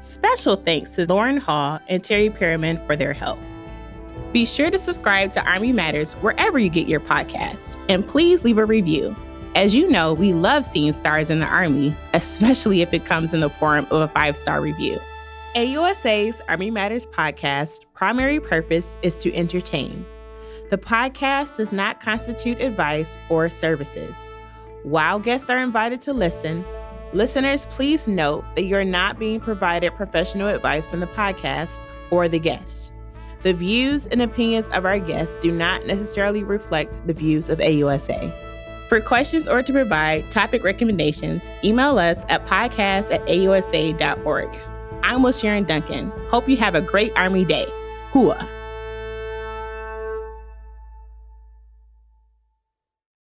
Special 0.00 0.56
thanks 0.56 0.96
to 0.96 1.06
Lauren 1.06 1.36
Hall 1.36 1.78
and 1.88 2.02
Terry 2.02 2.28
Perriman 2.28 2.84
for 2.84 2.96
their 2.96 3.12
help. 3.12 3.38
Be 4.32 4.44
sure 4.44 4.70
to 4.70 4.78
subscribe 4.78 5.30
to 5.32 5.44
Army 5.48 5.72
Matters 5.72 6.14
wherever 6.14 6.58
you 6.58 6.68
get 6.68 6.88
your 6.88 7.00
podcasts, 7.00 7.76
and 7.88 8.06
please 8.06 8.42
leave 8.42 8.58
a 8.58 8.64
review. 8.64 9.14
As 9.54 9.72
you 9.72 9.88
know, 9.88 10.12
we 10.12 10.32
love 10.32 10.66
seeing 10.66 10.92
stars 10.92 11.30
in 11.30 11.38
the 11.38 11.46
Army, 11.46 11.94
especially 12.12 12.82
if 12.82 12.92
it 12.92 13.04
comes 13.04 13.34
in 13.34 13.40
the 13.40 13.50
form 13.50 13.86
of 13.90 14.00
a 14.00 14.08
five 14.08 14.36
star 14.36 14.60
review. 14.60 14.98
AUSA's 15.54 16.40
Army 16.48 16.70
Matters 16.70 17.06
podcast 17.06 17.84
primary 17.94 18.40
purpose 18.40 18.98
is 19.02 19.14
to 19.16 19.32
entertain. 19.34 20.04
The 20.70 20.78
podcast 20.78 21.56
does 21.56 21.72
not 21.72 22.00
constitute 22.00 22.60
advice 22.60 23.18
or 23.28 23.50
services. 23.50 24.16
While 24.84 25.18
guests 25.18 25.50
are 25.50 25.58
invited 25.58 26.00
to 26.02 26.12
listen, 26.12 26.64
listeners 27.12 27.66
please 27.66 28.06
note 28.06 28.44
that 28.54 28.62
you're 28.62 28.84
not 28.84 29.18
being 29.18 29.40
provided 29.40 29.92
professional 29.96 30.46
advice 30.46 30.86
from 30.86 31.00
the 31.00 31.08
podcast 31.08 31.80
or 32.12 32.28
the 32.28 32.38
guest. 32.38 32.92
The 33.42 33.52
views 33.52 34.06
and 34.06 34.22
opinions 34.22 34.68
of 34.68 34.86
our 34.86 35.00
guests 35.00 35.38
do 35.38 35.50
not 35.50 35.86
necessarily 35.86 36.44
reflect 36.44 36.94
the 37.04 37.14
views 37.14 37.50
of 37.50 37.58
AUSA. 37.58 38.32
For 38.88 39.00
questions 39.00 39.48
or 39.48 39.64
to 39.64 39.72
provide 39.72 40.30
topic 40.30 40.62
recommendations, 40.62 41.50
email 41.64 41.98
us 41.98 42.24
at 42.28 42.46
podcast 42.46 43.12
at 43.12 43.26
ausa.org. 43.26 44.48
I'm 45.02 45.22
LaSharon 45.22 45.66
Duncan. 45.66 46.12
Hope 46.28 46.48
you 46.48 46.56
have 46.58 46.76
a 46.76 46.80
great 46.80 47.12
Army 47.16 47.44
Day. 47.44 47.66
Hooah. 48.12 48.59